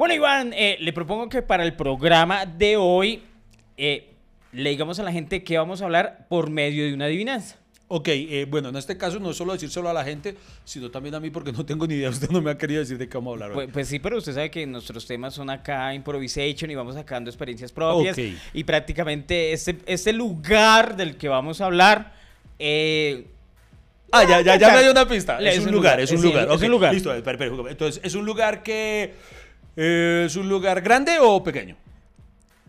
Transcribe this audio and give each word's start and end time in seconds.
Bueno, 0.00 0.14
Iván, 0.14 0.54
eh, 0.54 0.78
le 0.80 0.94
propongo 0.94 1.28
que 1.28 1.42
para 1.42 1.62
el 1.62 1.74
programa 1.74 2.46
de 2.46 2.78
hoy 2.78 3.22
eh, 3.76 4.14
le 4.50 4.70
digamos 4.70 4.98
a 4.98 5.02
la 5.02 5.12
gente 5.12 5.44
que 5.44 5.58
vamos 5.58 5.82
a 5.82 5.84
hablar 5.84 6.26
por 6.30 6.48
medio 6.48 6.86
de 6.86 6.94
una 6.94 7.04
adivinanza. 7.04 7.58
Ok, 7.88 8.08
eh, 8.08 8.46
bueno, 8.48 8.70
en 8.70 8.76
este 8.76 8.96
caso 8.96 9.20
no 9.20 9.32
es 9.32 9.36
solo 9.36 9.52
decir 9.52 9.68
solo 9.68 9.90
a 9.90 9.92
la 9.92 10.02
gente, 10.02 10.36
sino 10.64 10.90
también 10.90 11.16
a 11.16 11.20
mí 11.20 11.28
porque 11.28 11.52
no 11.52 11.66
tengo 11.66 11.86
ni 11.86 11.96
idea. 11.96 12.08
Usted 12.08 12.30
no 12.30 12.40
me 12.40 12.50
ha 12.50 12.56
querido 12.56 12.80
decir 12.80 12.96
de 12.96 13.10
qué 13.10 13.18
vamos 13.18 13.32
a 13.32 13.34
hablar 13.34 13.50
hoy. 13.50 13.56
Pues, 13.56 13.68
pues 13.74 13.88
sí, 13.88 13.98
pero 13.98 14.16
usted 14.16 14.32
sabe 14.32 14.50
que 14.50 14.66
nuestros 14.66 15.06
temas 15.06 15.34
son 15.34 15.50
acá 15.50 15.92
improvisation 15.92 16.70
y 16.70 16.74
vamos 16.74 16.94
sacando 16.94 17.28
experiencias 17.28 17.70
propias. 17.70 18.16
Ok. 18.16 18.24
Y 18.54 18.64
prácticamente 18.64 19.52
este, 19.52 19.80
este 19.84 20.14
lugar 20.14 20.96
del 20.96 21.18
que 21.18 21.28
vamos 21.28 21.60
a 21.60 21.66
hablar... 21.66 22.14
eh, 22.58 23.26
Ah, 24.12 24.24
ya, 24.24 24.40
ya, 24.40 24.56
ya 24.56 24.74
me 24.74 24.82
dio 24.82 24.90
una 24.90 25.06
pista. 25.06 25.38
Es, 25.38 25.64
un 25.64 25.70
lugar, 25.70 26.00
es 26.00 26.10
un 26.10 26.18
sí, 26.18 26.26
lugar. 26.26 26.48
es 26.50 26.62
un 26.62 26.70
lugar. 26.70 26.92
Listo, 26.92 27.14
espera, 27.14 27.44
espera, 27.44 27.70
entonces, 27.70 28.00
¿es 28.02 28.14
un 28.14 28.24
lugar 28.24 28.62
que... 28.62 29.14
eh, 29.82 30.24
¿Es 30.26 30.36
un 30.36 30.48
lugar 30.48 30.80
grande 30.82 31.18
o 31.20 31.42
pequeño? 31.42 31.76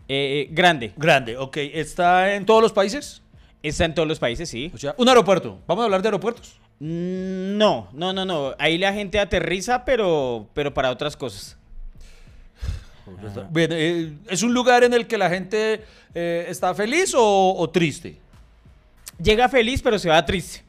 eh, 0.08 0.48
grande. 0.50 0.92
Grande, 0.96 1.36
ok. 1.36 1.56
¿Está 1.58 2.34
en 2.34 2.44
todos 2.46 2.62
los 2.62 2.72
países? 2.72 3.22
Está 3.62 3.84
en 3.84 3.94
todos 3.94 4.08
los 4.08 4.18
países, 4.18 4.48
sí. 4.48 4.70
O 4.74 4.78
sea, 4.78 4.94
un 4.98 5.08
aeropuerto. 5.08 5.58
¿Vamos 5.66 5.82
a 5.82 5.84
hablar 5.84 6.02
de 6.02 6.08
aeropuertos? 6.08 6.58
Mm, 6.80 7.56
No, 7.56 7.88
no, 7.92 8.12
no, 8.12 8.24
no. 8.24 8.54
Ahí 8.58 8.76
la 8.78 8.92
gente 8.92 9.18
aterriza, 9.20 9.84
pero, 9.84 10.48
pero 10.54 10.74
para 10.74 10.90
otras 10.90 11.16
cosas. 11.16 11.56
Bien, 13.50 13.70
eh, 13.72 14.12
¿es 14.28 14.42
un 14.42 14.54
lugar 14.54 14.84
en 14.84 14.94
el 14.94 15.06
que 15.06 15.18
la 15.18 15.28
gente 15.28 15.84
eh, 16.14 16.46
está 16.48 16.74
feliz 16.74 17.14
o, 17.16 17.54
o 17.56 17.70
triste? 17.70 18.16
Llega 19.22 19.48
feliz, 19.48 19.82
pero 19.82 19.98
se 19.98 20.08
va 20.08 20.24
triste. 20.24 20.62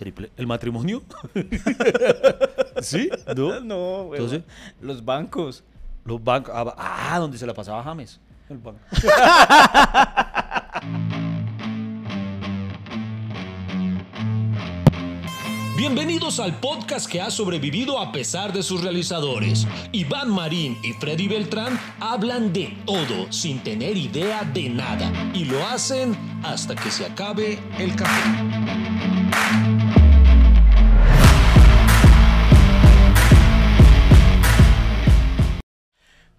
Triple. 0.00 0.30
¿El 0.38 0.46
matrimonio? 0.46 1.02
¿Sí? 2.80 3.10
¿No? 3.36 3.60
No, 3.70 4.04
güey. 4.04 4.18
Entonces- 4.18 4.42
Los 4.80 5.04
bancos. 5.04 5.62
Los 6.06 6.24
bancos. 6.24 6.54
Ah, 6.56 6.74
ah, 7.12 7.18
donde 7.18 7.36
se 7.36 7.46
la 7.46 7.52
pasaba 7.52 7.82
James. 7.82 8.18
El 8.48 8.56
banco. 8.56 8.80
Bienvenidos 15.76 16.40
al 16.40 16.60
podcast 16.60 17.10
que 17.10 17.20
ha 17.22 17.30
sobrevivido 17.30 17.98
a 17.98 18.12
pesar 18.12 18.52
de 18.52 18.62
sus 18.62 18.82
realizadores. 18.82 19.66
Iván 19.92 20.30
Marín 20.30 20.76
y 20.82 20.92
Freddy 20.92 21.26
Beltrán 21.26 21.78
hablan 22.00 22.52
de 22.52 22.76
todo 22.84 23.32
sin 23.32 23.62
tener 23.62 23.96
idea 23.96 24.44
de 24.44 24.68
nada 24.68 25.10
y 25.34 25.44
lo 25.46 25.66
hacen 25.66 26.14
hasta 26.42 26.74
que 26.74 26.90
se 26.90 27.06
acabe 27.06 27.58
el 27.78 27.96
café. 27.96 28.20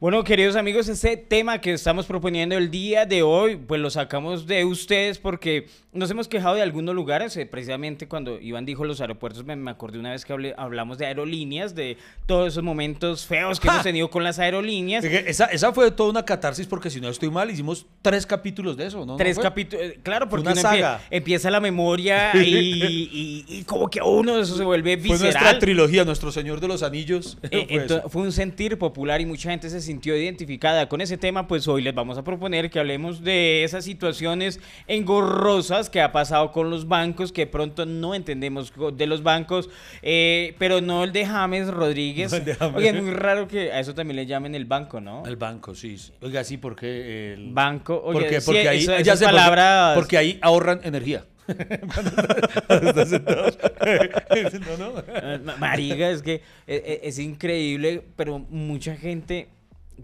Bueno, 0.02 0.24
queridos 0.24 0.56
amigos, 0.56 0.88
este 0.90 1.16
tema 1.16 1.62
que 1.62 1.74
estamos 1.74 2.08
proponiendo 2.08 2.58
el 2.58 2.72
día 2.72 3.06
de 3.06 3.22
hoy, 3.22 3.56
pues 3.56 3.80
lo 3.80 3.92
sacamos 3.92 4.48
de 4.48 4.66
ustedes 4.66 5.20
porque 5.20 5.68
nos 5.94 6.10
hemos 6.10 6.28
quejado 6.28 6.56
de 6.56 6.64
algunos 6.64 6.96
lugares. 6.96 7.38
eh, 7.38 7.46
precisamente 7.46 8.08
cuando 8.08 8.40
Iván 8.42 8.66
dijo 8.66 8.84
los 8.84 9.00
aeropuertos, 9.00 9.46
me, 9.46 9.56
me 9.56 9.70
acordé 9.70 10.00
una 10.00 10.10
vez 10.10 10.26
que 10.26 10.34
hablé- 10.34 10.56
hablamos 10.58 10.98
de 10.98 11.06
aerolíneas, 11.06 11.76
de 11.76 11.98
todos 12.26 12.48
esos 12.48 12.64
momentos 12.64 13.28
feos 13.28 13.60
que 13.60 13.68
hemos 13.68 13.84
tenido 13.84 14.10
con 14.10 14.24
las 14.24 14.40
aerolíneas. 14.40 15.04
Esa, 15.04 15.46
esa 15.46 15.72
fue 15.72 15.92
toda 15.92 16.10
una 16.10 16.26
catarsis 16.26 16.66
porque 16.66 16.90
si 16.90 17.00
no 17.00 17.08
estoy 17.08 17.30
mal, 17.30 17.52
hicimos 17.52 17.86
tres 18.02 18.26
capítulos 18.26 18.78
de 18.78 18.88
eso, 18.88 19.06
¿no? 19.06 19.18
Tres 19.18 19.38
¿No 19.38 19.44
capítulos, 19.44 19.86
eh, 19.86 20.00
claro, 20.02 20.28
porque 20.28 20.42
una 20.42 20.54
uno 20.54 20.62
saga. 20.62 21.00
empieza 21.12 21.52
la 21.52 21.60
memoria 21.60 22.32
y, 22.44 22.50
y- 22.50 23.46
y 23.48 23.64
como 23.66 23.88
que 23.88 24.02
uno 24.02 24.40
eso 24.40 24.58
se 24.58 24.64
vuelve 24.64 24.98
Fue 24.98 25.10
nuestra 25.10 25.28
visceral. 25.30 25.60
trilogía, 25.60 26.06
Nuestro 26.06 26.32
Señor 26.32 26.60
de 26.60 26.68
los 26.70 26.82
Anillos. 26.82 27.38
Eh, 27.52 27.68
Fue 27.70 27.78
ento- 27.78 28.00
eso. 28.00 28.10
fue 28.10 28.22
un 28.24 28.32
sentir 28.32 28.80
popular 28.80 29.22
y 29.22 29.28
mucha 29.28 29.52
gente 29.52 29.70
se 29.70 29.91
sintió 29.92 30.16
identificada 30.16 30.88
con 30.88 31.02
ese 31.02 31.18
tema, 31.18 31.50
pues 31.50 31.68
hoy 31.68 31.82
les 31.82 31.94
vamos 31.94 32.18
a 32.18 32.24
proponer 32.24 32.70
que 32.70 32.80
hablemos 32.80 33.22
de 33.26 33.66
esas 33.66 33.84
situaciones 33.84 34.62
engorrosas 34.88 35.90
que 35.90 36.00
ha 36.02 36.14
pasado 36.14 36.54
con 36.54 36.70
los 36.70 36.88
bancos, 36.88 37.34
que 37.34 37.46
pronto 37.46 37.86
no 37.86 38.16
entendemos 38.16 38.72
de 38.94 39.06
los 39.06 39.22
bancos, 39.22 39.70
eh, 40.02 40.56
pero 40.60 40.80
no 40.80 41.04
el 41.04 41.12
de 41.12 41.26
James 41.26 41.68
Rodríguez. 41.68 42.32
No 42.32 42.38
el 42.38 42.46
de 42.46 42.56
James. 42.56 42.76
Oye, 42.78 42.90
es 42.90 43.04
muy 43.04 43.12
raro 43.12 43.50
que 43.50 43.74
a 43.74 43.82
eso 43.82 43.94
también 43.94 44.16
le 44.16 44.26
llamen 44.26 44.56
el 44.56 44.64
banco, 44.64 45.02
¿no? 45.02 45.24
El 45.26 45.36
banco, 45.36 45.76
sí. 45.76 45.98
sí. 45.98 46.14
Oiga, 46.22 46.46
sí, 46.46 46.56
porque 46.56 47.34
el 47.34 47.52
Banco, 47.52 48.02
oye, 48.02 48.14
porque, 48.22 48.40
sí, 48.40 48.46
porque 48.46 48.70
ahí 48.70 48.80
eso- 48.84 48.92
ya 48.94 49.00
esas 49.00 49.20
sé, 49.20 49.26
porque- 49.26 49.38
palabras- 49.38 49.96
porque 49.96 50.18
ahí 50.18 50.40
ahorran 50.42 50.80
energía. 50.84 51.26
Eh, 54.32 55.40
ma- 55.44 55.56
Marica, 55.58 56.10
es 56.10 56.22
que 56.22 56.42
eh, 56.68 57.02
es, 57.04 57.20
increíble, 57.20 58.02
pero 58.16 58.40
mucha 58.40 58.96
gente. 58.96 59.50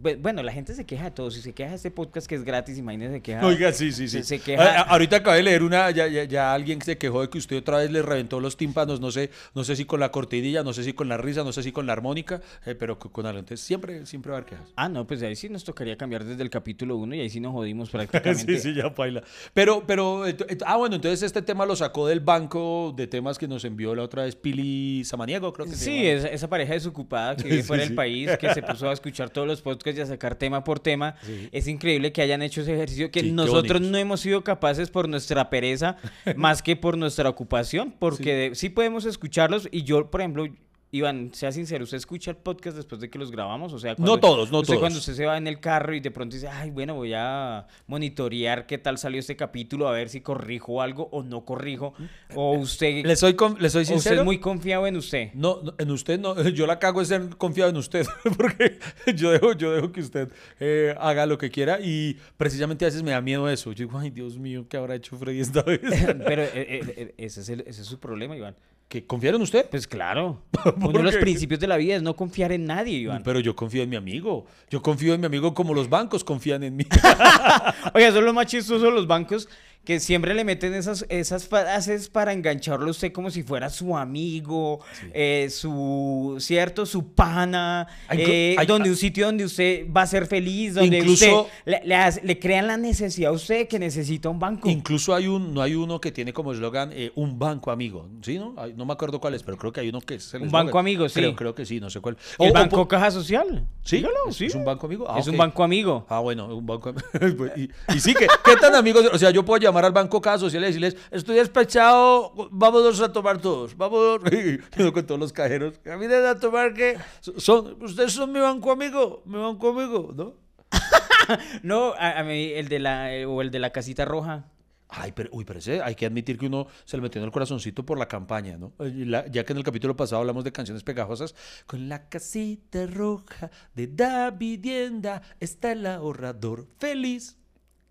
Bu- 0.01 0.17
Bueno, 0.21 0.43
la 0.43 0.51
gente 0.51 0.73
se 0.73 0.85
queja 0.85 1.05
de 1.05 1.11
todo. 1.11 1.31
Si 1.31 1.41
se 1.41 1.53
queja 1.53 1.69
de 1.71 1.75
este 1.75 1.91
podcast 1.91 2.27
que 2.27 2.35
es 2.35 2.43
gratis, 2.43 2.77
imagínense 2.77 3.15
se 3.15 3.21
queja. 3.21 3.45
Oiga, 3.45 3.71
sí, 3.73 3.91
sí, 3.91 4.07
sí. 4.07 4.23
Se, 4.23 4.23
se 4.23 4.35
a- 4.35 4.39
queja. 4.39 4.81
ahorita 4.83 5.17
acabé 5.17 5.37
de 5.37 5.43
leer 5.43 5.63
una, 5.63 5.89
ya, 5.91 6.07
ya, 6.07 6.23
ya 6.23 6.53
alguien 6.53 6.81
se 6.81 6.97
quejó 6.97 7.21
de 7.21 7.29
que 7.29 7.37
usted 7.37 7.57
otra 7.57 7.77
vez 7.77 7.91
le 7.91 8.01
reventó 8.01 8.39
los 8.39 8.57
tímpanos, 8.57 8.99
no 9.01 9.11
sé, 9.11 9.29
no 9.55 9.63
sé 9.63 9.75
si 9.75 9.85
con 9.85 9.99
la 9.99 10.11
cortinilla, 10.11 10.63
no 10.63 10.73
sé 10.73 10.83
si 10.83 10.93
con 10.93 11.07
la 11.09 11.17
risa, 11.17 11.43
no 11.43 11.51
sé 11.51 11.63
si 11.63 11.71
con 11.71 11.85
la 11.87 11.93
armónica, 11.93 12.41
eh, 12.65 12.75
pero 12.75 12.97
con 12.99 13.25
algo. 13.25 13.39
Entonces 13.39 13.65
siempre, 13.65 14.05
siempre 14.05 14.31
va 14.31 14.37
a 14.37 14.41
haber 14.41 14.49
quejas. 14.49 14.69
Ah, 14.75 14.89
no, 14.89 15.05
pues 15.07 15.21
ahí 15.23 15.35
sí 15.35 15.49
nos 15.49 15.63
tocaría 15.63 15.97
cambiar 15.97 16.23
desde 16.23 16.43
el 16.43 16.49
capítulo 16.49 16.97
1 16.97 17.15
y 17.15 17.21
ahí 17.21 17.29
sí 17.29 17.39
nos 17.39 17.53
jodimos 17.53 17.89
prácticamente. 17.91 18.57
Sí, 18.59 18.69
sí, 18.69 18.73
ya 18.73 18.89
baila. 18.89 19.23
Pero, 19.53 19.83
pero, 19.85 20.23
ah, 20.65 20.77
bueno, 20.77 20.95
entonces 20.95 21.23
este 21.23 21.41
tema 21.41 21.65
lo 21.65 21.75
sacó 21.75 22.07
del 22.07 22.19
banco 22.19 22.93
de 22.95 23.07
temas 23.07 23.37
que 23.37 23.47
nos 23.47 23.63
envió 23.65 23.95
la 23.95 24.03
otra 24.03 24.23
vez 24.23 24.35
Pili 24.35 25.03
Samaniego, 25.05 25.53
creo 25.53 25.65
que 25.67 25.73
se 25.75 25.85
Sí, 25.85 25.95
llama. 26.03 26.09
esa, 26.17 26.27
esa 26.29 26.49
pareja 26.49 26.73
desocupada 26.73 27.35
que 27.35 27.43
vive 27.49 27.57
Sí, 27.61 27.63
fuera 27.63 27.83
sí. 27.83 27.89
del 27.89 27.95
país, 27.95 28.29
que 28.39 28.53
se 28.53 28.61
puso 28.61 28.89
a 28.89 28.93
escuchar 28.93 29.29
todos 29.29 29.47
los 29.47 29.61
podcasts 29.61 29.86
y 29.95 29.99
a 30.01 30.05
sacar 30.05 30.35
tema 30.35 30.63
por 30.63 30.79
tema. 30.79 31.15
Sí. 31.23 31.49
Es 31.51 31.67
increíble 31.67 32.11
que 32.11 32.21
hayan 32.21 32.41
hecho 32.41 32.61
ese 32.61 32.73
ejercicio 32.73 33.11
que 33.11 33.21
Sí, 33.21 33.31
nosotros 33.31 33.81
no 33.81 33.97
hemos 33.97 34.19
sido 34.21 34.43
capaces 34.43 34.89
por 34.89 35.07
nuestra 35.07 35.49
pereza, 35.49 35.97
más 36.35 36.61
que 36.61 36.75
por 36.75 36.97
nuestra 36.97 37.29
ocupación, 37.29 37.93
porque 37.99 38.33
de- 38.33 38.55
sí 38.55 38.69
podemos 38.69 39.05
escucharlos 39.05 39.67
y 39.71 39.83
yo, 39.83 40.09
por 40.09 40.21
ejemplo... 40.21 40.45
Iván, 40.89 41.31
sea 41.33 41.51
sincero, 41.51 41.83
¿usted 41.83 41.97
escucha 41.97 42.31
el 42.31 42.37
podcast 42.37 42.77
después 42.77 43.01
de 43.01 43.09
que 43.09 43.19
los 43.19 43.29
grabamos? 43.29 43.73
O 43.73 43.79
sea, 43.79 43.95
No 43.97 44.17
todos, 44.21 44.51
no 44.51 44.59
usted 44.59 44.75
todos. 44.75 44.79
cuando 44.79 44.99
usted 44.99 45.15
se 45.15 45.25
va 45.25 45.37
en 45.37 45.45
el 45.47 45.59
carro 45.59 45.93
y 45.93 45.99
de 45.99 46.11
pronto 46.11 46.33
dice, 46.35 46.47
ay, 46.47 46.71
bueno, 46.71 46.95
voy 46.95 47.11
a 47.13 47.67
monitorear 47.87 48.65
qué 48.67 48.77
tal 48.77 48.97
salió 48.97 49.19
este 49.19 49.35
capítulo, 49.35 49.89
a 49.89 49.91
ver 49.91 50.07
si 50.07 50.21
corrijo 50.21 50.81
algo 50.81 51.09
o 51.11 51.23
no 51.23 51.43
corrijo. 51.43 51.93
O 52.35 52.53
usted, 52.53 53.05
Le 53.05 53.15
soy, 53.17 53.35
le 53.59 53.69
soy 53.69 53.79
o 53.79 53.83
usted 53.83 53.93
sincero. 53.95 54.19
es 54.21 54.25
muy 54.25 54.39
confiado 54.39 54.87
en 54.87 54.95
usted. 54.95 55.31
No, 55.33 55.61
no, 55.61 55.73
en 55.77 55.91
usted 55.91 56.19
no, 56.19 56.41
yo 56.49 56.65
la 56.65 56.79
cago 56.79 57.01
es 57.01 57.09
ser 57.09 57.35
confiado 57.37 57.69
en 57.69 57.75
usted, 57.77 58.05
porque 58.37 58.79
yo 59.13 59.31
dejo, 59.31 59.51
yo 59.53 59.73
dejo 59.73 59.91
que 59.91 59.99
usted 59.99 60.31
eh, 60.61 60.95
haga 60.99 61.25
lo 61.25 61.37
que 61.37 61.51
quiera 61.51 61.79
y 61.81 62.17
precisamente 62.37 62.85
a 62.85 62.87
veces 62.87 63.03
me 63.03 63.11
da 63.11 63.19
miedo 63.19 63.49
eso. 63.49 63.73
Yo 63.73 63.85
digo, 63.87 63.99
ay 63.99 64.09
Dios 64.09 64.37
mío, 64.37 64.65
¿qué 64.69 64.77
habrá 64.77 64.95
hecho 64.95 65.17
Freddy 65.17 65.41
esta 65.41 65.63
vez? 65.63 65.81
Pero 66.25 66.43
eh, 66.43 66.49
eh, 66.53 66.93
eh, 66.97 67.13
ese, 67.17 67.41
es 67.41 67.49
el- 67.49 67.61
ese 67.67 67.81
es 67.81 67.87
su 67.87 67.99
problema, 67.99 68.37
Iván. 68.37 68.55
¿Que 68.87 69.05
confiar 69.05 69.35
en 69.35 69.41
usted? 69.41 69.69
Pues 69.69 69.85
claro. 69.85 70.43
Uno 70.77 70.99
de 70.99 71.03
los 71.03 71.17
principios 71.17 71.59
de 71.59 71.67
la 71.67 71.75
vida 71.75 71.97
es 71.97 72.01
no 72.01 72.15
confiar 72.15 72.53
en 72.53 72.65
nadie, 72.65 72.97
Iván. 72.97 73.21
Pero 73.21 73.41
yo 73.41 73.53
confío 73.53 73.83
en 73.83 73.89
mi 73.89 73.97
amigo. 73.97 74.45
Yo 74.69 74.81
confío 74.81 75.13
en 75.13 75.19
mi 75.19 75.25
amigo 75.25 75.53
como 75.53 75.73
los 75.73 75.89
bancos 75.89 76.23
confían 76.23 76.63
en 76.63 76.77
mí. 76.77 76.85
Oiga, 77.93 78.11
son 78.13 78.23
los 78.23 78.33
más 78.33 78.45
chistosos 78.45 78.93
los 78.93 79.05
bancos 79.05 79.49
que 79.87 80.01
siempre 80.01 80.33
le 80.33 80.43
meten 80.43 80.73
esas, 80.73 81.05
esas 81.07 81.47
frases 81.47 82.09
para 82.09 82.33
engancharlo 82.33 82.87
a 82.87 82.91
usted 82.91 83.13
como 83.13 83.31
si 83.31 83.41
fuera 83.43 83.69
su 83.69 83.95
amigo, 83.95 84.81
eh, 85.13 85.47
su, 85.49 86.35
¿cierto? 86.41 86.85
Su 86.85 87.13
pana, 87.13 87.87
co- 88.09 88.15
eh, 88.17 88.55
hay- 88.57 88.67
donde 88.67 88.89
un 88.89 88.97
sitio 88.97 89.27
donde 89.27 89.45
usted 89.45 89.85
va 89.89 90.01
a 90.01 90.07
ser 90.07 90.27
feliz, 90.27 90.73
donde 90.73 90.97
Incluso- 90.97 91.43
usted 91.43 91.51
le, 91.63 91.81
le 91.85 91.95
hace- 91.95 92.21
le 92.21 92.37
crean 92.37 92.67
la 92.67 92.75
necesidad 92.75 93.31
a 93.31 93.33
usted 93.33 93.69
que 93.69 93.79
necesita 93.79 94.27
un 94.27 94.39
banco. 94.39 94.69
Incluso 94.69 95.15
hay 95.15 95.27
un, 95.27 95.53
no 95.53 95.61
hay 95.61 95.73
uno 95.75 96.01
que 96.01 96.11
tiene 96.11 96.33
como 96.33 96.51
eslogan 96.51 96.89
eh, 96.91 97.13
un 97.15 97.39
banco 97.39 97.71
amigo, 97.71 98.09
¿sí? 98.21 98.37
¿no? 98.37 98.55
No 98.75 98.85
me 98.85 98.91
acuerdo 98.91 99.21
cuál 99.21 99.35
es, 99.35 99.43
pero 99.43 99.57
creo 99.57 99.71
que 99.71 99.79
hay 99.79 99.87
uno 99.87 100.01
que 100.01 100.15
es 100.15 100.33
el 100.33 100.41
Un 100.41 100.51
banco 100.51 100.79
amigo, 100.79 101.07
sí. 101.07 101.21
Creo, 101.21 101.33
creo 101.33 101.55
que 101.55 101.65
sí, 101.65 101.79
no 101.79 101.89
sé 101.89 102.01
cuál. 102.01 102.17
el 102.39 102.49
O- 102.49 102.53
Banco 102.53 102.85
Caja 102.89 103.09
Social. 103.09 103.65
¿Sí? 103.83 103.97
Dígalo, 103.97 104.15
¿Es, 104.27 104.35
sí. 104.35 104.47
es 104.47 104.55
un 104.55 104.65
banco 104.65 104.85
amigo? 104.87 105.05
Ah, 105.09 105.19
es 105.21 105.27
un 105.27 105.37
banco 105.37 105.63
amigo. 105.63 106.05
Ah, 106.09 106.19
bueno, 106.19 106.53
un 106.53 106.65
banco. 106.65 106.93
y, 107.55 107.69
y 107.95 107.99
sí, 108.01 108.13
que, 108.13 108.27
¿qué 108.43 108.57
tan 108.59 108.75
amigos? 108.75 109.05
O 109.13 109.17
sea, 109.17 109.31
yo 109.31 109.45
puedo 109.45 109.61
llamar 109.61 109.76
al 109.85 109.91
banco 109.91 110.21
Caja 110.21 110.37
Social 110.39 110.63
y 110.63 110.67
decirles, 110.67 110.97
estoy 111.11 111.35
despechado, 111.35 112.33
vámonos 112.51 112.99
a 113.01 113.11
tomar 113.11 113.39
todos, 113.39 113.75
vamos. 113.77 114.19
Con 114.93 115.05
todos 115.05 115.19
los 115.19 115.33
cajeros, 115.33 115.79
vienen 115.83 116.25
a 116.25 116.39
tomar 116.39 116.73
que 116.73 116.97
son, 117.19 117.81
ustedes 117.81 118.13
son 118.13 118.31
mi 118.31 118.39
banco 118.39 118.71
amigo, 118.71 119.21
mi 119.25 119.37
banco 119.37 119.69
amigo, 119.69 120.13
¿no? 120.15 120.33
No, 121.63 121.93
a, 121.97 122.19
a 122.19 122.23
mí 122.23 122.51
el 122.53 122.67
de 122.69 122.79
la 122.79 123.13
eh, 123.13 123.25
o 123.25 123.41
el 123.41 123.51
de 123.51 123.59
la 123.59 123.71
casita 123.71 124.05
roja. 124.05 124.45
Ay, 124.89 125.11
pero, 125.11 125.29
uy, 125.33 125.43
pero 125.43 125.59
ese, 125.59 125.81
hay 125.81 125.95
que 125.95 126.05
admitir 126.05 126.37
que 126.37 126.45
uno 126.45 126.67
se 126.85 126.95
le 126.95 127.03
metió 127.03 127.19
en 127.19 127.25
el 127.25 127.31
corazoncito 127.31 127.85
por 127.85 127.99
la 127.99 128.07
campaña, 128.07 128.57
¿no? 128.57 128.71
Y 128.79 129.03
la- 129.03 129.27
ya 129.27 129.43
que 129.43 129.51
en 129.51 129.57
el 129.57 129.65
capítulo 129.65 129.97
pasado 129.97 130.21
hablamos 130.21 130.45
de 130.45 130.53
canciones 130.53 130.83
pegajosas, 130.83 131.35
con 131.65 131.89
la 131.89 132.07
casita 132.07 132.85
roja 132.87 133.51
de 133.75 133.87
da 133.87 134.31
vivienda 134.31 135.21
está 135.41 135.73
el 135.73 135.85
ahorrador 135.85 136.67
feliz. 136.79 137.36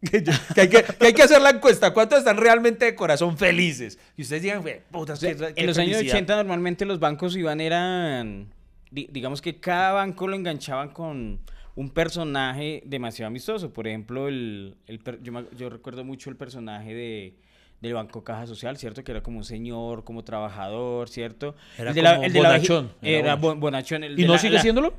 Que, 0.10 0.60
hay 0.60 0.68
que, 0.68 0.82
que 0.82 1.06
hay 1.06 1.12
que 1.14 1.22
hacer 1.22 1.40
la 1.40 1.50
encuesta. 1.50 1.92
¿Cuántos 1.92 2.18
están 2.18 2.36
realmente 2.36 2.84
de 2.84 2.94
corazón 2.94 3.36
felices? 3.38 3.98
Y 4.16 4.22
ustedes 4.22 4.42
digan, 4.42 4.62
"Güey, 4.62 4.80
puta, 4.90 5.14
en 5.22 5.66
los 5.66 5.78
años 5.78 5.96
felicidad". 5.96 6.14
80 6.16 6.36
normalmente 6.36 6.84
los 6.84 7.00
bancos 7.00 7.34
iban 7.36 7.60
eran 7.60 8.52
di- 8.90 9.08
digamos 9.10 9.40
que 9.42 9.58
cada 9.58 9.92
banco 9.92 10.28
lo 10.28 10.36
enganchaban 10.36 10.90
con 10.90 11.40
un 11.74 11.90
personaje 11.90 12.82
demasiado 12.86 13.28
amistoso. 13.28 13.72
Por 13.72 13.86
ejemplo, 13.88 14.28
el, 14.28 14.76
el 14.86 15.00
yo, 15.22 15.32
me- 15.32 15.46
yo 15.56 15.68
recuerdo 15.70 16.04
mucho 16.04 16.30
el 16.30 16.36
personaje 16.36 16.94
de 16.94 17.34
del 17.80 17.92
Banco 17.92 18.24
Caja 18.24 18.46
Social, 18.46 18.78
¿cierto? 18.78 19.04
Que 19.04 19.12
era 19.12 19.22
como 19.22 19.36
un 19.38 19.44
señor, 19.44 20.02
como 20.04 20.24
trabajador, 20.24 21.10
¿cierto? 21.10 21.54
Era 21.76 21.90
el 21.90 21.94
de 21.94 22.02
la, 22.02 22.14
como 22.14 22.26
el 22.26 22.32
de 22.32 22.40
la 22.40 22.48
veji- 22.48 22.52
bonachón, 22.68 22.92
era 23.02 23.34
bonachón. 23.36 24.04
el 24.04 24.12
¿Y 24.18 24.22
de 24.22 24.26
no 24.28 24.32
la- 24.34 24.38
sigue 24.38 24.58
siéndolo? 24.60 24.94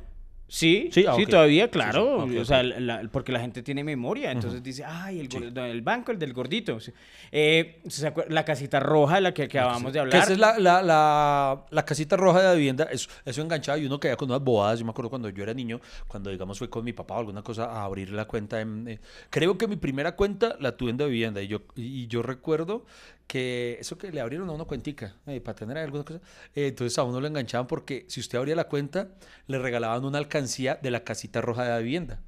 Sí, 0.50 0.88
Sí, 0.90 1.02
sí, 1.02 1.06
ah, 1.06 1.14
todavía, 1.28 1.64
Sí, 1.64 1.68
sí, 1.68 1.72
claro. 1.72 2.24
o 2.24 2.44
sea, 2.46 2.62
la- 2.62 3.02
porque 3.12 3.32
la 3.32 3.40
gente 3.40 3.62
tiene 3.62 3.84
memoria. 3.84 4.32
Entonces 4.32 4.62
dice, 4.62 4.82
ay, 4.84 5.20
el, 5.20 5.28
gor- 5.28 5.58
el 5.70 5.82
banco, 5.82 6.10
el 6.10 6.18
del 6.18 6.32
gordito. 6.32 6.80
Sí. 6.80 6.90
Eh, 7.30 7.80
¿se 7.86 8.08
acuer- 8.12 8.28
la 8.30 8.44
casita 8.46 8.80
roja, 8.80 9.20
la 9.20 9.34
que 9.34 9.42
acabamos 9.42 9.92
de 9.92 9.98
Que 9.98 10.00
hablar. 10.00 10.22
esa 10.22 10.32
es 10.32 10.38
la, 10.38 10.58
la, 10.58 10.82
la, 10.82 11.66
la 11.70 11.84
casita 11.84 12.16
roja 12.16 12.38
de 12.40 12.44
la 12.46 12.54
vivienda, 12.54 12.84
eso, 12.90 13.10
eso 13.26 13.42
enganchaba 13.42 13.76
y 13.78 13.84
uno 13.84 14.00
caía 14.00 14.16
con 14.16 14.30
unas 14.30 14.42
bobadas. 14.42 14.78
Yo 14.78 14.86
me 14.86 14.90
acuerdo 14.90 15.10
cuando 15.10 15.28
yo 15.28 15.42
era 15.42 15.52
niño, 15.52 15.80
cuando 16.06 16.30
digamos 16.30 16.58
fue 16.58 16.70
con 16.70 16.82
mi 16.82 16.94
papá 16.94 17.16
o 17.16 17.18
alguna 17.18 17.42
cosa 17.42 17.66
a 17.66 17.84
abrir 17.84 18.10
la 18.10 18.24
cuenta. 18.24 18.58
En, 18.60 18.88
eh, 18.88 19.00
creo 19.28 19.58
que 19.58 19.68
mi 19.68 19.76
primera 19.76 20.16
cuenta 20.16 20.56
la 20.60 20.76
tuve 20.76 20.90
en 20.92 20.96
de 20.96 21.06
vivienda 21.08 21.42
y 21.42 21.48
yo, 21.48 21.60
y 21.76 22.06
yo 22.06 22.22
recuerdo 22.22 22.86
que 23.28 23.76
eso 23.78 23.96
que 23.98 24.10
le 24.10 24.20
abrieron 24.20 24.48
a 24.48 24.52
uno 24.52 24.66
cuentica 24.66 25.14
eh, 25.26 25.40
para 25.40 25.54
tener 25.54 25.78
alguna 25.78 26.02
cosa. 26.02 26.20
eh, 26.54 26.68
entonces 26.68 26.98
a 26.98 27.04
uno 27.04 27.20
lo 27.20 27.26
enganchaban 27.28 27.66
porque 27.68 28.06
si 28.08 28.18
usted 28.20 28.38
abría 28.38 28.56
la 28.56 28.64
cuenta, 28.64 29.08
le 29.46 29.58
regalaban 29.58 30.04
una 30.04 30.18
alcancía 30.18 30.74
de 30.82 30.90
la 30.90 31.04
casita 31.04 31.40
roja 31.40 31.62
de 31.62 31.68
la 31.68 31.78
vivienda. 31.78 32.20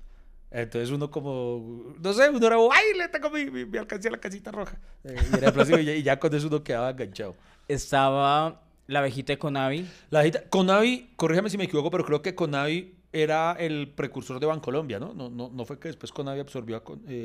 Entonces 0.53 0.91
uno 0.91 1.11
como, 1.11 1.95
no 2.01 2.13
sé, 2.13 2.29
uno 2.29 2.47
era, 2.47 2.57
¡ay, 2.57 2.99
le 2.99 3.09
tengo 3.09 3.31
mi, 3.31 3.51
mi, 3.51 3.65
mi 3.65 3.79
alcancía 3.79 4.11
a 4.11 4.13
la 4.13 4.21
casita 4.21 4.51
roja! 4.51 4.79
Eh, 5.05 5.17
y, 5.33 5.37
era 5.39 5.53
plástico 5.53 5.79
y 5.79 5.85
ya, 5.87 5.95
y 5.95 6.03
ya 6.03 6.19
con 6.19 6.35
eso 6.35 6.49
uno 6.49 6.63
quedaba 6.63 6.91
enganchado. 6.91 7.35
Estaba 7.67 8.61
la 8.87 8.99
abejita 8.99 9.33
de 9.33 9.39
Conavi. 9.39 9.87
La 10.11 10.21
agita- 10.21 10.43
Conavi, 10.51 11.11
corrígeme 11.17 11.49
si 11.49 11.57
me 11.57 11.65
equivoco, 11.65 11.91
pero 11.91 12.05
creo 12.05 12.21
que 12.21 12.35
Conavi 12.35 12.95
era 13.13 13.53
el 13.59 13.89
precursor 13.89 14.39
de 14.39 14.47
Bancolombia, 14.47 14.99
¿no? 15.01 15.15
No, 15.15 15.31
no, 15.31 15.49
no 15.53 15.65
fue 15.65 15.79
que 15.79 15.89
después 15.89 16.13
Conavi 16.13 16.41
absorbió 16.41 16.77
a 16.77 16.83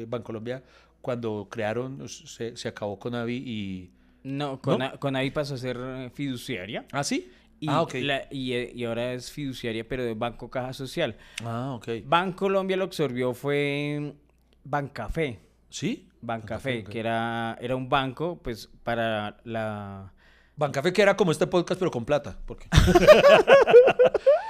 Bancolombia 0.08 0.64
cuando 1.06 1.48
crearon, 1.52 2.10
se, 2.10 2.58
se 2.58 2.68
acabó 2.68 2.98
Conavi 2.98 3.36
y... 3.36 3.92
No, 4.24 4.60
Cona- 4.60 4.98
Conavi 4.98 5.30
pasó 5.30 5.54
a 5.54 5.58
ser 5.60 5.78
eh, 5.80 6.10
fiduciaria. 6.12 6.84
¿Ah, 6.92 7.04
sí? 7.04 7.32
Y, 7.60 7.70
ah, 7.70 7.84
ok. 7.84 7.94
la- 8.02 8.28
y, 8.32 8.54
eh, 8.54 8.72
y 8.74 8.86
ahora 8.86 9.14
es 9.14 9.30
fiduciaria, 9.32 9.88
pero 9.88 10.04
de 10.04 10.16
Banco 10.16 10.50
Caja 10.50 10.74
Social. 10.74 11.16
Ah, 11.44 11.74
ok. 11.76 11.88
Bancolombia 12.06 12.76
lo 12.76 12.86
absorbió 12.86 13.36
fue 13.36 14.16
Bancafé. 14.64 15.38
¿Sí? 15.70 16.10
Bancafé, 16.22 16.84
que 16.84 17.00
era, 17.00 17.56
era 17.62 17.76
un 17.76 17.88
banco, 17.88 18.40
pues, 18.42 18.68
para 18.84 19.38
la... 19.44 20.12
Bancafé 20.58 20.94
que 20.94 21.02
era 21.02 21.18
como 21.18 21.32
este 21.32 21.48
podcast, 21.48 21.78
pero 21.80 21.92
con 21.92 22.06
plata. 22.06 22.38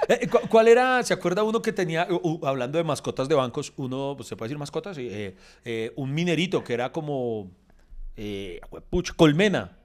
Eh, 0.08 0.28
¿cu- 0.28 0.38
¿Cuál 0.48 0.68
era, 0.68 1.02
se 1.02 1.12
acuerda 1.12 1.42
uno 1.42 1.60
que 1.60 1.72
tenía, 1.72 2.06
hablando 2.44 2.78
de 2.78 2.84
mascotas 2.84 3.28
de 3.28 3.34
bancos, 3.34 3.72
uno, 3.76 4.14
pues, 4.16 4.28
¿se 4.28 4.36
puede 4.36 4.48
decir 4.50 4.58
mascotas? 4.58 4.96
Eh, 4.98 5.34
eh, 5.64 5.92
un 5.96 6.14
minerito 6.14 6.62
que 6.62 6.74
era 6.74 6.92
como, 6.92 7.50
eh, 8.16 8.60
colmena. 9.16 9.76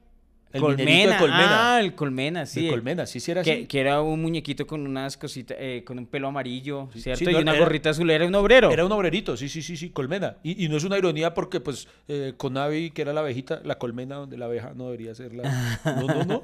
El 0.54 0.62
minerito 0.64 1.10
de 1.12 1.18
colmena. 1.18 1.76
Ah, 1.76 1.80
el 1.80 1.96
Colmena, 1.96 2.46
sí. 2.46 2.64
de 2.66 2.70
colmena, 2.70 3.06
sí, 3.06 3.20
sí 3.20 3.32
era 3.32 3.44
Que, 3.44 3.52
así. 3.52 3.66
que 3.68 3.80
era 3.80 4.02
un 4.02 4.22
muñequito 4.22 4.68
con 4.68 4.86
unas 4.86 5.18
cositas, 5.18 5.58
eh, 5.60 5.84
con 5.86 5.98
un 6.00 6.06
pelo 6.06 6.28
amarillo, 6.28 6.90
¿cierto? 6.96 7.26
sí, 7.26 7.32
y 7.32 7.36
una 7.36 7.52
era- 7.52 7.60
gorrita 7.60 7.90
azul, 7.92 8.10
era 8.10 8.26
un 8.26 8.36
obrero. 8.36 8.72
Era 8.72 8.86
un 8.86 8.92
obrerito, 8.92 9.38
sí, 9.38 9.48
sí, 9.50 9.62
sí, 9.62 9.78
sí, 9.78 9.90
colmena. 9.92 10.38
Y, 10.44 10.66
y 10.66 10.70
no 10.70 10.78
es 10.78 10.84
una 10.84 10.98
ironía 10.98 11.34
porque, 11.34 11.60
pues, 11.60 11.88
eh, 12.08 12.34
Conavi, 12.38 12.92
que 12.92 13.02
era 13.02 13.14
la 13.14 13.22
abejita, 13.22 13.62
la 13.64 13.78
colmena 13.78 14.16
donde 14.16 14.38
la 14.38 14.46
abeja 14.46 14.74
no 14.76 14.86
debería 14.86 15.16
ser 15.16 15.34
la... 15.34 15.44
No, 15.86 16.08
no, 16.08 16.26
no. 16.26 16.44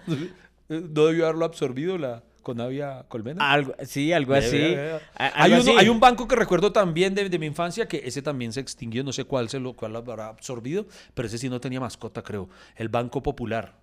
No 0.69 1.05
debió 1.05 1.25
haberlo 1.25 1.45
absorbido 1.45 1.97
la 1.97 2.23
Conavi 2.43 2.81
a 2.81 3.05
colmena. 3.07 3.51
Algo, 3.51 3.73
sí, 3.85 4.11
algo 4.13 4.33
así. 4.33 4.57
Hay, 4.57 5.31
algo 5.35 5.61
uno- 5.61 5.71
así. 5.71 5.79
hay 5.79 5.89
un 5.89 5.99
banco 5.99 6.27
que 6.27 6.35
recuerdo 6.35 6.71
también 6.73 7.13
de, 7.15 7.27
de 7.29 7.39
mi 7.39 7.45
infancia 7.45 7.87
que 7.87 8.01
ese 8.05 8.21
también 8.21 8.51
se 8.53 8.59
extinguió, 8.61 9.03
no 9.03 9.11
sé 9.13 9.23
cuál 9.25 9.47
se 9.49 9.59
lo 9.59 9.73
cuál 9.73 9.93
lo 9.93 9.99
habrá 9.99 10.27
absorbido, 10.27 10.85
pero 11.13 11.27
ese 11.27 11.37
sí 11.37 11.49
no 11.49 11.59
tenía 11.61 11.79
mascota, 11.79 12.21
creo. 12.21 12.49
El 12.75 12.89
Banco 12.89 13.21
Popular. 13.23 13.75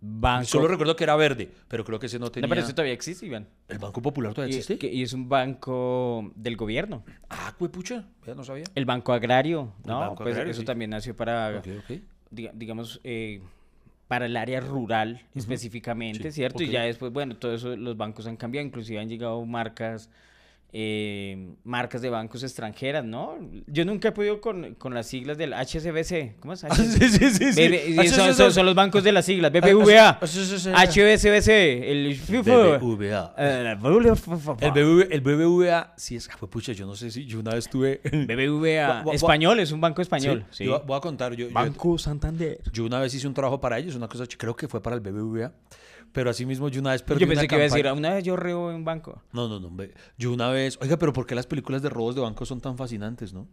Banco. 0.00 0.46
Solo 0.46 0.68
recuerdo 0.68 0.94
que 0.96 1.04
era 1.04 1.16
verde, 1.16 1.50
pero 1.68 1.84
creo 1.84 1.98
que 1.98 2.06
ese 2.06 2.18
no 2.18 2.30
tenía. 2.30 2.46
No, 2.46 2.50
pero 2.54 2.60
eso 2.64 2.72
todavía 2.74 2.92
existe, 2.94 3.26
Iván. 3.26 3.48
¿El 3.68 3.78
Banco 3.78 4.02
Popular 4.02 4.34
todavía 4.34 4.54
Y, 4.54 4.58
existe? 4.58 4.78
que- 4.78 4.92
y 4.94 5.02
es 5.02 5.12
un 5.12 5.28
banco 5.28 6.30
del 6.34 6.56
gobierno. 6.56 7.04
Ah, 7.30 7.54
pucha, 7.58 8.04
ya 8.26 8.34
no 8.34 8.44
sabía. 8.44 8.64
El 8.74 8.84
Banco 8.84 9.12
Agrario, 9.12 9.72
El 9.84 9.90
¿no? 9.90 10.00
Banco 10.00 10.22
pues 10.24 10.34
Agrario, 10.34 10.52
eso 10.52 10.60
sí. 10.60 10.66
también 10.66 10.90
nació 10.90 11.16
para, 11.16 11.58
Ok, 11.58 11.68
ok. 11.90 11.98
diga- 12.30 12.52
digamos, 12.54 13.00
eh, 13.04 13.40
para 14.08 14.26
el 14.26 14.36
área 14.36 14.60
rural 14.60 15.22
específicamente, 15.34 16.30
Sí, 16.30 16.36
¿cierto? 16.36 16.62
Y 16.62 16.68
ya 16.70 16.82
después, 16.82 17.12
bueno, 17.12 17.36
todo 17.36 17.54
eso, 17.54 17.74
los 17.76 17.96
bancos 17.96 18.26
han 18.26 18.36
cambiado, 18.36 18.66
inclusive 18.66 19.00
han 19.00 19.08
llegado 19.08 19.44
marcas, 19.46 20.10
eh, 20.72 21.54
marcas 21.64 22.02
de 22.02 22.10
bancos 22.10 22.42
extranjeras, 22.42 23.04
¿no? 23.04 23.38
Yo 23.66 23.84
nunca 23.84 24.08
he 24.08 24.12
podido 24.12 24.40
con, 24.40 24.74
con 24.74 24.94
las 24.94 25.06
siglas 25.06 25.38
del 25.38 25.52
HSBC, 25.54 26.38
¿cómo 26.40 26.52
es? 26.54 26.64
Ah, 26.64 26.74
sí, 26.74 27.08
sí, 27.08 27.52
sí. 27.52 27.68
BB 27.68 27.98
Ah, 27.98 28.50
son, 28.50 28.66
los 28.66 28.74
bancos 28.74 29.04
de 29.04 29.12
las 29.12 29.24
siglas, 29.24 29.52
Ah, 29.54 29.60
BBVA, 29.60 30.08
ah. 30.20 30.84
HSBC, 30.84 31.48
el 31.48 32.18
BBVA. 32.28 33.34
El 34.60 34.72
BBVA, 34.72 35.06
el 35.10 35.20
BBVA, 35.20 35.94
sí 35.96 36.16
es, 36.16 36.28
ah, 36.30 36.36
pues, 36.38 36.50
pucha, 36.50 36.72
yo 36.72 36.86
no 36.86 36.94
sé 36.96 37.10
si 37.10 37.24
yo 37.26 37.40
una 37.40 37.54
vez 37.54 37.68
tuve... 37.70 38.00
BBVA, 38.12 39.04
español, 39.12 39.60
es 39.60 39.72
un 39.72 39.80
banco 39.80 40.02
español. 40.02 40.44
Sí, 40.50 40.64
yo 40.64 40.82
voy 40.86 40.96
a 40.96 41.00
contar, 41.00 41.34
yo, 41.34 41.46
yo, 41.48 41.54
Banco 41.54 41.96
Santander. 41.96 42.60
yo 42.72 42.84
una 42.84 43.00
vez 43.00 43.14
hice 43.14 43.26
un 43.26 43.34
trabajo 43.34 43.60
para 43.60 43.78
ellos, 43.78 43.94
una 43.94 44.08
cosa, 44.08 44.24
creo 44.36 44.56
que 44.56 44.68
fue 44.68 44.82
para 44.82 44.96
el 44.96 45.00
BBVA, 45.00 45.52
pero 46.16 46.30
así 46.30 46.46
mismo 46.46 46.70
yo 46.70 46.80
una 46.80 46.92
vez 46.92 47.02
perdí 47.02 47.20
Yo 47.20 47.26
pensé 47.26 47.42
una 47.42 47.48
que 47.48 47.54
iba 47.56 47.60
a 47.60 47.64
decir, 47.64 47.82
campaña- 47.84 47.98
una 47.98 48.14
vez 48.14 48.24
yo 48.24 48.36
reo 48.36 48.70
en 48.70 48.76
un 48.76 48.84
banco. 48.86 49.22
No, 49.32 49.48
no, 49.48 49.60
no, 49.60 49.70
yo 50.16 50.32
una 50.32 50.48
vez, 50.48 50.55
oiga, 50.80 50.96
pero 50.98 51.12
¿por 51.12 51.26
qué 51.26 51.34
las 51.34 51.46
películas 51.46 51.82
de 51.82 51.88
robos 51.88 52.14
de 52.14 52.20
bancos 52.20 52.48
son 52.48 52.60
tan 52.60 52.76
fascinantes, 52.76 53.32
no? 53.32 53.46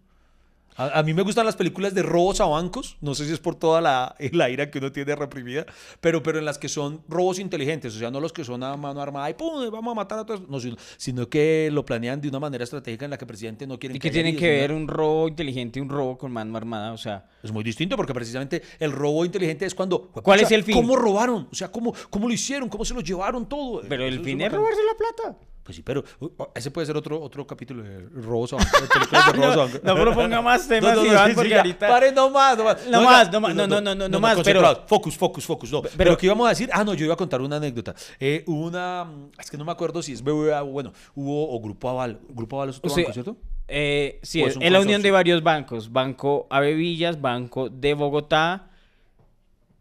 A, 0.76 1.00
a 1.00 1.04
mí 1.04 1.14
me 1.14 1.22
gustan 1.22 1.46
las 1.46 1.56
películas 1.56 1.94
de 1.94 2.02
robos 2.02 2.42
a 2.42 2.46
bancos, 2.46 2.98
no 3.00 3.14
sé 3.14 3.28
si 3.28 3.32
es 3.34 3.38
por 3.40 3.54
toda 3.54 3.80
la, 3.80 4.16
la 4.32 4.50
ira 4.50 4.72
que 4.72 4.80
uno 4.80 4.92
tiene 4.92 5.16
reprimida, 5.16 5.68
pero, 6.02 6.24
pero 6.24 6.40
en 6.40 6.46
las 6.46 6.58
que 6.58 6.68
son 6.68 7.04
robos 7.08 7.38
inteligentes, 7.38 7.96
o 7.96 8.00
sea, 8.00 8.10
no 8.10 8.20
los 8.20 8.34
que 8.34 8.44
son 8.44 8.64
a 8.64 8.76
mano 8.76 9.00
armada 9.00 9.30
y 9.30 9.36
¡pum! 9.36 9.70
vamos 9.72 9.92
a 9.92 9.96
matar 9.96 10.18
a 10.18 10.26
todos, 10.26 10.50
no, 10.50 10.60
sino, 10.60 10.76
sino 10.98 11.30
que 11.30 11.70
lo 11.72 11.86
planean 11.86 12.20
de 12.20 12.28
una 12.28 12.40
manera 12.40 12.64
estratégica 12.64 13.06
en 13.06 13.12
la 13.12 13.20
que 13.20 13.26
el 13.26 13.28
presidente 13.28 13.68
no 13.68 13.78
quiere 13.78 13.96
¿Y 13.98 14.00
qué 14.00 14.10
tiene 14.10 14.36
que 14.36 14.50
ver 14.50 14.72
un 14.72 14.88
robo 14.88 15.28
inteligente 15.28 15.78
y 15.78 15.82
un 15.84 15.90
robo 15.90 16.18
con 16.18 16.32
mano 16.32 16.58
armada? 16.58 16.92
O 16.92 16.98
sea, 16.98 17.30
Es 17.44 17.52
muy 17.52 17.64
distinto 17.64 17.96
porque 17.96 18.16
precisamente 18.16 18.64
el 18.80 18.92
robo 18.94 19.26
inteligente 19.26 19.68
es 19.68 19.76
cuando... 19.76 20.08
¿Cuál 20.08 20.24
"Pucha, 20.40 20.48
es 20.48 20.52
el 20.54 20.64
fin?" 20.64 20.74
¿Cómo 20.74 20.96
robaron? 20.96 21.50
O 21.52 21.56
sea, 21.56 21.72
¿cómo, 21.72 21.94
cómo 22.10 22.28
lo 22.28 22.34
hicieron? 22.34 22.68
¿Cómo 22.68 22.84
se 22.84 22.96
lo 22.96 23.02
llevaron 23.02 23.48
todo? 23.48 23.84
pero 23.88 24.06
el 24.08 24.16
Eso 24.16 24.24
fin 24.24 24.42
es 24.42 24.52
robarse 24.52 24.82
la 24.84 24.98
plata. 24.98 25.38
Pues 25.64 25.78
sí, 25.78 25.82
pero 25.82 26.04
uh, 26.20 26.26
uh, 26.26 26.32
ese 26.54 26.72
puede 26.72 26.86
ser 26.88 26.98
otro, 26.98 27.22
otro 27.22 27.48
capítulo 27.48 27.84
de 27.84 28.02
robos 28.22 28.52
a 28.52 28.58
banco, 28.58 28.82
de 28.82 28.88
películas 28.88 29.26
de 29.28 29.32
robos 29.34 29.54
a 29.54 29.58
banco. 29.60 29.78
no 29.84 29.96
proponga 29.96 30.42
más 30.42 30.68
temas, 30.68 30.96
no, 30.96 31.04
no, 31.04 31.12
Iván, 31.12 31.30
sí, 31.30 31.36
porque 31.36 31.50
ya, 31.50 31.58
ahorita- 31.60 31.88
Pare, 31.88 32.12
no 32.12 32.30
más, 32.30 32.58
no 32.58 32.64
más. 32.66 32.88
No 32.88 33.02
más, 33.02 33.32
no 33.32 33.40
más, 33.42 33.56
no, 33.56 33.68
no, 33.68 33.80
no, 33.82 33.96
no, 33.96 34.10
no 34.10 34.20
más, 34.20 34.32
pero- 34.44 34.60
concentrados. 34.62 34.82
Focus, 34.88 35.18
focus, 35.18 35.46
focus, 35.46 35.72
no. 35.72 35.82
Pero, 35.82 35.94
pero- 35.98 36.18
¿qué 36.18 36.26
íbamos 36.26 36.46
a 36.48 36.50
decir? 36.50 36.70
Ah, 36.74 36.84
no, 36.84 36.94
yo 36.94 37.06
iba 37.06 37.14
a 37.14 37.18
contar 37.18 37.40
una 37.42 37.56
anécdota. 37.56 37.96
Eh, 38.20 38.44
hubo 38.46 38.66
una, 38.68 39.08
es 39.40 39.50
que 39.50 39.58
no 39.58 39.64
me 39.64 39.72
acuerdo 39.72 40.02
si 40.04 40.12
es 40.12 40.22
BBVA, 40.22 40.62
bueno, 40.64 40.92
hubo, 41.16 41.56
o 41.56 41.62
Grupo 41.62 41.90
Aval. 41.90 42.20
Grupo 42.30 42.58
Aval 42.58 42.70
es 42.70 42.78
otro 42.80 42.92
O 42.92 42.96
sea, 42.96 43.04
banco, 43.04 43.14
¿cierto? 43.14 43.38
Eh, 43.70 44.20
sí, 44.22 44.44
¿O 44.44 44.48
es, 44.48 44.58
es 44.60 44.72
la 44.72 44.82
unión 44.82 45.02
de 45.02 45.12
varios 45.12 45.42
bancos. 45.44 45.94
Banco 45.94 46.46
Avevillas, 46.50 47.22
Banco 47.22 47.70
de 47.70 47.94
Bogotá. 47.94 48.70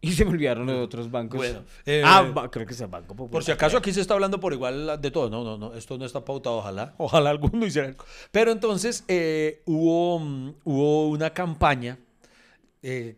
Y 0.03 0.11
se 0.11 0.25
me 0.25 0.31
olvidaron 0.31 0.67
los 0.67 0.75
otros 0.85 1.09
bancos. 1.09 1.37
Bueno, 1.37 1.63
eh, 1.85 2.03
ah, 2.05 2.21
ba- 2.33 2.51
creo 2.51 2.65
que 2.67 2.73
es 2.73 2.81
el 2.81 2.87
Banco 2.87 3.15
Popular. 3.15 3.31
Por 3.31 3.43
si 3.43 3.51
acaso 3.51 3.77
aquí 3.77 3.93
se 3.93 4.01
está 4.01 4.13
hablando 4.13 4.39
por 4.39 4.51
igual 4.53 4.99
de 5.01 5.11
todo. 5.11 5.29
No, 5.29 5.43
no, 5.43 5.57
no, 5.57 5.73
esto 5.75 5.97
no 5.97 6.05
está 6.05 6.23
pautado, 6.25 6.57
ojalá. 6.57 6.93
Ojalá 6.99 7.29
alguno 7.29 7.65
hiciera 7.65 7.87
algo. 7.87 8.03
Pero 8.31 8.51
entonces 8.51 9.05
eh, 9.07 9.61
hubo, 9.65 10.19
mm, 10.19 10.55
hubo 10.65 11.09
una 11.09 11.29
campaña. 11.29 11.97
eh, 12.81 13.15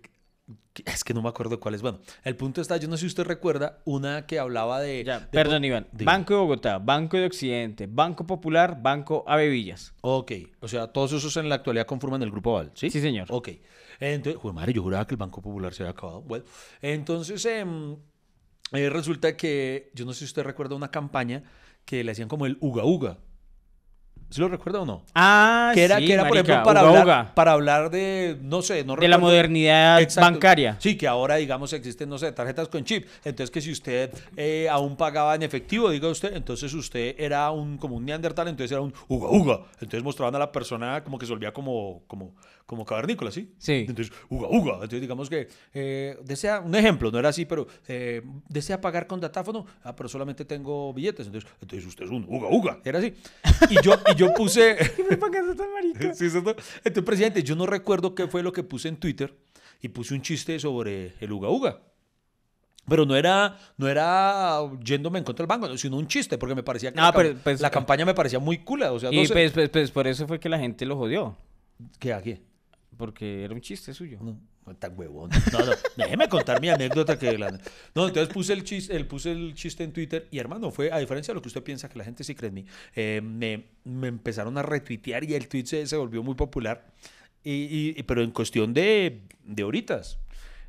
es 0.86 1.04
que 1.06 1.13
no 1.13 1.22
me 1.22 1.30
acuerdo 1.30 1.58
cuál 1.60 1.74
es. 1.74 1.82
Bueno, 1.82 2.00
el 2.25 2.36
punto 2.36 2.60
está, 2.62 2.75
yo 2.77 2.88
no 2.89 2.98
sé 2.98 3.01
si 3.01 3.08
usted 3.08 3.24
recuerda, 3.24 3.80
una 3.86 4.25
que 4.27 4.38
hablaba 4.39 4.82
de... 4.82 5.04
Ya, 5.06 5.22
de- 5.22 5.27
perdón, 5.27 5.63
Iván. 5.63 5.88
Banco 5.94 6.34
de 6.34 6.39
Bogotá, 6.42 6.77
Banco 6.80 7.15
de 7.18 7.25
Occidente, 7.25 7.88
Banco 7.89 8.27
Popular, 8.27 8.77
Banco 8.82 9.24
Avevillas. 9.25 9.94
Ok, 10.01 10.34
o 10.60 10.68
sea, 10.68 10.88
todos 10.88 11.13
esos 11.13 11.36
en 11.38 11.48
la 11.48 11.56
actualidad 11.56 11.86
conforman 11.88 12.22
el 12.24 12.30
Grupo 12.30 12.51
Aval, 12.58 12.72
¿sí? 12.75 12.89
Sí, 12.89 13.00
señor. 13.00 13.27
Ok. 13.32 13.50
Entonces, 14.00 14.42
joder, 14.42 14.56
madre, 14.56 14.74
yo 14.74 14.84
juraba 14.84 15.06
que 15.08 15.14
el 15.14 15.20
Banco 15.20 15.42
Popular 15.42 15.74
se 15.74 15.84
había 15.84 15.92
acabado. 15.92 16.22
Bueno, 16.22 16.46
entonces 16.82 17.44
em, 17.46 17.98
eh, 18.72 18.90
resulta 18.90 19.36
que, 19.38 19.92
yo 19.94 20.06
no 20.06 20.14
sé 20.14 20.20
si 20.20 20.25
usted 20.25 20.44
recuerda 20.44 20.75
una 20.75 20.92
campaña 20.92 21.44
que 21.86 22.04
le 22.04 22.12
hacían 22.12 22.28
como 22.28 22.46
el 22.46 22.58
Uga 22.62 22.86
Uga. 22.86 23.20
¿Sí 24.36 24.42
lo 24.42 24.50
recuerda 24.50 24.82
o 24.82 24.86
no? 24.86 25.01
Ah, 25.15 25.72
que 25.74 25.86
era, 25.86 25.98
sí, 25.98 26.08
que 26.08 26.13
era 26.13 26.27
por 26.27 26.36
ejemplo, 26.36 26.62
para 26.62 26.82
uga, 26.82 26.89
hablar, 26.89 27.06
uga. 27.06 27.36
para 27.36 27.51
hablar 27.54 27.89
de, 27.89 28.38
no 28.42 28.62
sé, 28.62 28.84
no 28.84 28.98
De 28.98 29.08
la 29.08 29.18
modernidad 29.18 30.01
Exacto. 30.01 30.30
bancaria. 30.30 30.75
Sí, 30.82 30.98
que 30.98 31.08
ahora, 31.08 31.36
digamos, 31.38 31.72
existen, 31.72 32.10
no 32.10 32.18
sé, 32.18 32.34
tarjetas 32.34 32.68
con 32.68 32.84
chip. 32.84 33.08
Entonces, 33.24 33.50
que 33.50 33.62
si 33.62 33.72
usted 33.72 34.12
eh, 34.36 34.68
aún 34.70 34.98
pagaba 34.98 35.36
en 35.36 35.44
efectivo, 35.44 35.89
diga 35.89 36.10
usted, 36.10 36.36
entonces 36.36 36.74
usted 36.74 37.15
era 37.18 37.50
un 37.50 37.77
como 37.77 37.96
un 37.96 38.04
neandertal, 38.04 38.50
entonces 38.50 38.74
era 38.74 38.82
un 38.82 38.94
uga 39.08 39.30
uga. 39.30 39.60
Entonces 39.75 40.04
mostraban 40.04 40.36
a 40.36 40.39
la 40.39 40.51
persona 40.51 41.01
como 41.01 41.18
que 41.18 41.25
se 41.25 41.32
volvía 41.32 41.54
como, 41.54 42.04
como, 42.06 42.36
como 42.65 42.84
cavernícola, 42.84 43.32
¿sí? 43.32 43.54
Sí. 43.58 43.86
Entonces, 43.88 44.13
uga 44.27 44.50
uga. 44.50 44.74
Entonces, 44.74 45.00
digamos 45.00 45.30
que 45.30 45.48
eh, 45.74 46.18
desea, 46.25 46.60
un 46.60 46.75
ejemplo, 46.75 47.10
no 47.10 47.20
era 47.20 47.30
así, 47.30 47.46
pero 47.46 47.68
eh, 47.88 48.22
desea 48.50 48.82
pagar 48.82 49.08
con 49.08 49.22
datáfono, 49.22 49.65
ah, 49.82 49.96
pero 49.96 50.10
solamente 50.10 50.44
tengo 50.44 50.94
billetes. 50.94 51.27
Entonces, 51.27 51.50
entonces 51.62 51.88
usted 51.88 52.04
es 52.04 52.12
un 52.12 52.25
uga 52.27 52.50
uga. 52.50 52.80
Era 52.84 53.00
así. 53.00 53.13
Y 53.70 53.82
yo, 53.82 53.94
y 54.12 54.15
yo 54.15 54.25
puse. 54.34 54.77
me 55.10 55.17
pagas 55.17 55.55
tan 55.55 55.72
marica? 55.74 56.13
Sí, 56.13 56.29
¿cierto? 56.29 56.55
Entonces, 56.77 57.03
presidente, 57.03 57.44
yo 57.44 57.55
no 57.55 57.65
recuerdo 57.65 58.15
qué 58.15 58.27
fue 58.27 58.44
lo 58.44 58.51
que 58.51 58.63
puse 58.63 58.88
en 58.88 58.98
Twitter 58.98 59.36
y 59.82 59.89
puse 59.89 60.13
un 60.13 60.22
chiste 60.22 60.60
sobre 60.60 61.13
el 61.20 61.32
Uga 61.32 61.50
Uga. 61.50 61.82
Pero 62.88 63.05
no 63.05 63.15
era, 63.15 63.58
no 63.77 63.88
era 63.88 64.60
yéndome 64.84 65.17
en 65.17 65.25
contra 65.25 65.44
del 65.44 65.48
banco, 65.48 65.75
sino 65.77 65.98
un 65.98 66.08
chiste, 66.08 66.38
porque 66.38 66.53
me 66.53 66.62
parecía 66.62 66.91
que 66.91 67.01
la, 67.01 67.12
pero, 67.12 67.36
pues, 67.44 67.60
la 67.60 67.72
campaña 67.72 68.05
me 68.05 68.13
parecía 68.13 68.38
muy 68.38 68.60
cool. 68.60 68.84
O 68.84 69.00
sea, 69.00 69.10
no 69.10 69.20
Y 69.22 69.25
sé. 69.25 69.34
pues, 69.34 69.51
pues, 69.53 69.70
pues, 69.70 69.91
por 69.91 70.05
eso 70.08 70.27
fue 70.27 70.39
que 70.39 70.50
la 70.50 70.60
gente 70.60 70.86
lo 70.86 70.96
jodió. 70.96 71.36
¿Qué 72.00 72.13
aquí? 72.13 72.38
Porque 72.96 73.44
era 73.44 73.53
un 73.53 73.62
chiste 73.62 73.94
suyo. 73.94 74.20
No 74.22 74.38
tan 74.74 74.98
huevón. 74.98 75.29
No, 75.53 75.60
no, 75.65 75.72
déjeme 75.95 76.27
contar 76.27 76.60
mi 76.60 76.69
anécdota 76.69 77.19
que 77.19 77.38
la... 77.38 77.51
No, 77.93 78.07
entonces 78.07 78.34
puse 78.34 78.53
el 78.53 78.63
chiste, 78.63 78.95
el, 78.95 79.05
puse 79.05 79.31
el 79.31 79.53
chiste 79.53 79.84
en 79.84 79.93
Twitter 79.93 80.27
y 80.31 80.39
hermano, 80.39 80.72
fue, 80.72 80.91
a 80.91 80.98
diferencia 80.98 81.31
de 81.31 81.36
lo 81.36 81.41
que 81.43 81.50
usted 81.50 81.62
piensa 81.63 81.88
que 81.88 82.00
la 82.00 82.03
gente 82.03 82.24
sí 82.24 82.34
cree 82.34 82.48
en 82.50 82.53
mí, 82.55 82.65
eh, 82.95 83.22
me, 83.24 83.67
me 83.84 84.07
empezaron 84.07 84.57
a 84.57 84.63
retuitear 84.63 85.24
y 85.24 85.36
el 85.36 85.48
tweet 85.48 85.65
se, 85.67 85.86
se 85.86 85.95
volvió 85.95 86.24
muy 86.24 86.36
popular, 86.36 86.91
y, 87.43 87.93
y- 87.98 88.03
pero 88.03 88.24
en 88.24 88.31
cuestión 88.31 88.74
de, 88.74 89.22
de 89.43 89.63
horitas. 89.63 90.17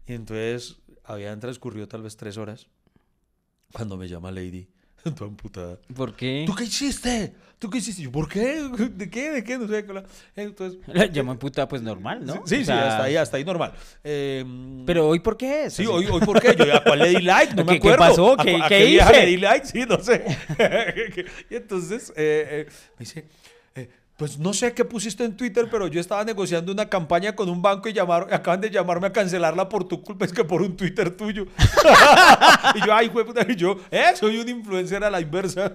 Y 0.07 0.13
entonces 0.13 0.77
habían 1.05 1.41
transcurrido 1.41 1.89
tal 1.89 2.03
vez 2.03 2.17
tres 2.17 2.37
horas 2.37 2.67
cuando 3.73 3.97
me 3.97 4.09
llama 4.09 4.31
Lady, 4.31 4.69
toda 5.15 5.31
amputada. 5.31 5.79
¿Por 5.95 6.15
qué? 6.15 6.45
¿Tú 6.47 6.55
qué 6.55 6.65
hiciste? 6.65 7.33
¿Tú 7.59 7.71
qué 7.71 7.79
hiciste? 7.79 8.03
Yo, 8.03 8.13
¿por 8.13 8.29
qué? 8.29 8.63
¿De 8.91 9.09
qué? 9.09 9.31
¿De 9.31 9.43
qué? 9.45 9.57
No 9.59 9.67
sé. 9.67 9.85
Entonces, 10.37 10.79
La 10.87 11.07
llamó 11.07 11.39
puta, 11.39 11.67
pues 11.67 11.81
normal, 11.83 12.25
¿no? 12.27 12.35
Sí, 12.35 12.39
O 12.41 12.47
sí, 12.59 12.65
sea, 12.67 12.89
hasta 12.89 13.05
ahí, 13.05 13.17
hasta 13.17 13.37
ahí 13.39 13.45
normal. 13.45 13.73
Eh, 14.05 14.45
Pero 14.85 15.09
hoy, 15.09 15.21
¿por 15.21 15.37
qué 15.39 15.65
es? 15.65 15.73
Sí, 15.75 15.87
hoy, 15.87 16.07
hoy 16.07 16.21
¿por 16.21 16.41
qué? 16.41 16.55
Yo 16.57 16.75
a 16.75 16.85
cuál 16.85 16.99
le 16.99 17.09
di 17.11 17.23
like, 17.23 17.55
no 17.55 17.65
me 17.65 17.73
¿Qué- 17.75 17.81
qué 17.81 17.89
acuerdo. 17.93 18.11
pasó? 18.11 18.33
¿A 18.41 18.45
¿Qué- 18.45 18.59
a 18.63 18.69
qué 18.69 18.91
hice? 18.91 19.13
le 19.13 19.27
di 19.27 19.37
like? 19.39 19.67
Sí, 19.67 19.85
no 19.89 19.99
sé. 20.03 20.25
y 21.51 21.55
entonces 21.55 22.13
eh, 22.17 22.67
eh, 22.69 22.73
me 22.99 23.05
dice, 23.05 23.21
eh, 23.21 23.27
pues 24.17 24.39
no 24.39 24.55
sé 24.55 24.73
qué 24.73 24.85
pusiste 24.85 25.25
en 25.25 25.37
Twitter, 25.37 25.69
pero 25.71 25.89
yo 25.89 26.01
estaba 26.01 26.25
negociando 26.25 26.73
una 26.73 26.89
campaña 26.89 27.37
con 27.37 27.51
un 27.51 27.61
banco 27.61 27.89
y 27.89 27.93
llamaron, 27.93 28.33
acaban 28.33 28.63
de 28.63 28.71
llamarme 28.71 29.09
a 29.09 29.13
cancelarla 29.13 29.69
por 29.69 29.87
tu 29.87 30.03
culpa, 30.03 30.25
es 30.25 30.33
que 30.33 30.43
por 30.43 30.63
un 30.63 30.75
Twitter 30.75 31.15
tuyo. 31.15 31.47
y 32.75 32.87
yo, 32.87 32.95
ay, 32.95 33.11
puta, 33.11 33.45
y 33.47 33.55
yo, 33.57 33.77
eh, 33.91 34.13
soy 34.15 34.39
un 34.39 34.49
influencer 34.49 35.05
a 35.05 35.11
la 35.11 35.21
inversa. 35.21 35.73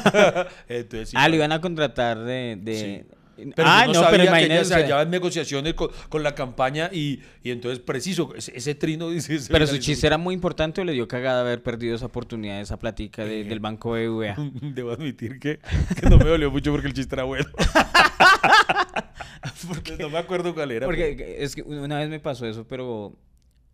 entonces, 0.68 1.10
sí, 1.10 1.16
Ah, 1.16 1.28
lo 1.28 1.36
iban 1.36 1.52
a 1.52 1.60
contratar 1.60 2.18
de... 2.18 2.58
de... 2.60 3.04
Sí. 3.06 3.15
Pero 3.36 3.68
ah, 3.68 3.82
no, 3.86 3.92
no, 3.92 3.94
sabía 4.00 4.10
pero 4.10 4.22
que 4.22 4.28
ella 4.28 4.38
imagínense. 4.38 4.64
se 4.64 4.74
hallaba 4.74 5.02
en 5.02 5.10
negociaciones 5.10 5.74
con, 5.74 5.90
con 6.08 6.22
la 6.22 6.34
campaña 6.34 6.88
y, 6.92 7.20
y 7.42 7.50
entonces 7.50 7.80
preciso, 7.80 8.34
ese, 8.34 8.56
ese 8.56 8.74
trino 8.74 9.10
dice... 9.10 9.38
Pero 9.50 9.66
su 9.66 9.76
chiste 9.78 10.06
era 10.06 10.16
muy 10.18 10.34
importante 10.34 10.80
o 10.80 10.84
le 10.84 10.92
dio 10.92 11.06
cagada 11.06 11.42
haber 11.42 11.62
perdido 11.62 11.94
esa 11.96 12.06
oportunidad, 12.06 12.60
esa 12.60 12.78
platica 12.78 13.24
de- 13.24 13.44
del 13.44 13.60
banco 13.60 13.90
BBVA. 13.92 14.36
Debo 14.74 14.92
admitir 14.92 15.38
que, 15.38 15.58
que 16.00 16.08
no 16.08 16.18
me 16.18 16.24
dolió 16.24 16.50
mucho 16.50 16.72
porque 16.72 16.88
el 16.88 16.94
chiste 16.94 17.14
era 17.14 17.24
bueno. 17.24 17.46
Porque 19.68 19.96
no 19.96 20.08
me 20.10 20.18
acuerdo 20.18 20.54
cuál 20.54 20.70
era. 20.70 20.86
pero- 20.86 20.98
Porque 21.08 21.36
es 21.38 21.54
que 21.54 21.62
una 21.62 21.98
vez 21.98 22.08
me 22.08 22.20
pasó 22.20 22.46
eso, 22.46 22.66
pero 22.66 23.16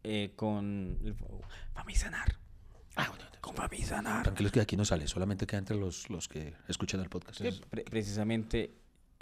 eh, 0.03 0.33
con 0.37 0.99
el- 1.05 1.15
Famisanar. 1.75 2.37
Ah, 2.97 3.09
bueno, 3.09 3.25
Con 3.41 3.55
Famisanar. 3.57 4.23
Tranquilos 4.23 4.53
que 4.53 4.61
aquí 4.61 4.77
no 4.77 4.85
sale, 4.85 5.07
solamente 5.09 5.47
queda 5.47 5.59
entre 5.59 5.77
los, 5.77 6.09
los 6.11 6.29
que 6.29 6.55
escuchan 6.69 7.01
el 7.01 7.09
podcast. 7.09 7.41
Pre- 7.71 7.85
precisamente 7.85 8.71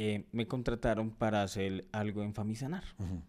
eh, 0.03 0.25
me 0.33 0.47
contrataron 0.47 1.11
para 1.11 1.43
hacer 1.43 1.87
algo 1.93 2.23
en 2.23 2.33
Famisanar. 2.33 2.85
Ujú. 2.99 3.21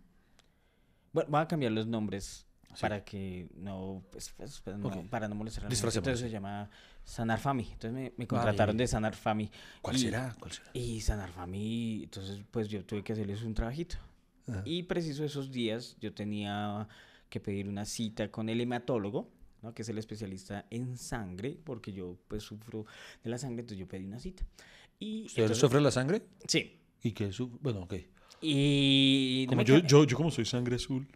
Bueno, 1.13 1.29
voy 1.29 1.41
a 1.41 1.47
cambiar 1.47 1.73
los 1.73 1.85
nombres 1.87 2.45
para 2.79 3.03
que 3.03 3.49
no, 3.55 4.01
pues, 4.11 4.29
pues, 4.37 4.61
pues, 4.63 4.77
no- 4.77 4.87
Ok. 4.87 5.09
para 5.09 5.27
no 5.27 5.35
molestar 5.35 5.65
a 5.65 5.69
la 5.69 5.75
gente. 5.75 5.87
Entonces 5.97 6.19
se 6.21 6.29
llama 6.29 6.69
Sanar 7.03 7.39
Fami. 7.39 7.63
Entonces 7.63 7.91
me, 7.91 8.13
me 8.15 8.25
contrataron 8.27 8.75
Ay. 8.75 8.77
de 8.79 8.87
Sanar 8.87 9.15
Fami. 9.15 9.51
¿Cuál 9.81 9.97
Y- 9.97 9.99
será? 9.99 10.33
¿Cuál 10.39 10.51
será? 10.53 10.69
Y 10.73 11.01
Sanar 11.01 11.29
Fami, 11.31 12.03
entonces 12.05 12.39
pues 12.49 12.69
yo 12.69 12.85
tuve 12.85 13.03
que 13.03 13.11
hacerles 13.11 13.41
un 13.43 13.53
trabajito. 13.53 13.97
Ajá. 14.47 14.61
Y 14.65 14.83
preciso 14.83 15.25
esos 15.25 15.51
días 15.51 15.97
yo 15.99 16.13
tenía 16.13 16.87
que 17.29 17.41
pedir 17.41 17.67
una 17.67 17.83
cita 17.85 18.31
con 18.31 18.47
el 18.47 18.61
hematólogo, 18.61 19.29
¿no? 19.61 19.73
que 19.73 19.81
es 19.81 19.89
el 19.89 19.97
especialista 19.97 20.65
en 20.69 20.97
sangre, 20.97 21.59
porque 21.63 21.91
yo 21.91 22.17
pues 22.29 22.43
sufro 22.43 22.85
de 23.23 23.29
la 23.29 23.37
sangre, 23.37 23.59
entonces 23.61 23.79
yo 23.79 23.87
pedí 23.89 24.05
una 24.05 24.19
cita. 24.19 24.45
Y 25.01 25.25
¿Usted 25.25 25.41
entonces- 25.43 25.59
sufre 25.59 25.81
la 25.81 25.91
sangre? 25.91 26.21
Sí. 26.47 26.79
¿Y 27.03 27.11
qué 27.11 27.33
su 27.33 27.49
Bueno, 27.59 27.81
ok. 27.81 27.95
Y 28.41 29.45
Como 29.47 29.63
yo, 29.63 29.79
yo, 29.79 30.05
yo 30.05 30.15
como 30.15 30.31
soy 30.31 30.45
sangre 30.45 30.75
azul. 30.77 31.07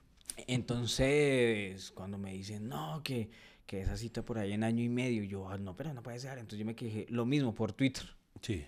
Entonces, 0.47 1.91
cuando 1.91 2.17
me 2.17 2.33
dicen, 2.33 2.67
no, 2.67 3.01
que, 3.03 3.29
que 3.65 3.81
esa 3.81 3.95
cita 3.95 4.23
por 4.25 4.37
ahí 4.39 4.51
en 4.53 4.63
año 4.63 4.83
y 4.83 4.89
medio, 4.89 5.23
yo, 5.23 5.49
"Ah, 5.49 5.57
no, 5.57 5.75
pero 5.75 5.93
no 5.93 6.03
puede 6.03 6.19
ser. 6.19 6.33
Entonces 6.39 6.59
yo 6.59 6.65
me 6.65 6.75
quejé, 6.75 7.05
lo 7.09 7.25
mismo 7.25 7.53
por 7.55 7.71
Twitter. 7.73 8.03
Sí. 8.41 8.65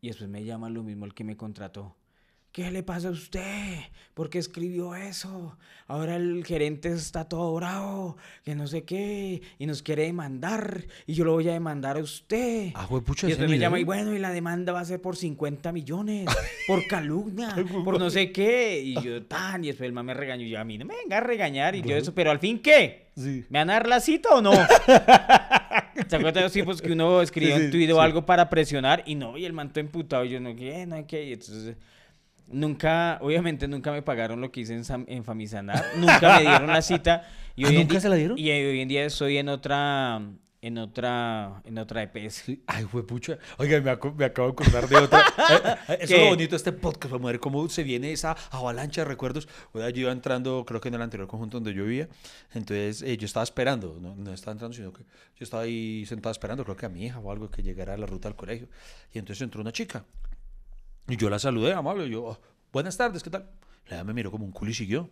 Y 0.00 0.08
después 0.08 0.28
me 0.28 0.44
llama 0.44 0.68
lo 0.70 0.82
mismo 0.82 1.04
el 1.06 1.14
que 1.14 1.24
me 1.24 1.36
contrató. 1.36 1.96
¿Qué 2.54 2.70
le 2.70 2.84
pasa 2.84 3.08
a 3.08 3.10
usted? 3.10 3.80
¿Por 4.14 4.30
qué 4.30 4.38
escribió 4.38 4.94
eso? 4.94 5.58
Ahora 5.88 6.14
el 6.14 6.44
gerente 6.46 6.88
está 6.92 7.28
todo 7.28 7.52
bravo, 7.56 8.16
que 8.44 8.54
no 8.54 8.68
sé 8.68 8.84
qué, 8.84 9.42
y 9.58 9.66
nos 9.66 9.82
quiere 9.82 10.04
demandar, 10.04 10.84
y 11.04 11.14
yo 11.14 11.24
lo 11.24 11.32
voy 11.32 11.48
a 11.48 11.52
demandar 11.52 11.96
a 11.96 12.00
usted. 12.00 12.70
Ah, 12.76 12.86
güey, 12.88 13.02
pucha, 13.02 13.26
y 13.26 13.30
después 13.30 13.50
me 13.50 13.58
llama, 13.58 13.80
y 13.80 13.82
bueno, 13.82 14.14
y 14.14 14.20
la 14.20 14.30
demanda 14.30 14.72
va 14.72 14.78
a 14.78 14.84
ser 14.84 15.00
por 15.00 15.16
50 15.16 15.72
millones, 15.72 16.26
por 16.68 16.86
calumnia, 16.86 17.56
por 17.84 17.98
no 17.98 18.08
sé 18.08 18.30
qué. 18.30 18.80
Y 18.84 19.02
yo, 19.02 19.24
tan, 19.24 19.64
y 19.64 19.66
después 19.66 19.88
el 19.88 19.92
man 19.92 20.06
me 20.06 20.14
regañó, 20.14 20.44
y 20.44 20.50
yo, 20.50 20.60
a 20.60 20.64
mí 20.64 20.78
no 20.78 20.84
me 20.84 20.94
venga 20.94 21.18
a 21.18 21.22
regañar, 21.22 21.74
y 21.74 21.82
yo 21.82 21.96
eso, 21.96 22.14
pero 22.14 22.30
al 22.30 22.38
fin, 22.38 22.60
¿qué? 22.60 23.08
Sí. 23.16 23.44
¿Me 23.48 23.58
van 23.58 23.70
a 23.70 23.72
dar 23.72 23.88
la 23.88 23.98
cita 23.98 24.28
o 24.32 24.40
no? 24.40 24.52
¿Se 26.08 26.16
acuerdan 26.16 26.34
de 26.34 26.40
los 26.42 26.52
tiempos 26.52 26.80
que 26.80 26.92
uno 26.92 27.20
escribía 27.20 27.56
Sí, 27.56 27.62
un 27.62 27.66
sí, 27.72 27.78
tuit 27.78 27.90
o 27.90 27.94
sí. 27.94 28.00
algo 28.00 28.24
para 28.24 28.48
presionar 28.48 29.02
y 29.06 29.16
no, 29.16 29.36
y 29.36 29.44
el 29.44 29.52
manto 29.52 29.80
emputado 29.80 30.24
y 30.24 30.30
yo 30.30 30.38
no, 30.38 30.54
¿qué? 30.54 30.86
No 30.86 31.04
que, 31.04 31.24
y 31.24 31.32
entonces 31.32 31.76
nunca, 32.48 33.18
obviamente 33.20 33.68
nunca 33.68 33.92
me 33.92 34.02
pagaron 34.02 34.40
lo 34.40 34.50
que 34.52 34.60
hice 34.60 34.74
en, 34.74 34.84
Sam- 34.84 35.04
en 35.08 35.24
Famisanar, 35.24 35.84
nunca 35.96 36.36
me 36.38 36.42
dieron 36.42 36.66
la 36.68 36.82
cita 36.82 37.28
y 37.56 37.64
¿Ah, 37.64 37.68
hoy 37.68 37.78
nunca 37.78 38.00
se 38.00 38.08
la 38.08 38.16
dieron? 38.16 38.38
Y 38.38 38.50
hoy 38.50 38.80
en 38.80 38.88
día 38.88 39.04
estoy 39.04 39.38
en 39.38 39.48
otra, 39.48 40.20
en 40.62 40.78
otra, 40.78 41.60
en 41.64 41.78
otra 41.78 42.02
EPS. 42.02 42.44
Ay, 42.66 42.84
güey, 42.84 43.04
pucha. 43.04 43.38
Oiga, 43.58 43.80
me, 43.80 43.90
aco- 43.90 44.14
me 44.14 44.24
acabo 44.24 44.48
de 44.48 44.52
acordar 44.52 44.88
de 44.88 44.96
otra. 44.96 45.20
Eh, 45.46 45.56
eh, 45.88 45.98
Eso 46.00 46.02
es 46.04 46.08
¿Qué? 46.10 46.18
lo 46.24 46.30
bonito 46.30 46.50
de 46.52 46.56
este 46.56 46.72
podcast, 46.72 47.12
vamos 47.12 47.28
a 47.28 47.32
ver 47.32 47.40
cómo 47.40 47.68
se 47.68 47.82
viene 47.82 48.12
esa 48.12 48.34
avalancha 48.50 49.02
de 49.02 49.04
recuerdos. 49.06 49.46
Yo 49.74 49.88
iba 49.90 50.10
entrando, 50.12 50.64
creo 50.66 50.80
que 50.80 50.88
en 50.88 50.94
el 50.94 51.02
anterior 51.02 51.28
conjunto 51.28 51.58
donde 51.58 51.74
yo 51.74 51.84
vivía. 51.84 52.08
Entonces, 52.54 53.02
eh, 53.02 53.16
yo 53.18 53.26
estaba 53.26 53.44
esperando, 53.44 53.98
no, 54.00 54.16
no 54.16 54.32
estaba 54.32 54.52
entrando, 54.52 54.74
sino 54.74 54.90
que 54.92 55.02
yo 55.02 55.42
estaba 55.44 55.64
ahí 55.64 56.06
sentado 56.06 56.30
esperando, 56.32 56.64
creo 56.64 56.76
que 56.76 56.86
a 56.86 56.88
mi 56.88 57.04
hija 57.04 57.18
o 57.18 57.30
algo 57.30 57.50
que 57.50 57.62
llegara 57.62 57.92
a 57.94 57.96
la 57.98 58.06
ruta 58.06 58.28
al 58.28 58.36
colegio. 58.36 58.68
Y 59.12 59.18
entonces 59.18 59.42
entró 59.42 59.60
una 59.60 59.72
chica. 59.72 60.04
Y 61.08 61.16
yo 61.16 61.28
la 61.30 61.38
saludé, 61.38 61.72
amable. 61.72 62.08
Yo, 62.08 62.24
"Oh, 62.24 62.38
buenas 62.72 62.96
tardes, 62.96 63.22
¿qué 63.22 63.30
tal? 63.30 63.50
La 63.88 64.04
me 64.04 64.14
miró 64.14 64.30
como 64.30 64.44
un 64.44 64.52
culo 64.52 64.70
y 64.70 64.74
siguió. 64.74 65.10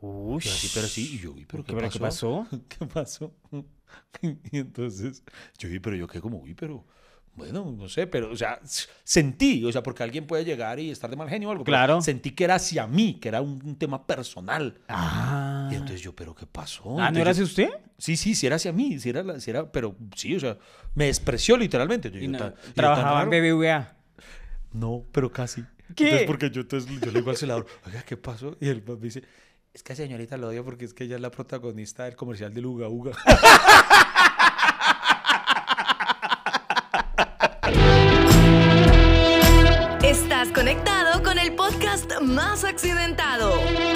Uy, 0.00 0.42
Y 0.44 0.48
así, 0.48 0.70
pero 0.74 0.86
sí. 0.86 1.14
Y 1.14 1.18
yo, 1.18 1.32
"Uy, 1.32 1.44
¿pero 1.46 1.64
qué, 1.64 1.74
¿Pero 1.74 1.90
qué 1.90 1.98
pasó? 1.98 2.46
¿Qué 2.68 2.86
pasó? 2.86 3.32
y 4.22 4.58
entonces 4.58 5.22
yo 5.58 5.68
vi, 5.68 5.78
pero 5.78 5.96
yo 5.96 6.06
qué 6.06 6.20
como, 6.20 6.38
uy, 6.38 6.54
pero 6.54 6.84
bueno, 7.34 7.70
no 7.76 7.88
sé, 7.88 8.06
pero, 8.08 8.30
o 8.32 8.36
sea, 8.36 8.60
sentí, 9.04 9.64
o 9.64 9.70
sea, 9.70 9.82
porque 9.82 10.02
alguien 10.02 10.26
puede 10.26 10.44
llegar 10.44 10.80
y 10.80 10.90
estar 10.90 11.08
de 11.08 11.14
mal 11.16 11.28
genio 11.28 11.48
o 11.48 11.52
algo. 11.52 11.64
pero 11.64 11.76
Claro. 11.76 12.02
Sentí 12.02 12.32
que 12.32 12.44
era 12.44 12.56
hacia 12.56 12.86
mí, 12.88 13.14
que 13.20 13.28
era 13.28 13.40
un, 13.40 13.62
un 13.64 13.76
tema 13.76 14.06
personal. 14.06 14.80
Ah, 14.88 15.68
Y 15.70 15.74
entonces 15.76 16.00
yo, 16.00 16.14
pero 16.16 16.34
¿qué 16.34 16.46
pasó? 16.46 16.82
ah 16.98 17.10
¿no 17.12 17.18
Entonces 17.18 17.20
era 17.20 17.30
hacia 17.30 17.44
usted? 17.44 17.68
Sí, 17.96 18.16
sí, 18.16 18.34
sí 18.34 18.46
era 18.46 18.56
hacia 18.56 18.72
mí, 18.72 18.98
sí 18.98 19.08
era, 19.10 19.22
la- 19.22 19.38
sí 19.40 19.50
era, 19.50 19.70
pero 19.70 19.96
sí, 20.16 20.34
o 20.34 20.40
sea, 20.40 20.58
me 20.94 21.06
despreció 21.06 21.56
literalmente. 21.56 22.10
Yo, 22.10 22.52
trabajaba 22.74 23.22
en. 23.22 23.30
BBVA. 23.30 23.94
No, 24.72 25.04
pero 25.12 25.30
casi. 25.30 25.64
¿Qué? 25.96 26.04
Entonces, 26.04 26.26
porque 26.26 26.50
yo, 26.50 26.60
entonces, 26.62 27.00
yo 27.00 27.06
le 27.06 27.20
digo 27.20 27.30
al 27.30 27.36
celador, 27.36 27.66
oiga, 27.86 28.02
¿qué 28.02 28.16
pasó? 28.16 28.56
Y 28.60 28.68
él 28.68 28.82
me 28.86 28.96
dice, 28.96 29.22
es 29.72 29.82
que 29.82 29.94
señorita 29.94 30.36
lo 30.36 30.48
odio 30.48 30.64
porque 30.64 30.84
es 30.84 30.92
que 30.92 31.04
ella 31.04 31.16
es 31.16 31.22
la 31.22 31.30
protagonista 31.30 32.04
del 32.04 32.16
comercial 32.16 32.52
del 32.52 32.66
Uga 32.66 32.88
Uga. 32.88 33.12
Estás 40.02 40.48
conectado 40.48 41.22
con 41.22 41.38
el 41.38 41.54
podcast 41.54 42.20
más 42.20 42.64
accidentado, 42.64 43.52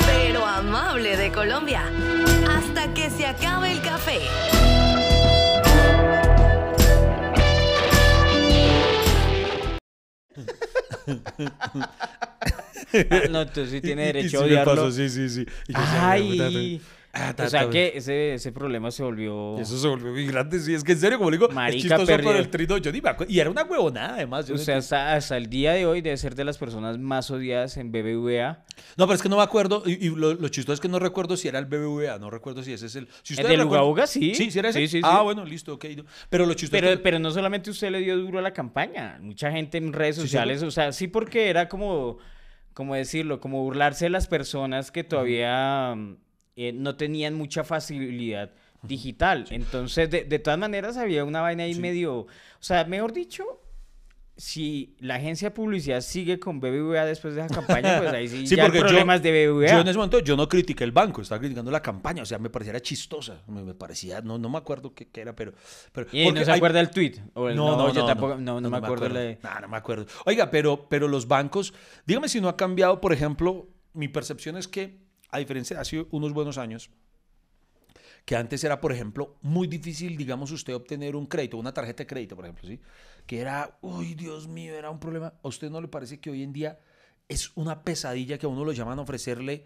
pero 0.06 0.46
amable 0.46 1.16
de 1.16 1.32
Colombia. 1.32 1.82
Hasta 2.48 2.92
que 2.94 3.10
se 3.10 3.26
acabe 3.26 3.72
el 3.72 3.82
café. 3.82 4.20
no, 13.30 13.42
entonces 13.42 13.70
sí 13.70 13.80
tiene 13.80 14.02
Y- 14.02 14.04
y 14.04 14.06
derecho 14.12 14.30
sí 14.30 14.36
a 14.36 14.40
odiarlo. 14.46 14.74
pasó, 14.74 14.92
sí, 14.92 15.08
sí, 15.08 15.28
sí. 15.28 15.46
Y 15.68 15.72
yo 15.74 15.80
decía, 15.80 16.00
"Puta, 16.00 16.46
Ay. 16.46 16.80
Ah, 17.12 17.34
O 17.38 17.48
sea 17.48 17.68
que 17.68 17.92
ese, 17.94 18.34
ese 18.34 18.52
problema 18.52 18.90
se 18.90 19.02
volvió... 19.02 19.58
Eso 19.58 19.76
se 19.78 19.86
volvió 19.88 20.12
muy 20.12 20.26
grande, 20.26 20.58
sí, 20.60 20.74
es 20.74 20.82
que 20.84 20.92
en 20.92 20.98
serio, 20.98 21.18
como 21.18 21.30
le 21.30 21.36
digo, 21.36 21.48
Marica, 21.50 21.76
es 21.76 21.82
chistoso 21.82 22.06
perdió. 22.06 22.26
con 22.30 22.36
el 22.36 22.48
trino, 22.48 22.78
yo 22.78 22.90
ni 22.92 23.00
me 23.00 23.10
acuerdo, 23.10 23.32
y 23.32 23.38
era 23.40 23.50
una 23.50 23.62
huevonada 23.64 24.14
además. 24.14 24.46
yo 24.46 24.54
O 24.54 24.58
sea, 24.58 24.78
hasta, 24.78 25.14
hasta 25.14 25.36
el 25.36 25.48
día 25.48 25.72
de 25.72 25.84
hoy 25.86 26.00
debe 26.00 26.16
ser 26.16 26.34
de 26.34 26.44
las 26.44 26.58
personas 26.58 26.98
más 26.98 27.30
odiadas 27.30 27.76
en 27.76 27.92
BBVA. 27.92 28.64
No, 28.96 29.06
pero 29.06 29.14
es 29.14 29.22
que 29.22 29.28
no 29.28 29.36
me 29.36 29.42
acuerdo, 29.42 29.82
y, 29.86 30.06
y 30.06 30.10
lo, 30.10 30.34
lo 30.34 30.48
chistoso 30.48 30.74
es 30.74 30.80
que 30.80 30.88
no 30.88 30.98
recuerdo 30.98 31.36
si 31.36 31.48
era 31.48 31.58
el 31.58 31.66
BBVA, 31.66 32.18
no 32.18 32.30
recuerdo 32.30 32.62
si 32.62 32.72
ese 32.72 32.86
es 32.86 32.96
el... 32.96 33.08
Si 33.22 33.34
¿El 33.34 33.46
recuerdan- 33.46 33.84
Uga? 33.84 34.06
Sí. 34.06 34.34
Sí, 34.34 34.50
¿sí 34.50 34.58
era 34.58 34.70
ese? 34.70 34.78
Sí, 34.80 34.88
sí, 34.88 34.96
sí. 34.98 35.02
Ah, 35.04 35.22
bueno, 35.22 35.44
listo, 35.44 35.74
ok. 35.74 35.84
Pero 36.30 36.46
lo 36.46 36.54
chistoso 36.54 36.80
Pero, 36.80 36.90
es 36.92 36.96
que... 36.96 37.02
pero 37.02 37.18
no 37.18 37.30
solamente 37.30 37.70
usted 37.70 37.90
le 37.90 37.98
dio 38.00 38.16
duro 38.16 38.38
a 38.38 38.42
la 38.42 38.52
campaña, 38.52 39.18
mucha 39.20 39.50
gente 39.52 39.78
en 39.78 39.92
redes 39.92 40.16
sociales, 40.16 40.62
o 40.62 40.70
sea, 40.70 40.92
sí 40.92 41.08
porque 41.08 41.50
era 41.50 41.68
como, 41.68 42.18
como 42.72 42.94
decirlo, 42.94 43.40
como 43.40 43.62
burlarse 43.62 44.06
de 44.06 44.10
las 44.10 44.26
personas 44.28 44.90
que 44.90 45.04
todavía 45.04 45.94
eh, 46.56 46.72
no 46.72 46.96
tenían 46.96 47.34
mucha 47.34 47.64
facilidad 47.64 48.50
digital. 48.82 49.46
Entonces, 49.50 50.10
de, 50.10 50.24
de 50.24 50.38
todas 50.38 50.58
maneras, 50.58 50.96
había 50.96 51.24
una 51.24 51.40
vaina 51.40 51.64
ahí 51.64 51.74
medio, 51.76 52.14
o 52.20 52.26
sea, 52.60 52.84
mejor 52.84 53.12
dicho, 53.12 53.44
si 54.36 54.96
la 54.98 55.16
agencia 55.16 55.50
de 55.50 55.54
publicidad 55.54 56.00
sigue 56.00 56.40
con 56.40 56.58
BBVA 56.58 57.04
después 57.04 57.34
de 57.34 57.44
esa 57.44 57.54
campaña, 57.54 57.98
pues 58.00 58.12
ahí 58.12 58.28
sí, 58.28 58.46
Sí, 58.46 58.56
ya 58.56 58.64
hay 58.64 58.72
yo- 58.72 58.80
problemas 58.80 59.22
de 59.22 59.30
BBVA. 59.46 59.66
Yo 59.72 59.80
en 59.80 59.88
ese 59.88 59.96
momento 59.98 60.18
yo 60.20 60.36
no 60.36 60.48
critiqué 60.48 60.84
el 60.84 60.90
banco, 60.90 61.20
estaba 61.20 61.38
criticando 61.38 61.70
la 61.70 61.82
campaña, 61.82 62.22
o 62.22 62.26
sea, 62.26 62.38
me 62.38 62.48
parecía 62.50 62.80
chistosa, 62.80 63.42
me, 63.46 63.62
me 63.62 63.74
parecía, 63.74 64.20
no, 64.22 64.38
no 64.38 64.48
me 64.48 64.58
acuerdo 64.58 64.94
qué, 64.94 65.06
qué 65.08 65.20
era, 65.20 65.34
pero... 65.36 65.52
pero 65.92 66.08
y 66.10 66.24
porque 66.24 66.40
no 66.40 66.44
se 66.46 66.50
hay- 66.50 66.56
acuerda 66.56 66.80
el 66.80 66.90
tweet. 66.90 67.16
O 67.34 67.48
el- 67.50 67.56
No, 67.56 67.76
no, 67.76 67.92
yo 67.92 68.00
no, 68.00 68.06
tampoco, 68.06 68.34
no, 68.36 68.60
no, 68.60 68.70
me 68.70 68.78
acuerdo. 68.78 69.08
la- 69.10 69.36
No, 69.42 69.60
no 69.60 69.68
me 69.68 69.76
acuerdo. 69.76 70.06
Oiga, 70.24 70.50
pero, 70.50 70.88
pero 70.88 71.08
los 71.08 71.28
bancos, 71.28 71.72
dígame 72.06 72.28
si 72.28 72.40
no 72.40 72.48
ha 72.48 72.56
cambiado, 72.56 73.00
por 73.00 73.12
ejemplo, 73.12 73.68
mi 73.92 74.08
percepción 74.08 74.56
es 74.56 74.66
que, 74.66 74.98
a 75.32 75.38
diferencia 75.38 75.76
de 75.76 75.82
hace 75.82 76.06
unos 76.10 76.32
buenos 76.32 76.58
años, 76.58 76.90
que 78.24 78.36
antes 78.36 78.62
era, 78.62 78.80
por 78.80 78.92
ejemplo, 78.92 79.36
muy 79.42 79.66
difícil, 79.66 80.16
digamos, 80.16 80.52
usted 80.52 80.74
obtener 80.74 81.16
un 81.16 81.26
crédito, 81.26 81.56
una 81.56 81.74
tarjeta 81.74 82.04
de 82.04 82.06
crédito, 82.06 82.36
por 82.36 82.44
ejemplo, 82.44 82.68
¿sí? 82.68 82.78
Que 83.26 83.40
era, 83.40 83.78
uy, 83.80 84.14
Dios 84.14 84.46
mío, 84.46 84.74
era 84.74 84.90
un 84.90 85.00
problema. 85.00 85.34
¿A 85.42 85.48
usted 85.48 85.70
no 85.70 85.80
le 85.80 85.88
parece 85.88 86.20
que 86.20 86.30
hoy 86.30 86.42
en 86.44 86.52
día 86.52 86.78
es 87.28 87.50
una 87.56 87.82
pesadilla 87.82 88.38
que 88.38 88.46
a 88.46 88.48
uno 88.48 88.64
lo 88.64 88.72
llaman 88.72 88.98
a 88.98 89.02
ofrecerle 89.02 89.64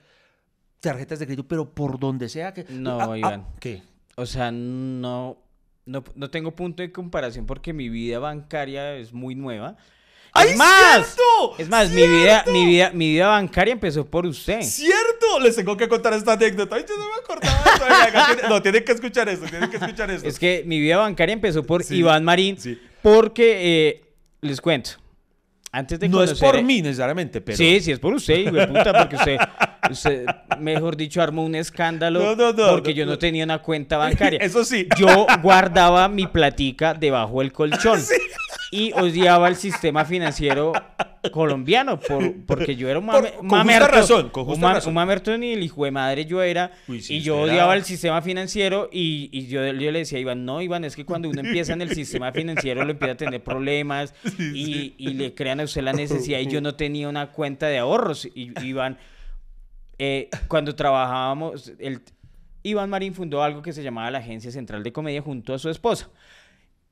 tarjetas 0.80 1.18
de 1.18 1.26
crédito, 1.26 1.48
pero 1.48 1.74
por 1.74 1.98
donde 1.98 2.28
sea 2.28 2.54
que... 2.54 2.64
No, 2.70 3.00
Ah, 3.00 3.08
ah, 3.10 3.18
Iván. 3.18 3.46
¿Qué? 3.60 3.82
O 4.16 4.24
sea, 4.24 4.50
no, 4.50 5.36
no, 5.84 6.04
no 6.14 6.30
tengo 6.30 6.54
punto 6.54 6.82
de 6.82 6.92
comparación 6.92 7.44
porque 7.44 7.72
mi 7.72 7.88
vida 7.88 8.18
bancaria 8.18 8.94
es 8.94 9.12
muy 9.12 9.34
nueva. 9.34 9.76
¡Ay, 10.32 10.50
es 10.50 10.56
más, 10.56 11.06
cierto! 11.06 11.58
es 11.58 11.68
más, 11.68 11.90
mi 11.90 12.06
vida, 12.06 12.44
mi 12.52 12.66
vida, 12.66 12.90
mi 12.92 13.10
vida 13.10 13.28
bancaria 13.28 13.72
empezó 13.72 14.06
por 14.06 14.26
usted. 14.26 14.60
¡Cierto! 14.62 15.15
Les 15.42 15.56
tengo 15.56 15.76
que 15.76 15.88
contar 15.88 16.12
esta 16.14 16.32
anécdota. 16.32 16.76
Ay, 16.76 16.84
yo 16.88 16.96
no 16.96 17.04
me 17.08 17.14
acordaba 17.22 18.32
tiene- 18.36 18.48
No, 18.48 18.62
tienen 18.62 18.84
que 18.84 18.92
escuchar 18.92 19.28
esto, 19.28 19.46
tienen 19.46 19.70
que 19.70 19.76
escuchar 19.76 20.10
esto. 20.10 20.28
Es 20.28 20.38
que 20.38 20.62
mi 20.66 20.80
vida 20.80 20.96
bancaria 20.98 21.32
empezó 21.32 21.62
por 21.62 21.82
Sí, 21.82 21.96
Iván 21.96 22.24
Marín 22.24 22.58
sí. 22.58 22.78
porque, 23.02 23.88
eh, 23.88 24.04
les 24.40 24.60
cuento, 24.60 24.90
antes 25.72 26.00
de 26.00 26.08
no 26.08 26.22
es 26.22 26.34
por 26.38 26.62
mí 26.62 26.80
necesariamente, 26.80 27.40
pero... 27.40 27.56
Sí, 27.56 27.80
sí 27.80 27.92
es 27.92 27.98
por 27.98 28.14
usted, 28.14 28.50
de 28.50 28.66
puta, 28.66 28.92
porque 28.92 29.16
usted, 29.16 29.36
usted, 29.90 30.26
mejor 30.58 30.96
dicho, 30.96 31.20
armó 31.20 31.44
un 31.44 31.54
escándalo 31.54 32.20
No, 32.20 32.34
no, 32.34 32.52
no, 32.52 32.70
porque 32.70 32.94
yo 32.94 33.04
no 33.04 33.18
tenía 33.18 33.44
una 33.44 33.60
cuenta 33.60 33.98
bancaria. 33.98 34.38
Eso 34.42 34.64
sí. 34.64 34.88
Yo 34.98 35.26
guardaba 35.42 36.08
mi 36.08 36.26
platica 36.26 36.94
debajo 36.94 37.40
del 37.40 37.52
colchón 37.52 38.00
y 38.70 38.92
odiaba 38.92 39.48
el 39.48 39.56
sistema 39.56 40.04
financiero 40.04 40.72
colombiano 41.30 41.98
por, 42.00 42.44
porque 42.46 42.76
yo 42.76 42.88
era 42.88 42.98
un, 42.98 43.06
mame, 43.06 43.30
Por- 43.30 43.48
justa 43.62 43.88
razón, 43.88 44.30
con 44.30 44.44
justa 44.44 44.72
razón. 44.74 44.96
un 44.96 45.40
ni 45.40 45.52
el 45.52 45.62
hijo 45.62 45.84
de 45.84 45.90
madre 45.90 46.24
yo 46.24 46.42
era 46.42 46.72
Uy, 46.88 47.00
sí, 47.00 47.16
y 47.16 47.20
yo 47.20 47.38
odiaba 47.40 47.74
el 47.74 47.84
sistema 47.84 48.22
financiero 48.22 48.88
y, 48.92 49.28
y 49.32 49.46
yo, 49.46 49.64
yo 49.66 49.90
le 49.90 49.98
decía 50.00 50.18
a 50.18 50.20
Iván, 50.20 50.44
no 50.44 50.62
Iván, 50.62 50.84
es 50.84 50.96
que 50.96 51.04
cuando 51.04 51.28
uno 51.28 51.40
empieza 51.40 51.72
en 51.72 51.82
el 51.82 51.90
sistema 51.90 52.32
financiero 52.32 52.84
lo 52.84 52.90
empieza 52.90 53.12
a 53.12 53.16
tener 53.16 53.42
problemas 53.42 54.14
y, 54.38 54.94
y 54.98 55.14
le 55.14 55.34
crean 55.34 55.60
a 55.60 55.64
usted 55.64 55.82
la 55.82 55.92
necesidad 55.92 56.38
y 56.40 56.46
yo 56.46 56.60
no 56.60 56.74
tenía 56.74 57.08
una 57.08 57.32
cuenta 57.32 57.66
de 57.66 57.78
ahorros 57.78 58.26
y 58.34 58.52
Iván 58.64 58.98
eh, 59.98 60.28
cuando 60.48 60.74
trabajábamos, 60.74 61.72
el, 61.78 62.02
Iván 62.62 62.90
Marín 62.90 63.14
fundó 63.14 63.42
algo 63.42 63.62
que 63.62 63.72
se 63.72 63.82
llamaba 63.82 64.10
la 64.10 64.18
Agencia 64.18 64.50
Central 64.50 64.82
de 64.82 64.92
Comedia 64.92 65.22
junto 65.22 65.54
a 65.54 65.58
su 65.58 65.70
esposa. 65.70 66.10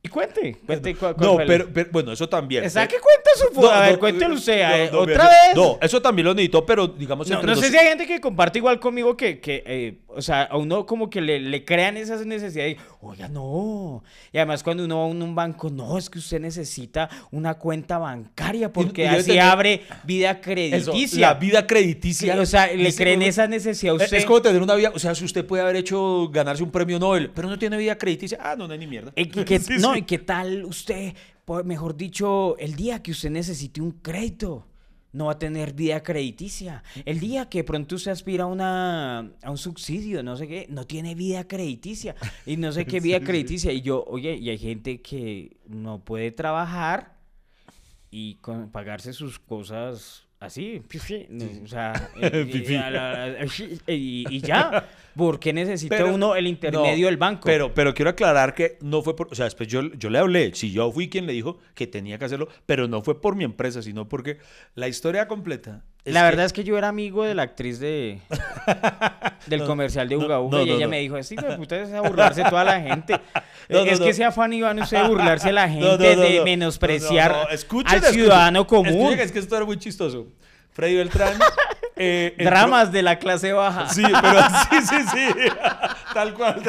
Y 0.05 0.07
cuente, 0.07 0.55
cuente 0.67 0.93
cuál, 0.95 1.15
cuál 1.15 1.27
No, 1.27 1.33
fue 1.33 1.41
el- 1.43 1.47
pero, 1.47 1.69
pero- 1.73 1.89
bueno, 1.91 2.11
eso 2.11 2.29
también. 2.29 2.69
Saque 2.69 2.97
Eh, 2.97 2.99
cuenta 3.01 3.29
su 3.35 3.59
no, 3.59 3.67
A 3.71 3.79
ver, 3.81 3.93
no, 3.93 3.99
cuéntelo 3.99 4.35
usted. 4.35 4.61
no, 4.63 4.69
ver, 4.69 4.93
no, 4.93 4.99
¿Otra 4.99 5.13
mira, 5.15 5.23
vez? 5.29 5.55
No, 5.55 5.79
eso 5.81 5.99
también 5.99 6.27
lo 6.27 6.33
necesito, 6.35 6.63
pero 6.63 6.87
digamos 6.87 7.27
No, 7.27 7.35
entre 7.37 7.47
no 7.49 7.55
sé 7.55 7.61
dos- 7.63 7.71
si 7.71 7.77
hay 7.77 7.87
gente 7.87 8.05
que 8.05 8.21
comparte 8.21 8.59
igual 8.59 8.79
conmigo 8.79 9.17
que, 9.17 9.39
que 9.39 9.63
eh, 9.65 9.97
o 10.09 10.21
sea, 10.21 10.43
a 10.43 10.57
uno 10.57 10.85
como 10.85 11.09
que 11.09 11.21
le, 11.21 11.39
le 11.39 11.65
crean 11.65 11.97
esas 11.97 12.23
necesidades. 12.23 12.77
Oiga, 13.07 13.27
no. 13.27 14.03
Y 14.33 14.37
además 14.37 14.63
cuando 14.63 14.83
uno 14.85 14.97
va 14.97 15.03
a 15.03 15.07
un, 15.07 15.35
banco, 15.35 15.69
no, 15.69 15.97
es 15.97 16.09
que 16.09 16.17
usted 16.19 16.39
necesita 16.39 17.07
una 17.31 17.53
cuenta 17.53 17.97
bancaria 17.99 18.73
porque 18.73 19.03
y 19.03 19.05
así 19.05 19.37
abre 19.37 19.83
vida 20.03 20.31
eso, 20.31 20.41
crediticia. 20.41 21.19
la 21.27 21.33
vida 21.35 21.67
crediticia. 21.67 22.39
o 22.41 22.45
sea, 22.45 22.67
le 22.73 22.93
creen 22.95 23.19
uno- 23.19 23.27
esa 23.27 23.47
necesidad 23.47 23.93
a 23.93 23.97
Es- 23.97 24.03
usted. 24.05 24.17
Es 24.17 24.25
como 24.25 24.41
tener 24.41 24.61
una 24.61 24.73
vida, 24.75 24.91
o 24.93 24.97
sea, 24.99 25.13
si 25.13 25.23
usted 25.23 25.45
puede 25.45 25.61
haber 25.61 25.75
hecho, 25.75 26.29
ganarse 26.29 26.63
un 26.63 26.71
premio 26.71 26.97
Nobel, 26.97 27.29
pero 27.29 27.47
no 27.47 27.59
tiene 27.59 27.77
vida 27.77 27.95
crediticia, 27.97 28.39
ah, 28.41 28.55
no, 28.57 28.65
no 28.67 28.73
hay 28.73 28.79
ni 28.79 28.87
mierda. 28.87 29.11
Eh, 29.15 29.29
Sí, 29.59 29.73
no, 29.79 29.93
sí. 29.93 29.99
y 29.99 30.01
qué 30.03 30.17
tal 30.19 30.65
usted, 30.65 31.13
mejor 31.63 31.95
dicho, 31.95 32.57
el 32.57 32.75
día 32.75 33.03
que 33.03 33.11
usted 33.11 33.29
necesite 33.29 33.81
un 33.81 33.91
crédito, 33.91 34.65
no 35.15 35.27
va 35.27 35.31
a 35.33 35.39
tener 35.39 35.73
vida 35.73 36.03
crediticia. 36.03 36.83
El 37.05 37.19
día 37.21 37.47
que 37.49 37.63
pronto 37.63 37.95
usted 37.95 38.11
aspira 38.11 38.43
a, 38.43 38.47
una, 38.47 39.19
a 39.41 39.49
un 39.49 39.57
subsidio, 39.57 40.21
no 40.23 40.35
sé 40.35 40.47
qué, 40.47 40.67
no 40.69 40.85
tiene 40.85 41.15
vida 41.15 41.47
crediticia. 41.47 42.15
Y 42.45 42.57
no 42.57 42.71
sé 42.73 42.85
qué 42.85 42.99
vida 42.99 43.21
crediticia. 43.21 43.71
Y 43.71 43.81
yo, 43.81 44.03
oye, 44.07 44.35
y 44.35 44.49
hay 44.49 44.57
gente 44.57 45.01
que 45.01 45.55
no 45.67 46.03
puede 46.03 46.31
trabajar 46.31 47.15
y 48.11 48.35
con- 48.35 48.69
pagarse 48.71 49.13
sus 49.13 49.39
cosas 49.39 50.24
así, 50.39 50.81
o 51.63 51.67
sea, 51.67 52.09
y, 53.87 54.39
ya. 54.41 54.87
¿Por 55.15 55.39
qué 55.39 55.53
necesita 55.53 55.95
Pero- 55.95 56.13
uno 56.13 56.35
el 56.35 56.45
intermedio 56.47 57.05
no, 57.05 57.05
del 57.07 57.17
banco? 57.17 57.43
Pero, 57.45 57.73
pero 57.73 57.93
quiero 57.93 58.11
aclarar 58.11 58.53
que 58.53 58.77
no 58.81 59.01
fue 59.01 59.15
por, 59.15 59.29
o 59.31 59.35
sea, 59.35 59.45
después 59.45 59.69
yo, 59.69 59.93
yo 59.93 60.09
le 60.09 60.19
hablé, 60.19 60.53
si 60.53 60.71
yo 60.71 60.91
fui 60.91 61.09
quien 61.09 61.25
le 61.25 61.33
dijo 61.33 61.57
que 61.73 61.87
tenía 61.87 62.19
que 62.19 62.25
hacerlo, 62.25 62.49
pero 62.65 62.87
no 62.87 63.01
fue 63.01 63.21
por 63.21 63.35
mi 63.35 63.43
empresa, 63.45 63.81
sino 63.81 64.09
porque 64.09 64.39
la 64.75 64.87
historia 64.87 65.27
completa. 65.27 65.83
La 66.13 66.19
que- 66.21 66.25
verdad 66.25 66.45
es 66.45 66.53
que 66.53 66.63
yo 66.63 66.77
era 66.77 66.87
amigo 66.89 67.23
de 67.23 67.33
la 67.35 67.43
actriz 67.43 67.79
de 67.79 68.19
del 69.47 69.61
No, 69.61 69.65
comercial 69.67 70.07
de 70.07 70.17
Uga 70.17 70.39
Uga 70.39 70.59
no, 70.59 70.63
y 70.65 70.71
ella 70.71 70.87
me 70.87 70.99
dijo, 70.99 71.17
hijo 71.17 71.45
de 71.45 71.57
puta 71.57 71.77
es 71.77 71.91
a 71.93 72.01
burlarse 72.01 72.43
toda 72.43 72.63
la 72.63 72.79
gente. 72.81 73.19
No, 73.67 73.79
es 73.79 73.99
que 73.99 74.13
sea 74.13 74.31
fan 74.31 74.53
Iván 74.53 74.79
usted 74.79 75.01
de 75.01 75.07
burlarse 75.07 75.47
de 75.47 75.53
la 75.53 75.67
gente, 75.67 75.97
de 76.15 76.37
no. 76.37 76.43
menospreciar 76.43 77.47
escuchen, 77.51 77.87
al 77.89 77.95
escuchen. 77.97 78.13
ciudadano 78.21 78.67
común. 78.67 78.87
Escuchen, 78.93 79.19
es 79.21 79.31
que 79.31 79.39
esto 79.39 79.55
era 79.57 79.65
muy 79.65 79.77
chistoso. 79.79 80.27
Freddy 80.71 80.95
Beltrán. 80.97 81.33
eh, 81.95 82.35
entró- 82.37 82.45
Dramas 82.51 82.91
de 82.91 83.01
la 83.01 83.17
clase 83.17 83.53
baja. 83.53 83.89
Sí, 83.89 84.03
pero 84.21 84.39
sí, 84.69 84.87
sí, 84.87 85.03
sí. 85.11 85.49
Tal 86.13 86.35
cual. 86.35 86.61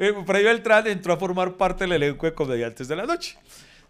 Eh, 0.00 0.14
Freddy 0.26 0.44
Beltrán 0.44 0.86
entró 0.88 1.12
a 1.12 1.16
formar 1.16 1.52
parte 1.56 1.84
del 1.84 1.92
elenco 1.92 2.26
de 2.26 2.34
comediantes 2.34 2.88
de 2.88 2.96
la 2.96 3.04
noche. 3.06 3.38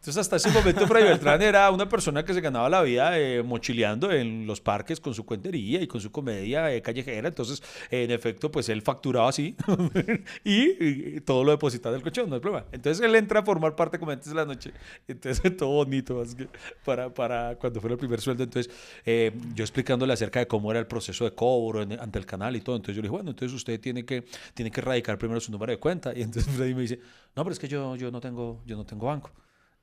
Entonces, 0.06 0.20
hasta 0.20 0.36
ese 0.36 0.56
momento, 0.56 0.86
Freddy 0.86 1.08
Beltrán 1.08 1.42
era 1.42 1.68
una 1.72 1.88
persona 1.88 2.24
que 2.24 2.32
se 2.32 2.40
ganaba 2.40 2.70
la 2.70 2.80
vida 2.82 3.18
eh, 3.18 3.42
mochileando 3.42 4.12
en 4.12 4.46
los 4.46 4.60
parques 4.60 5.00
con 5.00 5.12
su 5.14 5.26
cuentería 5.26 5.82
y 5.82 5.88
con 5.88 6.00
su 6.00 6.12
comedia 6.12 6.72
eh, 6.72 6.80
callejera. 6.80 7.26
Entonces, 7.26 7.60
en 7.90 8.12
efecto, 8.12 8.48
pues 8.48 8.68
él 8.68 8.82
facturaba 8.82 9.28
así 9.28 9.56
y, 10.44 11.20
todo 11.22 11.42
lo 11.42 11.50
depositaba 11.50 11.96
en 11.96 11.98
el 11.98 12.02
colchón, 12.04 12.28
no 12.28 12.36
hay 12.36 12.40
problema. 12.40 12.66
Entonces, 12.70 13.04
él 13.04 13.16
entra 13.16 13.40
a 13.40 13.42
formar 13.42 13.74
parte 13.74 13.96
de 13.96 13.98
comediantes 13.98 14.28
de 14.28 14.36
la 14.36 14.44
noche. 14.44 14.70
Entonces, 15.08 15.56
todo 15.56 15.70
bonito, 15.70 16.22
que 16.38 16.46
para, 16.84 17.12
para 17.12 17.56
cuando 17.56 17.80
fue 17.80 17.90
el 17.90 17.98
primer 17.98 18.20
sueldo. 18.20 18.44
Entonces, 18.44 18.72
eh, 19.04 19.32
yo 19.56 19.64
explicándole 19.64 20.12
acerca 20.12 20.38
de 20.38 20.46
cómo 20.46 20.70
era 20.70 20.78
el 20.78 20.86
proceso 20.86 21.24
de 21.24 21.32
cobro 21.32 21.80
ante 21.80 22.18
el 22.20 22.26
canal 22.26 22.54
y 22.54 22.60
todo. 22.60 22.76
Entonces, 22.76 22.94
yo 22.94 23.02
le 23.02 23.08
dije, 23.08 23.16
bueno, 23.16 23.30
entonces 23.30 23.56
usted 23.56 23.80
tiene 23.80 24.04
que, 24.04 24.24
tiene 24.54 24.70
que 24.70 24.80
radicar 24.80 25.18
primero 25.18 25.40
su 25.40 25.50
número 25.50 25.72
de 25.72 25.80
cuenta. 25.80 26.16
Y 26.16 26.22
entonces 26.22 26.46
Freddy 26.56 26.76
me 26.76 26.82
dice, 26.82 27.00
no, 27.34 27.42
pero 27.42 27.52
es 27.52 27.58
que 27.58 27.66
yo, 27.66 27.96
yo, 27.96 28.12
no, 28.12 28.20
tengo, 28.20 28.62
yo 28.66 28.76
no 28.76 28.86
tengo 28.86 29.06
banco. 29.06 29.32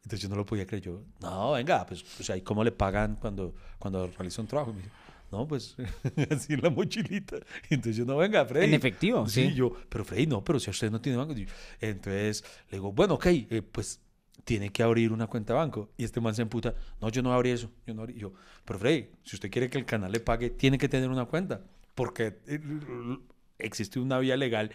Entonces 0.04 0.22
yo 0.22 0.30
no 0.30 0.36
lo 0.36 0.46
podía 0.46 0.66
creer. 0.66 0.84
Yo, 0.84 1.02
no, 1.22 1.54
venga, 1.54 1.86
pues, 1.86 2.04
o 2.20 2.24
sea, 2.24 2.36
¿y 2.36 2.42
cómo 2.42 2.64
le 2.64 2.72
pagan 2.72 3.16
cuando, 3.16 3.56
cuando 3.80 4.08
realiza 4.08 4.42
un 4.42 4.48
trabajo? 4.48 4.72
Y 4.72 4.74
me 4.74 4.80
dice, 4.82 4.92
no, 5.32 5.48
pues 5.48 5.76
así 6.30 6.54
en 6.54 6.62
la 6.62 6.70
mochilita. 6.70 7.38
Entonces 7.70 7.96
yo, 7.96 8.06
no, 8.06 8.18
venga, 8.18 8.46
Freddy. 8.46 8.66
En 8.66 8.74
efectivo, 8.74 9.28
sí. 9.28 9.54
Yo, 9.54 9.74
pero 9.90 10.04
Freddy, 10.04 10.28
no, 10.28 10.44
pero 10.44 10.60
si 10.60 10.70
usted 10.70 10.92
no 10.92 11.02
tiene 11.02 11.18
banco. 11.18 11.34
Yo, 11.34 11.46
Entonces 11.80 12.44
le 12.70 12.78
digo, 12.78 12.92
bueno, 12.92 13.16
ok, 13.16 13.26
eh, 13.28 13.62
pues 13.62 14.02
tiene 14.44 14.72
que 14.72 14.84
abrir 14.84 15.12
una 15.12 15.28
cuenta 15.28 15.54
de 15.54 15.60
banco. 15.60 15.90
Y 15.98 16.04
este 16.04 16.20
man 16.20 16.36
se 16.36 16.42
emputa, 16.42 16.76
no, 17.02 17.10
yo 17.10 17.24
no 17.24 17.34
abrí 17.34 17.52
eso. 17.52 17.72
Yo 17.88 17.94
no 17.94 18.02
abrí. 18.02 18.16
Yo, 18.16 18.34
pero 18.66 18.78
Freddy, 18.80 19.08
si 19.24 19.38
usted 19.38 19.50
quiere 19.50 19.70
que 19.70 19.78
el 19.78 19.86
canal 19.86 20.12
le 20.12 20.20
pague, 20.20 20.50
tiene 20.50 20.78
que 20.78 20.90
tener 20.90 21.10
una 21.10 21.26
cuenta. 21.26 21.62
Porque 21.96 22.40
eh, 22.48 22.60
existe 23.58 24.00
una 24.00 24.20
vía 24.20 24.36
legal 24.36 24.72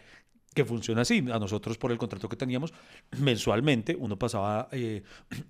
que 0.55 0.65
funciona 0.65 1.03
así. 1.03 1.19
A 1.33 1.39
nosotros, 1.39 1.79
por 1.79 1.93
el 1.93 1.99
contrato 1.99 2.29
que 2.29 2.37
teníamos, 2.37 2.73
mensualmente 3.19 3.97
uno 3.99 4.19
pasaba 4.19 4.69
eh, 4.73 5.03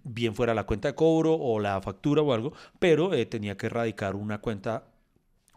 bien 0.04 0.34
fuera 0.34 0.54
la 0.54 0.64
cuenta 0.64 0.88
de 0.88 0.94
cobro 0.94 1.34
o 1.34 1.60
la 1.60 1.80
factura 1.80 2.22
o 2.22 2.32
algo, 2.32 2.52
pero 2.78 3.14
eh, 3.14 3.26
tenía 3.26 3.56
que 3.56 3.66
erradicar 3.66 4.16
una 4.16 4.40
cuenta 4.40 4.84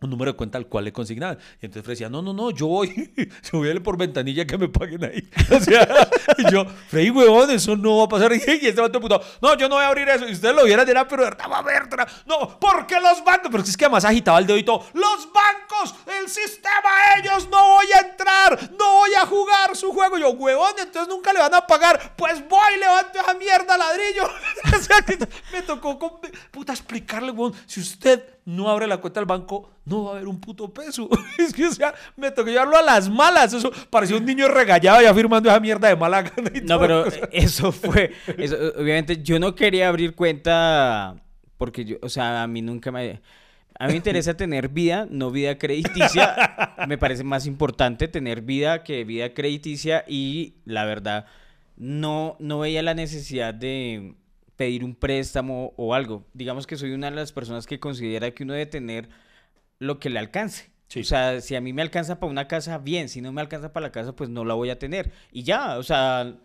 un 0.01 0.09
número 0.09 0.31
de 0.31 0.37
cuenta 0.37 0.57
al 0.57 0.67
cual 0.67 0.85
le 0.85 0.91
consignaban. 0.91 1.37
Y 1.61 1.65
entonces 1.65 1.83
Freddy 1.83 1.95
decía, 1.95 2.09
no, 2.09 2.21
no, 2.21 2.33
no, 2.33 2.49
yo 2.49 2.67
voy, 2.67 3.13
yo 3.51 3.59
voy 3.59 3.69
a 3.69 3.81
por 3.81 3.97
ventanilla 3.97 4.45
que 4.45 4.57
me 4.57 4.67
paguen 4.67 5.03
ahí. 5.03 5.29
O 5.51 5.59
sea, 5.59 6.09
y 6.37 6.51
yo, 6.51 6.65
Freddy, 6.87 7.09
huevón, 7.09 7.51
eso 7.51 7.75
no 7.75 7.97
va 7.97 8.05
a 8.05 8.07
pasar. 8.07 8.31
Y 8.61 8.67
este 8.67 8.81
vato 8.81 8.99
puto, 8.99 9.21
no, 9.41 9.55
yo 9.57 9.69
no 9.69 9.75
voy 9.75 9.83
a 9.83 9.87
abrir 9.87 10.09
eso. 10.09 10.27
Y 10.27 10.33
ustedes 10.33 10.55
lo 10.55 10.65
vieran, 10.65 10.85
dirán, 10.85 11.07
pero 11.07 11.23
va 11.23 11.57
a 11.57 11.61
ver, 11.61 11.83
no, 12.25 12.59
porque 12.59 12.99
los 12.99 13.23
bancos, 13.23 13.49
pero 13.51 13.63
es 13.63 13.77
que 13.77 13.85
además 13.85 14.05
agitaba 14.05 14.39
el 14.39 14.47
dedo 14.47 14.57
y 14.57 14.63
los 14.63 15.29
bancos, 15.31 15.95
el 16.19 16.29
sistema, 16.29 16.89
ellos, 17.17 17.47
no 17.49 17.63
voy 17.63 17.87
a 17.93 18.09
entrar, 18.09 18.71
no 18.71 18.91
voy 18.99 19.11
a 19.21 19.25
jugar 19.25 19.75
su 19.75 19.91
juego. 19.91 20.17
Yo, 20.17 20.31
huevón, 20.31 20.73
entonces 20.79 21.07
nunca 21.07 21.33
le 21.33 21.39
van 21.39 21.53
a 21.53 21.67
pagar, 21.67 22.15
pues 22.15 22.47
voy, 22.47 22.77
levanto 22.79 23.19
esa 23.19 23.33
mierda 23.35 23.77
ladrillo. 23.77 24.29
me 25.51 25.61
tocó, 25.61 26.21
puta, 26.51 26.73
explicarle, 26.73 27.31
huevón, 27.31 27.53
si 27.65 27.81
usted 27.81 28.40
no 28.45 28.69
abre 28.69 28.87
la 28.87 28.97
cuenta 28.97 29.19
del 29.19 29.27
banco, 29.27 29.69
no 29.85 30.05
va 30.05 30.11
a 30.11 30.15
haber 30.15 30.27
un 30.27 30.39
puto 30.39 30.73
peso. 30.73 31.09
es 31.37 31.53
que, 31.53 31.67
o 31.67 31.71
sea, 31.71 31.93
me 32.15 32.31
tocó 32.31 32.49
llevarlo 32.49 32.77
a 32.77 32.81
las 32.81 33.09
malas. 33.09 33.53
Eso 33.53 33.71
parecía 33.89 34.17
un 34.17 34.25
niño 34.25 34.47
regallado 34.47 35.01
ya 35.01 35.13
firmando 35.13 35.49
esa 35.49 35.59
mierda 35.59 35.87
de 35.87 35.95
mala 35.95 36.23
gana. 36.23 36.51
no, 36.63 36.79
pero 36.79 37.05
eso 37.31 37.71
fue. 37.71 38.11
Eso, 38.37 38.55
obviamente, 38.77 39.21
yo 39.21 39.39
no 39.39 39.55
quería 39.55 39.89
abrir 39.89 40.15
cuenta 40.15 41.15
porque 41.57 41.85
yo, 41.85 41.97
o 42.01 42.09
sea, 42.09 42.43
a 42.43 42.47
mí 42.47 42.61
nunca 42.61 42.91
me. 42.91 43.21
A 43.79 43.85
mí 43.87 43.93
me 43.93 43.97
interesa 43.97 44.35
tener 44.35 44.69
vida, 44.69 45.07
no 45.09 45.31
vida 45.31 45.57
crediticia. 45.57 46.75
me 46.87 46.99
parece 46.99 47.23
más 47.23 47.47
importante 47.47 48.07
tener 48.07 48.41
vida 48.41 48.83
que 48.83 49.03
vida 49.05 49.33
crediticia 49.33 50.05
y 50.07 50.55
la 50.65 50.85
verdad 50.85 51.25
no, 51.77 52.35
no 52.39 52.59
veía 52.59 52.83
la 52.83 52.93
necesidad 52.93 53.55
de 53.55 54.13
pedir 54.61 54.83
un 54.83 54.93
préstamo 54.93 55.73
o 55.75 55.95
algo. 55.95 56.23
Digamos 56.35 56.67
que 56.67 56.75
soy 56.75 56.91
una 56.91 57.09
de 57.09 57.15
las 57.15 57.31
personas 57.31 57.65
que 57.65 57.79
considera 57.79 58.29
que 58.29 58.43
uno 58.43 58.53
debe 58.53 58.67
tener 58.67 59.09
lo 59.79 59.99
que 59.99 60.11
le 60.11 60.19
alcance. 60.19 60.69
O 60.95 61.03
sea, 61.03 61.41
si 61.41 61.55
a 61.55 61.61
mí 61.61 61.73
me 61.73 61.81
alcanza 61.81 62.19
para 62.19 62.29
una 62.29 62.47
casa, 62.47 62.77
bien. 62.77 63.09
Si 63.09 63.21
no 63.21 63.31
me 63.31 63.41
alcanza 63.41 63.73
para 63.73 63.87
la 63.87 63.91
casa, 63.91 64.15
pues 64.15 64.29
no 64.29 64.45
la 64.45 64.53
voy 64.53 64.69
a 64.69 64.77
tener. 64.77 65.11
Y 65.31 65.41
ya, 65.41 65.79
o 65.79 65.83
sea... 65.83 66.35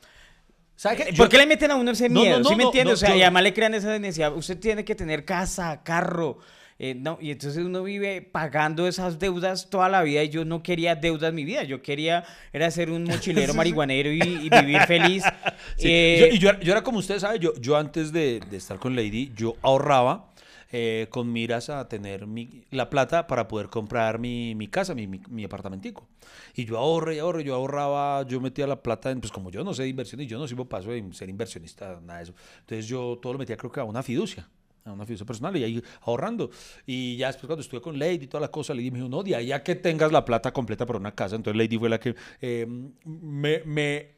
¿Por 1.14 1.28
qué 1.28 1.36
le 1.36 1.44
meten 1.44 1.70
a 1.72 1.76
uno 1.76 1.90
ese 1.90 2.08
miedo? 2.08 2.42
¿Sí 2.42 2.56
me 2.56 2.64
entiende? 2.64 2.94
o 2.94 2.96
sea, 2.96 3.14
y 3.14 3.20
además 3.20 3.42
le 3.42 3.52
crean 3.52 3.74
esa 3.74 3.98
necesidad. 3.98 4.34
Usted 4.34 4.58
tiene 4.58 4.82
que 4.82 4.94
tener 4.94 5.26
casa, 5.26 5.82
carro, 5.82 6.38
eh, 6.78 6.94
no, 6.94 7.16
y 7.22 7.30
entonces 7.30 7.64
uno 7.64 7.82
vive 7.82 8.20
pagando 8.20 8.86
esas 8.86 9.18
deudas 9.18 9.70
toda 9.70 9.88
la 9.88 10.02
vida 10.02 10.22
y 10.22 10.28
yo 10.28 10.44
no 10.44 10.62
quería 10.62 10.94
deudas 10.94 11.30
en 11.30 11.34
mi 11.34 11.44
vida, 11.44 11.62
yo 11.62 11.80
quería 11.80 12.24
era 12.52 12.70
ser 12.70 12.90
un 12.90 13.04
mochilero 13.04 13.54
marihuanero 13.54 14.12
y, 14.12 14.48
vivir 14.50 14.80
feliz. 14.86 15.24
Eh, 15.78 16.30
y 16.32 16.38
yo, 16.38 16.50
era 16.60 16.82
como 16.82 16.98
usted 16.98 17.18
sabe, 17.18 17.38
yo, 17.38 17.54
yo 17.60 17.76
antes 17.76 18.12
de, 18.12 18.40
estar 18.52 18.78
con 18.78 18.96
Lady, 18.96 19.32
yo 19.34 19.56
ahorraba. 19.62 20.32
Eh, 20.72 21.06
con 21.10 21.32
miras 21.32 21.70
a 21.70 21.88
tener 21.88 22.26
la 22.70 22.90
plata 22.90 23.28
para 23.28 23.46
poder 23.46 23.68
comprar 23.68 24.18
mi, 24.18 24.68
casa, 24.68 24.94
mi, 24.94 25.06
mi, 25.06 25.44
apartamentico. 25.44 26.08
Y 26.54 26.64
yo 26.64 26.76
ahorré 26.76 27.16
y 27.16 27.18
ahorré, 27.20 27.44
yo 27.44 27.54
ahorraba, 27.54 28.26
yo 28.26 28.40
metía 28.40 28.66
la 28.66 28.82
plata, 28.82 29.10
en, 29.10 29.20
pues 29.20 29.32
como 29.32 29.50
yo 29.50 29.62
no 29.62 29.72
sé 29.74 29.84
de 29.84 29.90
inversión 29.90 30.20
y 30.20 30.26
yo 30.26 30.38
no 30.38 30.48
sirvo 30.48 30.68
paso 30.68 30.90
de 30.90 31.04
ser 31.12 31.28
inversionista, 31.28 32.00
nada 32.02 32.18
de 32.18 32.24
eso. 32.24 32.34
Entonces 32.60 32.86
yo 32.86 33.18
todo 33.22 33.34
lo 33.34 33.38
metía 33.38 33.56
creo 33.56 33.70
que 33.70 33.80
a 33.80 33.84
una 33.84 34.02
fiducia 34.02 34.48
a 34.86 34.92
una 34.92 35.04
fiducia 35.06 35.26
personal 35.26 35.56
y 35.56 35.64
ahí 35.64 35.82
ahorrando. 36.02 36.50
Y 36.86 37.16
ya 37.16 37.28
después 37.28 37.46
cuando 37.46 37.62
estuve 37.62 37.80
con 37.80 37.98
Lady 37.98 38.24
y 38.24 38.26
toda 38.26 38.40
la 38.40 38.50
cosa, 38.50 38.74
Lady 38.74 38.90
me 38.90 38.98
dijo, 38.98 39.08
no, 39.08 39.22
de 39.22 39.36
ahí 39.36 39.52
que 39.64 39.74
tengas 39.74 40.12
la 40.12 40.24
plata 40.24 40.52
completa 40.52 40.86
para 40.86 40.98
una 40.98 41.14
casa. 41.14 41.36
Entonces 41.36 41.58
Lady 41.58 41.78
fue 41.78 41.88
la 41.88 41.98
que 41.98 42.14
eh, 42.40 42.66
me, 43.04 44.16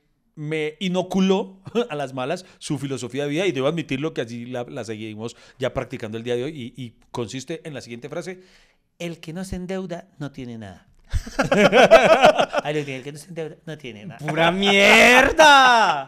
inoculó 0.80 1.62
a 1.90 1.94
las 1.94 2.14
malas 2.14 2.44
su 2.58 2.78
filosofía 2.78 3.24
de 3.24 3.30
vida 3.30 3.46
y 3.46 3.52
debo 3.52 3.66
admitirlo 3.66 4.14
que 4.14 4.22
así 4.22 4.46
la, 4.46 4.84
seguimos 4.84 5.36
ya 5.58 5.72
practicando 5.74 6.18
el 6.18 6.24
día 6.24 6.36
de 6.36 6.44
hoy 6.44 6.74
y, 6.76 6.82
y 6.82 6.94
consiste 7.10 7.60
en 7.66 7.74
la 7.74 7.80
siguiente 7.80 8.08
frase, 8.08 8.42
el 8.98 9.20
que 9.20 9.32
no 9.32 9.44
se 9.44 9.56
endeuda 9.56 10.08
no 10.18 10.32
tiene 10.32 10.58
nada. 10.58 10.87
que 12.68 13.12
no 13.12 13.18
no 13.66 13.78
tiene 13.78 14.06
nada. 14.06 14.18
¡Pura 14.26 14.50
mierda! 14.50 16.06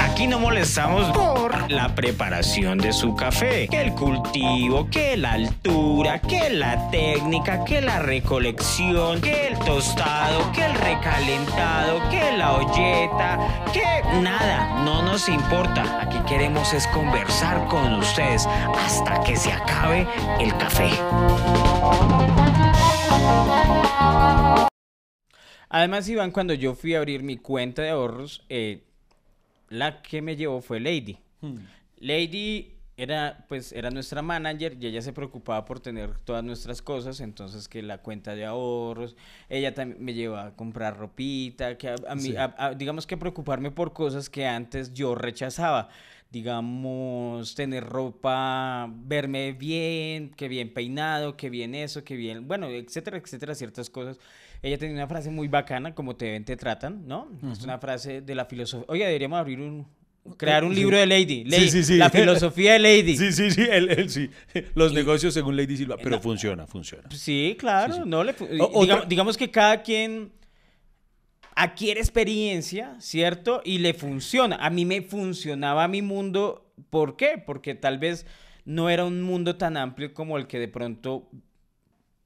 Aquí 0.00 0.26
no 0.26 0.38
molestamos 0.38 1.10
por 1.16 1.70
la 1.70 1.94
preparación 1.94 2.78
de 2.78 2.92
su 2.92 3.14
café. 3.14 3.68
Que 3.68 3.82
el 3.82 3.92
cultivo, 3.94 4.88
que 4.90 5.16
la 5.16 5.32
altura, 5.32 6.20
que 6.20 6.50
la 6.50 6.90
técnica, 6.90 7.64
que 7.64 7.80
la 7.80 8.00
recolección, 8.00 9.20
que 9.20 9.48
el 9.48 9.58
tostado, 9.58 10.52
que 10.52 10.64
el 10.64 10.74
recalentado, 10.74 12.00
que 12.10 12.32
la 12.36 12.52
olleta, 12.52 13.38
que 13.72 14.02
nada, 14.20 14.82
no 14.84 15.02
nos 15.02 15.28
importa. 15.28 16.00
Aquí 16.02 16.18
queremos 16.28 16.72
es 16.72 16.86
conversar 16.88 17.66
con 17.68 17.94
ustedes 17.94 18.46
hasta 18.78 19.22
que 19.22 19.36
se 19.36 19.52
acabe 19.52 20.06
el 20.40 20.56
café. 20.56 20.90
Además, 25.72 26.08
Iván, 26.08 26.32
cuando 26.32 26.52
yo 26.52 26.74
fui 26.74 26.94
a 26.94 26.98
abrir 26.98 27.22
mi 27.22 27.36
cuenta 27.36 27.82
de 27.82 27.90
ahorros, 27.90 28.44
eh, 28.48 28.82
la 29.68 30.02
que 30.02 30.20
me 30.20 30.34
llevó 30.34 30.60
fue 30.60 30.80
Lady. 30.80 31.18
Hmm. 31.40 31.58
Lady 31.98 32.74
era, 32.96 33.46
pues, 33.48 33.72
era 33.72 33.90
nuestra 33.90 34.20
manager 34.20 34.76
y 34.80 34.86
ella 34.86 35.00
se 35.00 35.12
preocupaba 35.12 35.64
por 35.64 35.80
tener 35.80 36.18
todas 36.18 36.42
nuestras 36.44 36.82
cosas, 36.82 37.20
entonces 37.20 37.68
que 37.68 37.82
la 37.82 37.98
cuenta 37.98 38.34
de 38.34 38.44
ahorros, 38.44 39.16
ella 39.48 39.72
también 39.72 40.04
me 40.04 40.12
llevaba 40.12 40.48
a 40.48 40.56
comprar 40.56 40.98
ropita, 40.98 41.78
que 41.78 41.88
a, 41.88 42.14
mí, 42.16 42.34
digamos 42.76 43.06
que 43.06 43.16
preocuparme 43.16 43.70
por 43.70 43.92
cosas 43.92 44.28
que 44.28 44.46
antes 44.46 44.92
yo 44.92 45.14
rechazaba 45.14 45.88
digamos, 46.30 47.54
tener 47.54 47.84
ropa, 47.84 48.88
verme 49.04 49.52
bien, 49.52 50.30
que 50.30 50.48
bien 50.48 50.72
peinado, 50.72 51.36
que 51.36 51.50
bien 51.50 51.74
eso, 51.74 52.04
que 52.04 52.14
bien, 52.16 52.46
bueno, 52.46 52.68
etcétera, 52.68 53.18
etcétera, 53.18 53.54
ciertas 53.54 53.90
cosas. 53.90 54.18
Ella 54.62 54.78
tenía 54.78 54.94
una 54.94 55.08
frase 55.08 55.30
muy 55.30 55.48
bacana, 55.48 55.94
como 55.94 56.16
te 56.16 56.30
ven, 56.30 56.44
te 56.44 56.56
tratan, 56.56 57.08
¿no? 57.08 57.28
Es 57.50 57.62
una 57.62 57.78
frase 57.78 58.20
de 58.20 58.34
la 58.34 58.44
filosofía. 58.44 58.86
Oye, 58.88 59.06
deberíamos 59.06 59.40
abrir 59.40 59.58
un, 59.58 59.86
crear 60.36 60.64
un 60.64 60.74
libro 60.74 60.98
de 60.98 61.06
Lady. 61.06 61.44
Lady 61.44 61.62
sí, 61.64 61.70
sí, 61.70 61.84
sí. 61.84 61.96
La 61.96 62.10
filosofía 62.10 62.74
de 62.74 62.78
Lady. 62.78 63.16
Sí, 63.16 63.32
sí, 63.32 63.50
sí, 63.50 63.66
sí. 64.08 64.30
Los 64.74 64.92
negocios 64.92 65.34
según 65.34 65.56
Lady 65.56 65.76
Silva, 65.76 65.96
pero 66.00 66.20
funciona, 66.20 66.66
funciona. 66.66 67.08
Sí, 67.10 67.56
claro, 67.58 68.04
no 68.04 68.22
le 68.22 68.34
digamos 69.08 69.36
que 69.36 69.50
cada 69.50 69.82
quien 69.82 70.30
adquiere 71.60 72.00
experiencia, 72.00 72.96
¿cierto? 73.00 73.60
Y 73.64 73.78
le 73.78 73.92
funciona. 73.92 74.56
A 74.56 74.70
mí 74.70 74.86
me 74.86 75.02
funcionaba 75.02 75.88
mi 75.88 76.00
mundo. 76.00 76.72
¿Por 76.88 77.16
qué? 77.16 77.42
Porque 77.44 77.74
tal 77.74 77.98
vez 77.98 78.24
no 78.64 78.88
era 78.88 79.04
un 79.04 79.20
mundo 79.20 79.56
tan 79.56 79.76
amplio 79.76 80.14
como 80.14 80.38
el 80.38 80.46
que 80.46 80.58
de 80.58 80.68
pronto 80.68 81.28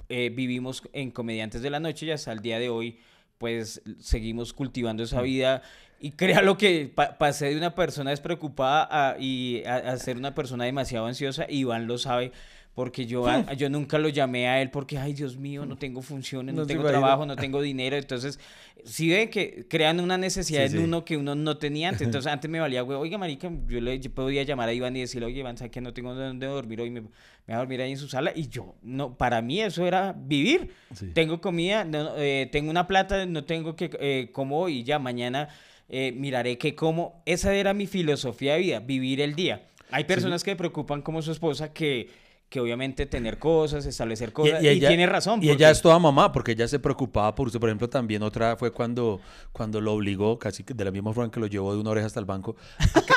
eh, 0.09 0.31
vivimos 0.31 0.83
en 0.93 1.11
Comediantes 1.11 1.63
de 1.63 1.71
la 1.71 1.81
Noche 1.81 2.07
y 2.07 2.13
hasta 2.13 2.31
el 2.31 2.41
día 2.41 2.61
de 2.61 2.69
hoy, 2.69 2.99
pues 3.39 3.83
seguimos 3.99 4.53
cultivando 4.53 5.03
esa 5.03 5.21
mm. 5.21 5.25
vida. 5.25 5.63
Y 5.99 6.13
créalo 6.13 6.57
que 6.57 6.93
pasé 7.19 7.47
de 7.47 7.57
una 7.57 7.75
persona 7.75 8.11
despreocupada 8.11 8.87
a, 8.91 9.19
y 9.19 9.65
a, 9.65 9.97
ser 9.97 10.17
una 10.17 10.35
persona 10.35 10.65
demasiado 10.65 11.07
ansiosa. 11.07 11.47
Iván 11.49 11.89
lo 11.89 11.99
sabe 11.99 12.31
porque 12.75 13.07
yo, 13.07 13.25
yo 13.57 13.71
nunca 13.71 13.99
lo 13.99 14.09
llamé 14.09 14.49
a 14.49 14.61
él 14.61 14.71
porque, 14.71 14.99
ay 14.99 15.13
Dios 15.13 15.37
mío, 15.37 15.65
no 15.65 15.77
tengo 15.77 16.03
funciones, 16.03 16.55
no, 16.57 16.67
tengo 16.67 16.83
trabajo, 16.83 17.25
no 17.25 17.37
tengo 17.37 17.63
dinero. 17.63 17.97
Entonces, 17.97 18.41
si 18.85 19.09
ven 19.09 19.31
que 19.31 19.67
crean 19.69 20.01
una 20.01 20.19
necesidad 20.19 20.65
en 20.65 20.79
uno 20.79 21.05
que 21.05 21.17
uno 21.17 21.37
no 21.37 21.57
tenía 21.57 21.91
antes. 21.91 22.03
Entonces, 22.03 22.31
antes 22.33 22.51
me 22.51 22.59
valía, 22.59 22.83
güey, 22.83 22.99
oiga, 22.99 23.17
marica, 23.17 23.49
yo 23.69 23.81
le 23.81 24.01
podía 24.11 24.43
llamar 24.43 24.69
a 24.69 24.73
Iván 24.73 24.97
y 24.97 25.01
decirle, 25.01 25.27
oye, 25.27 25.39
Iván, 25.39 25.57
¿sabes 25.57 25.71
que 25.71 25.81
no 25.81 25.95
tengo 25.95 26.15
dónde 26.15 26.47
dormir 26.47 26.81
hoy? 26.81 26.91
Me, 26.91 27.01
me 27.01 27.09
voy 27.47 27.55
a 27.55 27.59
dormir 27.59 27.81
ahí 27.81 27.93
en 27.93 27.99
su 27.99 28.09
sala. 28.09 28.33
Y 28.35 28.49
yo, 28.49 28.75
no, 28.83 29.17
para 29.17 29.41
mí 29.41 29.61
eso 29.61 29.87
era 29.87 30.13
vivir. 30.13 30.73
Tengo 31.13 31.41
comida, 31.41 31.87
eh, 32.17 32.49
tengo 32.51 32.71
una 32.71 32.89
plata, 32.89 33.25
no 33.25 33.45
tengo 33.45 33.77
que, 33.77 33.91
eh, 34.01 34.31
como 34.33 34.69
y 34.69 34.83
ya 34.83 34.99
mañana 34.99 35.49
eh, 35.89 36.13
miraré 36.17 36.59
qué 36.59 36.75
como. 36.75 37.23
Esa 37.25 37.55
era 37.55 37.73
mi 37.73 37.87
filosofía 37.87 38.55
de 38.55 38.59
vida, 38.59 38.81
vivir 38.81 39.21
el 39.21 39.37
día. 39.37 39.69
Hay 39.91 40.05
personas 40.05 40.43
que 40.43 40.51
me 40.51 40.57
preocupan 40.57 41.03
como 41.03 41.23
su 41.23 41.31
esposa 41.31 41.73
que 41.73 42.25
que 42.49 42.61
obviamente 42.61 43.07
tener 43.07 43.39
cosas, 43.39 43.85
establecer 43.87 44.33
cosas, 44.33 44.63
y, 44.63 44.79
tiene 44.79 45.07
razón. 45.07 45.43
Y 45.43 45.51
ella 45.51 45.71
es 45.71 45.83
toda 45.83 45.99
mamá, 45.99 46.31
porque 46.31 46.53
ella 46.53 46.69
se 46.69 46.79
preocupaba 46.79 47.35
por 47.35 47.49
usted. 47.49 47.59
Por 47.59 47.69
ejemplo, 47.69 47.89
también 47.89 48.23
otra 48.23 48.57
fue 48.57 48.73
cuando, 48.73 49.21
cuando 49.53 49.81
lo 49.81 49.93
obligó, 49.93 50.39
casi 50.39 50.63
de 50.63 50.85
la 50.85 50.91
misma 50.91 51.13
forma 51.13 51.31
que 51.31 51.41
lo 51.41 51.47
llevó 51.47 51.75
de 51.75 51.81
una 51.81 51.91
oreja 51.91 52.07
hasta 52.07 52.21
el 52.21 52.27
banco, 52.27 52.57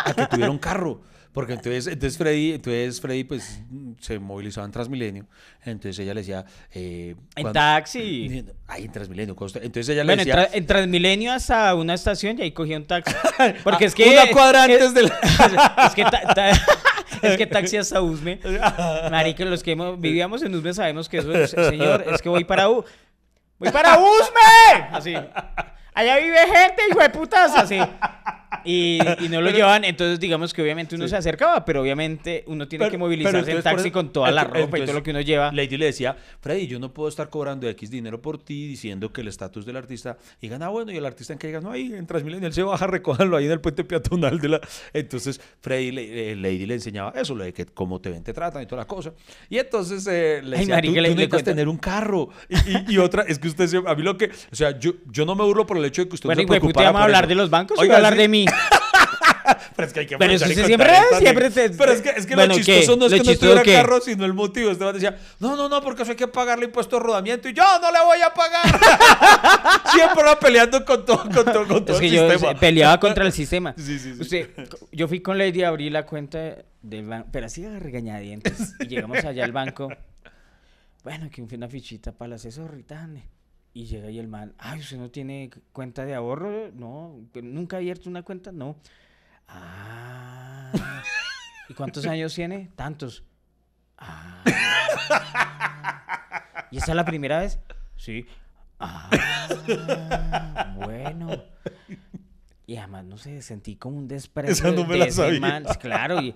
a 0.06 0.14
que, 0.14 0.26
tuviera 0.28 0.50
un 0.50 0.58
carro. 0.58 1.02
Porque 1.34 1.54
entonces, 1.54 1.86
entonces 1.86 2.18
Freddy, 2.18 2.54
entonces 2.54 3.00
Freddy 3.00 3.24
pues 3.24 3.62
se 4.00 4.18
movilizaba 4.18 4.66
en 4.66 4.72
Transmilenio. 4.72 5.28
Entonces 5.64 6.00
ella 6.00 6.16
le 6.16 6.22
decía... 6.22 6.44
Eh, 6.74 7.16
en 7.36 7.54
taxi. 7.54 8.44
Ay, 8.66 8.86
en 8.86 8.92
Transmilenio. 8.92 9.36
Entonces 9.40 9.90
ella 9.90 10.04
le 10.04 10.16
decía... 10.16 10.34
Bueno, 10.34 10.50
en, 10.52 10.66
Transmilenio 10.66 11.32
hasta 11.32 11.76
una 11.76 11.94
estación 11.94 12.40
y 12.40 12.42
ahí 12.42 12.52
cogía 12.54 12.78
un 12.78 12.88
taxi. 12.88 13.14
Porque 13.64 13.86
es 13.86 13.94
que... 13.94 14.10
Una 14.10 14.32
cuadra 14.32 14.64
antes 14.64 14.96
del... 14.96 15.06
es 15.86 15.94
que 15.94 16.04
es 17.22 17.38
que 17.38 17.48
taxi 17.48 17.78
hasta 17.78 18.02
Usme. 18.02 18.40
Marica, 19.12 19.46
los 19.46 19.64
que 19.64 19.76
vivíamos 19.98 20.42
en 20.44 20.54
Usme 20.56 20.74
sabemos 20.74 21.10
que 21.10 21.18
eso, 21.18 21.48
señor, 21.70 22.06
es 22.12 22.22
que 22.22 22.30
voy 22.30 22.44
para 22.44 22.70
U. 22.70 22.84
voy 23.58 23.72
para 23.72 23.98
Usme. 23.98 24.88
Así. 24.92 25.16
Allá 25.94 26.18
vive 26.18 26.38
gente, 26.38 26.84
hijo 26.90 27.00
de 27.00 27.10
putas, 27.10 27.56
así. 27.56 27.80
Y, 28.66 29.00
y 29.20 29.30
no 29.30 29.42
lo 29.42 29.50
llevan, 29.52 29.84
entonces 29.86 30.20
digamos 30.20 30.54
que 30.54 30.62
obviamente 30.62 30.96
uno 30.96 31.06
Sí. 31.06 31.12
se 31.12 31.18
acercaba, 31.18 31.64
pero 31.66 31.82
obviamente 31.82 32.44
uno 32.48 32.68
tiene 32.68 32.84
Pero- 32.86 32.92
que 32.92 32.98
pero 32.98 33.06
movilizarse 33.06 33.52
en 33.52 33.62
taxi 33.64 33.88
eso- 33.88 33.94
con 33.94 34.12
toda 34.12 34.32
la 34.32 34.42
entonces- 34.42 34.66
ropa 34.66 34.80
y 34.80 34.82
todo 34.86 34.94
lo 34.94 35.04
que 35.04 35.12
uno 35.12 35.22
lleva. 35.22 35.52
Lady 35.52 35.78
le 35.78 35.86
decía, 35.86 36.16
Freddy, 36.42 36.68
yo 36.68 36.80
no 36.80 36.94
puedo 36.94 37.10
estar 37.10 37.30
cobrando 37.30 37.68
X 37.70 37.90
dinero 37.90 38.22
por 38.22 38.38
ti 38.38 38.68
diciendo 38.68 39.12
que 39.12 39.22
el 39.22 39.28
estatus 39.28 39.66
del 39.66 39.78
artista. 39.78 40.18
Y 40.42 40.48
digan, 40.48 40.64
ah, 40.64 40.70
bueno, 40.70 40.92
y 40.92 40.98
el 40.98 41.06
artista 41.06 41.34
en 41.34 41.40
que 41.40 41.48
digan, 41.48 41.64
no, 41.64 41.72
ahí 41.72 41.94
en 41.94 42.06
Transmilenio 42.08 42.48
él 42.48 42.54
se 42.54 42.64
baja, 42.64 42.88
recójanlo 42.88 43.38
ahí 43.38 43.46
en 43.46 43.52
el 43.52 43.62
puente 43.62 43.84
peatonal 43.84 44.40
de 44.40 44.50
la. 44.50 44.62
Entonces, 44.94 45.40
Freddy, 45.62 45.92
le- 45.92 46.32
eh, 46.32 46.36
Lady 46.36 46.66
le 46.66 46.76
enseñaba 46.76 47.12
eso, 47.16 47.36
lo 47.36 47.44
de 47.44 47.54
que 47.54 47.66
cómo 47.66 48.00
te 48.02 48.10
ven, 48.10 48.24
te 48.24 48.34
tratan 48.34 48.64
y 48.64 48.66
toda 48.66 48.82
la 48.82 48.88
cosa. 48.88 49.14
Y 49.50 49.58
entonces 49.58 50.06
eh, 50.10 50.42
le 50.44 50.58
Ay, 50.58 50.66
decía, 50.66 50.82
tú, 50.82 50.88
le- 50.92 50.94
tú 50.96 51.02
necesitas 51.02 51.30
cuento. 51.30 51.52
tener 51.52 51.68
un 51.68 51.78
carro. 51.78 52.30
Y, 52.50 52.56
y- 52.92 52.96
y 52.96 52.98
otra, 52.98 53.24
es 53.28 53.40
que 53.40 53.48
usted, 53.48 53.68
se- 53.68 53.78
a 53.86 53.96
mí 53.96 54.02
lo 54.04 54.18
que, 54.18 54.26
o 54.52 54.56
sea, 54.56 54.78
yo, 54.80 54.94
yo 55.12 55.26
no 55.26 55.36
me 55.36 55.44
burlo 55.44 55.66
por 55.66 55.78
el 55.78 55.86
hecho 55.86 56.02
de 56.04 56.10
que 56.10 56.16
usted 56.16 56.28
Bueno, 56.28 56.42
no 56.42 56.48
se 56.48 56.60
preocupara 56.60 56.88
¿vamos 56.92 57.00
a 57.00 57.04
por 57.04 57.06
hablar 57.10 57.24
eso. 57.26 57.30
de 57.30 57.36
los 57.36 57.50
bancos 57.50 57.80
Oiga, 57.80 57.96
hablar 57.98 58.14
sí. 58.14 58.20
de 58.20 58.28
mí? 58.28 58.46
Pero 59.78 59.88
es 59.88 59.94
que 59.94 60.00
hay 60.02 60.08
que 60.08 60.18
Pero 60.18 60.34
eso 60.34 60.46
sí 60.46 60.56
siempre- 60.56 60.92
siempre 61.20 61.50
te- 61.52 61.70
Pero 61.70 61.92
es 61.94 62.02
que, 62.02 62.10
es 62.10 62.26
que 62.26 62.36
Bueno, 62.36 62.54
lo 62.54 62.58
¿qué? 62.58 62.64
chistoso 62.66 62.98
no 62.98 63.06
es 63.06 63.12
¿Lo 63.14 63.18
que 63.20 63.24
no 63.34 63.38
tuviera 63.40 63.64
qué? 63.64 63.74
carro, 63.76 64.02
sino 64.02 64.26
el 64.26 64.34
motivo. 64.34 64.72
Esteban 64.72 64.94
decía, 64.94 65.18
no, 65.40 65.56
no, 65.56 65.70
no, 65.70 65.82
porque 65.82 66.02
eso 66.02 66.12
hay 66.12 66.18
que 66.18 66.28
pagarle 66.28 66.66
impuesto 66.66 66.98
de 66.98 67.04
rodamiento 67.04 67.48
y 67.48 67.54
yo 67.54 67.64
no 67.80 67.92
le 67.92 68.00
voy 68.04 68.20
a 68.22 68.34
pagar. 68.34 68.66
Siempre 69.94 70.24
va 70.24 70.38
peleando 70.40 70.84
con 70.84 71.06
todo, 71.06 71.24
con 71.24 71.46
todo, 71.46 71.68
con 71.68 71.86
todo 71.86 71.94
Es 71.96 72.00
que 72.02 72.08
el 72.08 72.14
yo 72.14 72.30
sistema. 72.30 72.60
peleaba 72.60 73.00
contra 73.00 73.26
el 73.26 73.32
sistema. 73.32 73.74
Sí, 73.78 74.00
sí, 74.00 74.16
sí. 74.16 74.22
Usted, 74.22 74.50
yo 74.92 75.08
fui 75.08 75.22
con 75.22 75.38
Lady 75.38 75.64
a 75.64 75.70
abrir 75.70 75.92
la 75.94 76.06
cuenta 76.06 76.56
del 76.82 77.06
banco, 77.06 77.30
pero 77.32 77.46
así 77.46 77.64
a 77.64 77.80
regañadientes. 77.80 78.74
Y 78.80 78.88
llegamos 78.88 79.24
allá 79.24 79.46
al 79.46 79.52
banco. 79.54 79.90
Bueno, 81.04 81.30
que 81.32 81.42
una 81.56 81.70
fichita 81.70 82.12
para 82.12 82.28
el 82.28 82.34
asesor 82.34 82.76
y 82.78 82.84
tan. 82.84 83.24
Y 83.74 83.86
llega 83.86 84.08
ahí 84.08 84.18
el 84.20 84.28
man. 84.28 84.54
Ay, 84.58 84.80
¿usted 84.80 84.98
no 84.98 85.10
tiene 85.12 85.52
cuenta 85.72 86.04
de 86.06 86.16
ahorro? 86.16 86.72
No. 86.74 87.16
¿Nunca 87.42 87.76
ha 87.78 87.80
abierto 87.80 88.10
una 88.10 88.24
cuenta? 88.24 88.52
No. 88.52 88.76
Ah. 89.48 90.72
¿Y 91.70 91.74
cuántos 91.74 92.06
años 92.08 92.34
tiene? 92.34 92.70
Tantos. 92.76 93.24
Ah. 93.98 94.44
¿Y 96.72 96.78
esa 96.78 96.92
es 96.92 96.96
la 96.96 97.06
primera 97.06 97.40
vez? 97.40 97.60
Sí. 97.96 98.26
Ah, 98.80 99.10
bueno. 100.76 101.44
Y 102.66 102.76
además, 102.78 103.06
no 103.06 103.18
sé, 103.18 103.42
sentí 103.42 103.76
como 103.76 103.98
un 103.98 104.08
desprecio 104.08 104.52
Esa 104.52 104.72
no 104.72 104.86
me 104.86 104.94
de 104.94 105.00
la 105.06 105.12
sabía. 105.12 105.40
man. 105.40 105.64
Claro, 105.80 106.22
y, 106.22 106.36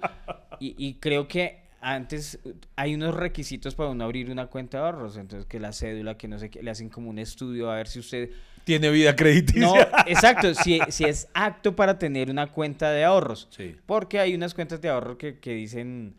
y- 0.60 0.76
y 0.78 0.94
creo 0.96 1.28
que 1.28 1.61
antes 1.82 2.39
hay 2.76 2.94
unos 2.94 3.15
requisitos 3.15 3.74
para 3.76 3.89
uno 3.89 4.04
abrir 4.04 4.30
una 4.30 4.48
cuenta 4.48 4.78
de 4.78 4.84
ahorros. 4.84 5.17
Entonces, 5.17 5.48
que 5.48 5.60
la 5.60 5.74
cédula, 5.74 6.15
que 6.15 6.28
no 6.28 6.39
sé 6.39 6.50
qué, 6.50 6.62
le 6.62 6.72
hacen 6.72 6.89
como 6.89 7.10
un 7.10 7.20
estudio 7.20 7.70
a 7.70 7.76
ver 7.76 7.88
si 7.88 8.00
usted... 8.00 8.30
Tiene 8.63 8.91
vida 8.91 9.15
crediticia. 9.15 9.62
No, 9.62 9.76
exacto, 10.06 10.54
si, 10.54 10.80
si 10.89 11.06
es 11.06 11.28
apto 11.34 11.76
para 11.76 11.98
tener 11.98 12.30
una 12.30 12.48
cuenta 12.48 12.91
de 12.91 13.04
ahorros. 13.04 13.48
Sí. 13.50 13.76
Porque 13.88 14.20
hay 14.20 14.36
unas 14.36 14.54
cuentas 14.54 14.80
de 14.80 14.89
ahorro 14.89 15.17
que, 15.17 15.39
que 15.39 15.56
dicen, 15.56 16.15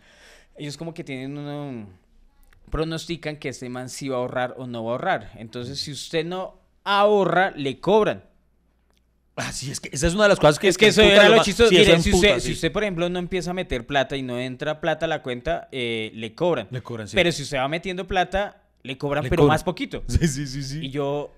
ellos 0.57 0.77
como 0.77 0.93
que 0.93 1.05
tienen 1.05 1.39
uno, 1.39 1.87
pronostican 2.69 3.37
que 3.37 3.51
este 3.51 3.69
man 3.69 3.89
sí 3.89 4.09
va 4.09 4.17
a 4.17 4.21
ahorrar 4.21 4.55
o 4.59 4.67
no 4.67 4.83
va 4.83 4.91
a 4.91 4.93
ahorrar. 4.95 5.31
Entonces, 5.37 5.79
si 5.79 5.93
usted 5.93 6.27
no 6.27 6.59
ahorra, 6.83 7.53
le 7.53 7.79
cobran. 7.79 8.25
Ah, 9.37 9.51
sí, 9.51 9.71
es 9.71 9.81
que 9.81 9.89
esa 9.93 10.07
es 10.07 10.15
una 10.15 10.25
de 10.25 10.29
las 10.31 10.39
cosas 10.39 10.59
que 10.59 10.69
es 10.69 10.77
que 10.77 10.89
eso 10.89 11.01
era 11.03 11.29
lo 11.29 11.43
chistoso. 11.43 11.71
Sí, 11.71 11.85
si, 12.03 12.13
sí. 12.13 12.41
si 12.41 12.53
usted, 12.53 12.71
por 12.71 12.83
ejemplo, 12.83 13.09
no 13.09 13.19
empieza 13.19 13.53
a 13.53 13.55
meter 13.55 13.87
plata 13.87 14.17
y 14.17 14.23
no 14.23 14.39
entra 14.39 14.81
plata 14.81 15.07
a 15.07 15.09
la 15.09 15.23
cuenta, 15.23 15.69
eh, 15.73 16.11
le 16.15 16.35
cobran. 16.35 16.69
Le 16.71 16.83
cobran, 16.83 17.09
sí. 17.09 17.17
Pero 17.17 17.33
si 17.33 17.43
usted 17.43 17.57
va 17.57 17.69
metiendo 17.69 18.07
plata, 18.07 18.63
le 18.83 18.99
cobran, 18.99 19.25
Le 19.25 19.31
pero 19.31 19.43
cobran. 19.43 19.55
más 19.55 19.65
poquito. 19.65 20.03
Sí, 20.09 20.29
sí, 20.29 20.47
sí, 20.47 20.63
sí. 20.63 20.81
Y 20.83 20.91
yo, 20.91 21.33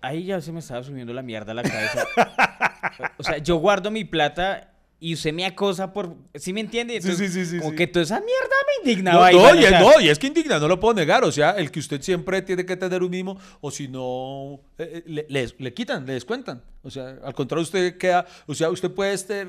ahí 0.00 0.24
ya 0.24 0.40
se 0.40 0.50
me 0.50 0.58
estaba 0.58 0.82
subiendo 0.82 1.12
la 1.12 1.22
mierda 1.22 1.52
a 1.52 1.54
la 1.54 1.62
cabeza. 1.62 2.04
o 3.16 3.22
sea, 3.22 3.38
yo 3.38 3.56
guardo 3.56 3.92
mi 3.92 4.04
plata 4.04 4.72
y 5.00 5.14
usted 5.14 5.32
me 5.32 5.46
acosa 5.46 5.92
por, 5.92 6.16
¿sí 6.34 6.52
me 6.52 6.60
entiende? 6.60 7.00
Sí, 7.00 7.12
sí, 7.14 7.28
sí, 7.28 7.46
sí, 7.46 7.58
Como 7.58 7.72
que 7.74 7.86
toda 7.86 8.02
esa 8.04 8.16
mierda 8.20 8.54
me 8.66 8.84
No, 8.84 8.90
indignaba. 8.90 9.30
no, 9.30 9.42
mano, 9.42 9.60
y 9.60 9.64
es, 9.64 9.70
no, 9.72 10.00
y 10.00 10.08
es 10.08 10.18
que 10.18 10.26
indigna, 10.26 10.58
no 10.58 10.66
lo 10.68 10.80
puedo 10.80 10.94
negar. 10.94 11.22
O 11.24 11.30
sea, 11.32 11.50
el 11.52 11.70
que 11.70 11.78
usted 11.80 12.00
siempre 12.02 12.42
tiene 12.42 12.66
que 12.66 12.76
tener 12.76 13.02
un 13.02 13.10
mínimo, 13.10 13.38
o 13.60 13.70
si 13.70 13.86
no, 13.88 14.60
eh, 14.78 14.90
eh, 14.98 15.02
le, 15.06 15.26
le- 15.28 15.54
le 15.58 15.74
quitan, 15.74 16.04
le 16.04 16.14
descuentan. 16.14 16.62
O 16.82 16.90
sea, 16.90 17.16
al 17.22 17.34
contrario, 17.34 17.62
usted 17.62 17.96
queda, 17.96 18.26
o 18.46 18.54
sea, 18.54 18.70
usted 18.70 18.90
puede 18.90 19.12
estar 19.12 19.48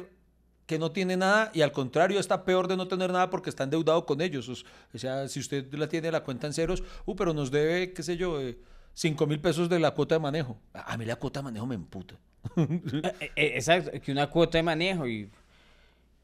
que 0.68 0.78
no 0.78 0.92
tiene 0.92 1.18
nada 1.18 1.50
y 1.56 1.62
al 1.64 1.72
contrario 1.72 2.20
está 2.20 2.46
peor 2.46 2.68
de 2.68 2.78
no 2.78 2.88
tener 2.88 3.12
nada 3.12 3.32
porque 3.32 3.50
está 3.50 3.64
endeudado 3.64 4.06
con 4.06 4.22
ellos. 4.22 4.48
Os- 4.50 4.66
O 4.94 4.98
sea, 5.00 5.28
si 5.28 5.40
usted 5.40 5.74
la 5.74 5.90
tiene 5.90 6.12
la 6.12 6.24
cuenta 6.24 6.46
en 6.46 6.54
ceros, 6.54 6.84
uh, 7.08 7.16
pero 7.16 7.34
nos 7.34 7.50
debe, 7.50 7.92
qué 7.92 8.04
sé 8.04 8.18
yo, 8.18 8.40
eh, 8.40 8.60
5 8.94 9.26
mil 9.26 9.40
pesos 9.40 9.68
de 9.68 9.80
la 9.80 9.92
cuota 9.92 10.14
de 10.14 10.20
manejo. 10.20 10.60
A 10.74 10.94
a 10.94 10.98
mí 10.98 11.06
la 11.06 11.16
cuota 11.16 11.40
de 11.40 11.46
manejo 11.46 11.66
me 11.66 11.74
emputa. 11.76 12.20
eh, 12.58 13.32
eh, 13.36 13.52
Exacto, 13.56 13.92
que 14.02 14.12
una 14.12 14.30
cuota 14.30 14.58
de 14.58 14.64
manejo 14.64 15.08
y, 15.08 15.30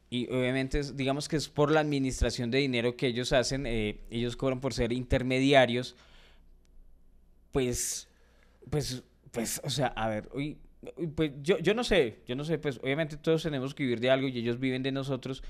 y 0.10 0.28
obviamente 0.32 0.80
es- 0.80 0.96
digamos 0.96 1.28
que 1.28 1.36
es 1.38 1.50
por 1.50 1.72
la 1.72 1.80
administración 1.82 2.52
de 2.52 2.60
dinero 2.60 2.96
que 2.96 3.08
ellos 3.08 3.34
hacen, 3.34 3.66
eh, 3.66 4.00
ellos 4.10 4.36
cobran 4.36 4.62
por 4.62 4.74
ser 4.74 4.94
intermediarios, 4.94 5.96
pues, 7.52 8.08
pues, 8.70 9.04
pues, 9.32 9.62
o 9.64 9.70
sea, 9.70 9.88
a 9.90 10.10
ver, 10.10 10.30
uy, 10.34 10.58
pues 11.16 11.32
yo, 11.44 11.60
yo 11.60 11.74
no 11.74 11.84
sé, 11.84 12.20
yo 12.28 12.36
no 12.36 12.46
sé, 12.46 12.60
pues 12.60 12.80
obviamente 12.84 13.18
todos 13.18 13.44
tenemos 13.44 13.76
que 13.76 13.84
vivir 13.84 14.00
de 14.00 14.12
algo 14.12 14.28
y 14.28 14.38
ellos 14.40 14.60
viven 14.60 14.84
de 14.84 14.92
nosotros, 14.92 15.44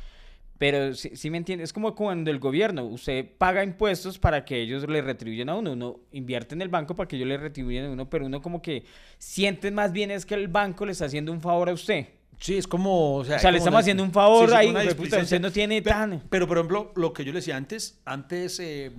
pero 0.58 0.94
si, 0.94 1.16
si 1.16 1.30
me 1.30 1.38
entiendes, 1.38 1.70
es 1.70 1.74
como 1.74 1.96
cuando 1.96 2.32
el 2.32 2.40
gobierno, 2.40 2.86
usted 2.86 3.26
paga 3.38 3.64
impuestos 3.64 4.18
para 4.20 4.46
que 4.46 4.62
ellos 4.62 4.88
le 4.88 5.02
retribuyan 5.02 5.50
a 5.50 5.56
uno, 5.56 5.74
uno 5.74 6.00
invierte 6.12 6.56
en 6.56 6.62
el 6.62 6.70
banco 6.70 6.96
para 6.96 7.08
que 7.08 7.16
ellos 7.18 7.28
le 7.28 7.38
retribuyan 7.38 7.86
a 7.86 7.90
uno, 7.92 8.10
pero 8.10 8.26
uno 8.26 8.42
como 8.42 8.62
que 8.62 8.84
siente 9.18 9.70
más 9.72 9.92
bien 9.92 10.12
es 10.12 10.26
que 10.26 10.36
el 10.36 10.48
banco 10.48 10.86
le 10.86 10.94
está 10.94 11.06
haciendo 11.06 11.32
un 11.32 11.42
favor 11.42 11.70
a 11.70 11.74
usted. 11.74 12.08
Sí, 12.38 12.58
es 12.58 12.68
como. 12.68 13.16
O 13.16 13.24
sea, 13.26 13.38
O 13.38 13.40
sea, 13.40 13.50
hay 13.50 13.54
le 13.54 13.58
estamos 13.60 13.76
una- 13.76 13.80
haciendo 13.80 14.04
un 14.04 14.12
favor 14.12 14.50
sí, 14.50 14.56
ahí, 14.56 14.74
usted 15.00 15.40
no 15.40 15.52
tiene 15.52 15.82
Pe- 15.82 15.90
tan- 15.90 16.22
Pero, 16.30 16.48
por 16.48 16.58
ejemplo, 16.58 16.92
lo 16.96 17.14
que 17.14 17.24
yo 17.24 17.32
le 17.32 17.40
decía 17.40 17.56
antes, 17.56 18.02
antes. 18.04 18.60
eh, 18.60 18.92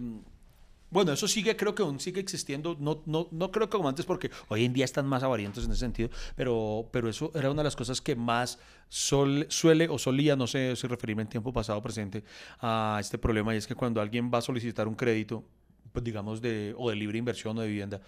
bueno, 0.91 1.13
eso 1.13 1.27
sigue, 1.27 1.57
creo 1.57 1.75
que 1.75 1.83
aún 1.83 1.99
sigue 1.99 2.21
existiendo. 2.21 2.77
No, 2.79 3.03
no, 3.07 3.29
no 3.31 3.51
creo 3.51 3.69
que 3.69 3.77
como 3.77 3.89
antes, 3.89 4.07
porque 4.07 4.31
hoy 4.49 4.65
en 4.65 4.73
día 4.73 4.85
están 4.85 5.07
más 5.07 5.23
avarientos 5.23 5.65
en 5.65 5.71
ese 5.73 5.81
sentido. 5.81 6.11
Pero, 6.37 6.89
pero 6.93 7.09
eso 7.09 7.33
era 7.35 7.51
una 7.51 7.61
de 7.61 7.65
las 7.65 7.77
cosas 7.77 8.01
que 8.01 8.15
más 8.15 8.59
suele 8.89 9.89
o 9.89 9.99
solía, 9.99 10.37
no 10.37 10.47
sé 10.47 10.77
si 10.77 10.87
referirme 10.87 11.23
en 11.23 11.29
tiempo 11.29 11.53
pasado 11.53 11.79
o 11.79 11.83
presente, 11.83 12.23
a 12.61 12.99
este 13.01 13.19
problema. 13.19 13.55
Y 13.55 13.59
es 13.59 13.67
que 13.67 13.75
cuando 13.75 14.01
alguien 14.01 14.31
va 14.33 14.39
a 14.39 14.43
solicitar 14.43 14.87
un 14.87 14.95
crédito, 14.95 15.45
pues 15.93 16.05
digamos, 16.05 16.41
de, 16.41 16.75
o 16.79 16.91
de 16.91 16.97
libre 16.97 17.19
inversión 17.19 17.59
o 17.59 17.63
de 17.63 17.69
vivienda, 17.69 18.01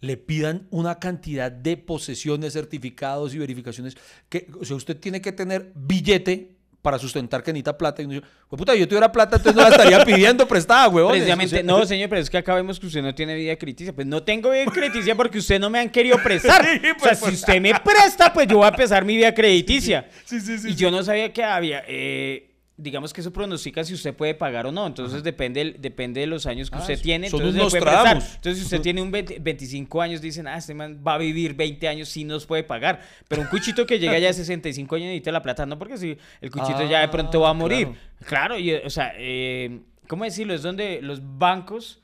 le 0.00 0.16
pidan 0.16 0.66
una 0.70 0.98
cantidad 0.98 1.50
de 1.50 1.76
posesiones, 1.76 2.52
certificados 2.52 3.34
y 3.34 3.38
verificaciones 3.38 3.96
que, 4.28 4.50
o 4.60 4.64
sea, 4.64 4.76
usted 4.76 4.98
tiene 4.98 5.20
que 5.20 5.32
tener 5.32 5.72
billete 5.74 6.56
para 6.84 6.98
sustentar 6.98 7.42
que 7.42 7.50
necesita 7.50 7.78
plata. 7.78 8.02
Y 8.02 8.04
uno 8.04 8.14
dice, 8.16 8.26
"Pues 8.46 8.58
puta, 8.58 8.74
yo 8.74 8.86
tuviera 8.86 9.10
plata, 9.10 9.36
entonces 9.36 9.56
no 9.56 9.62
la 9.66 9.74
estaría 9.74 10.04
pidiendo 10.04 10.46
prestada, 10.48 10.86
huevón. 10.88 11.12
Precisamente, 11.12 11.62
no, 11.62 11.86
señor, 11.86 12.10
pero 12.10 12.20
es 12.20 12.28
que 12.28 12.36
acá 12.36 12.54
vemos 12.54 12.78
que 12.78 12.86
usted 12.86 13.00
no 13.00 13.14
tiene 13.14 13.34
vida 13.34 13.56
crediticia. 13.56 13.94
Pues 13.94 14.06
no 14.06 14.22
tengo 14.22 14.50
vida 14.50 14.66
crediticia 14.66 15.14
porque 15.14 15.38
usted 15.38 15.58
no 15.58 15.70
me 15.70 15.78
han 15.78 15.88
querido 15.88 16.18
prestar. 16.22 16.62
Sí, 16.74 16.78
o 16.78 16.82
sea, 16.82 16.96
pues, 16.98 17.18
si 17.18 17.24
pues. 17.24 17.34
usted 17.36 17.60
me 17.60 17.72
presta, 17.80 18.32
pues 18.32 18.46
yo 18.46 18.58
voy 18.58 18.66
a 18.66 18.68
empezar 18.68 19.04
mi 19.04 19.16
vida 19.16 19.32
crediticia. 19.32 20.08
Sí, 20.24 20.40
sí, 20.40 20.58
sí, 20.58 20.68
y 20.68 20.72
sí. 20.72 20.76
yo 20.76 20.90
no 20.90 21.02
sabía 21.02 21.32
que 21.32 21.42
había, 21.42 21.82
eh, 21.86 22.50
digamos 22.76 23.12
que 23.12 23.20
eso 23.20 23.32
pronostica 23.32 23.84
si 23.84 23.94
usted 23.94 24.14
puede 24.14 24.34
pagar 24.34 24.66
o 24.66 24.72
no. 24.72 24.86
Entonces 24.86 25.22
depende, 25.22 25.76
depende 25.78 26.20
de 26.20 26.26
los 26.26 26.44
años 26.46 26.70
que 26.70 26.76
Ah, 26.76 26.80
usted 26.80 27.00
tiene. 27.00 27.26
Entonces, 27.28 27.54
unos 27.54 27.72
entonces 27.74 28.58
si 28.58 28.62
usted 28.64 28.80
tiene 28.82 29.00
un 29.00 29.10
20 29.12 29.38
25 29.38 30.02
años, 30.02 30.20
dicen, 30.20 30.48
ah, 30.48 30.56
este 30.58 30.74
man 30.74 31.00
va 31.06 31.14
a 31.14 31.18
vivir 31.18 31.54
20 31.54 31.86
años, 31.88 32.08
sí 32.08 32.24
nos 32.24 32.46
puede 32.46 32.64
pagar. 32.64 33.00
Pero 33.28 33.42
un 33.42 33.48
cuchito 33.48 33.86
que 33.86 33.98
llega 33.98 34.18
ya 34.18 34.30
a 34.30 34.32
65 34.34 34.96
años 34.96 35.06
necesita 35.06 35.30
la 35.32 35.42
plata, 35.42 35.66
no 35.66 35.78
porque 35.78 35.96
si 35.96 36.16
el 36.40 36.50
cuchito 36.50 36.84
ya 36.88 37.00
de 37.00 37.08
pronto 37.08 37.40
va 37.40 37.48
a 37.48 37.50
Ah, 37.50 37.54
morir. 37.54 37.86
claro. 38.26 38.54
Claro, 38.54 38.58
y, 38.58 38.72
o 38.74 38.90
sea, 38.90 39.12
eh, 39.16 39.80
¿cómo 40.08 40.24
decirlo? 40.24 40.54
Es 40.54 40.62
donde 40.62 41.00
los 41.02 41.20
bancos 41.38 42.00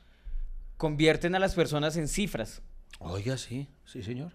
convierten 0.77 1.35
a 1.35 1.39
las 1.39 1.53
personas 1.55 1.97
en 1.97 2.07
cifras. 2.07 2.61
Oiga, 2.99 3.37
sí, 3.37 3.67
sí, 3.85 4.01
señor. 4.03 4.31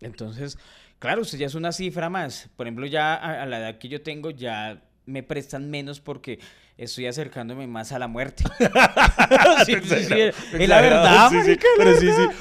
Entonces, 0.00 0.58
claro, 0.98 1.22
usted 1.22 1.38
ya 1.38 1.46
es 1.46 1.54
una 1.54 1.72
cifra 1.72 2.08
más. 2.10 2.48
Por 2.56 2.66
ejemplo, 2.66 2.86
ya 2.86 3.14
a, 3.14 3.42
a 3.42 3.46
la 3.46 3.58
edad 3.58 3.78
que 3.78 3.88
yo 3.88 4.02
tengo, 4.02 4.30
ya 4.30 4.82
me 5.06 5.22
prestan 5.22 5.70
menos 5.70 6.00
porque 6.00 6.38
estoy 6.76 7.06
acercándome 7.06 7.66
más 7.66 7.92
a 7.92 7.98
la 7.98 8.08
muerte. 8.08 8.44
Sí, 9.64 9.74
sí, 9.82 10.04
sí, 10.04 10.14
es 10.20 10.68
la 10.68 10.80
verdad, 10.80 11.30
marica, 11.32 11.66
la 11.78 11.84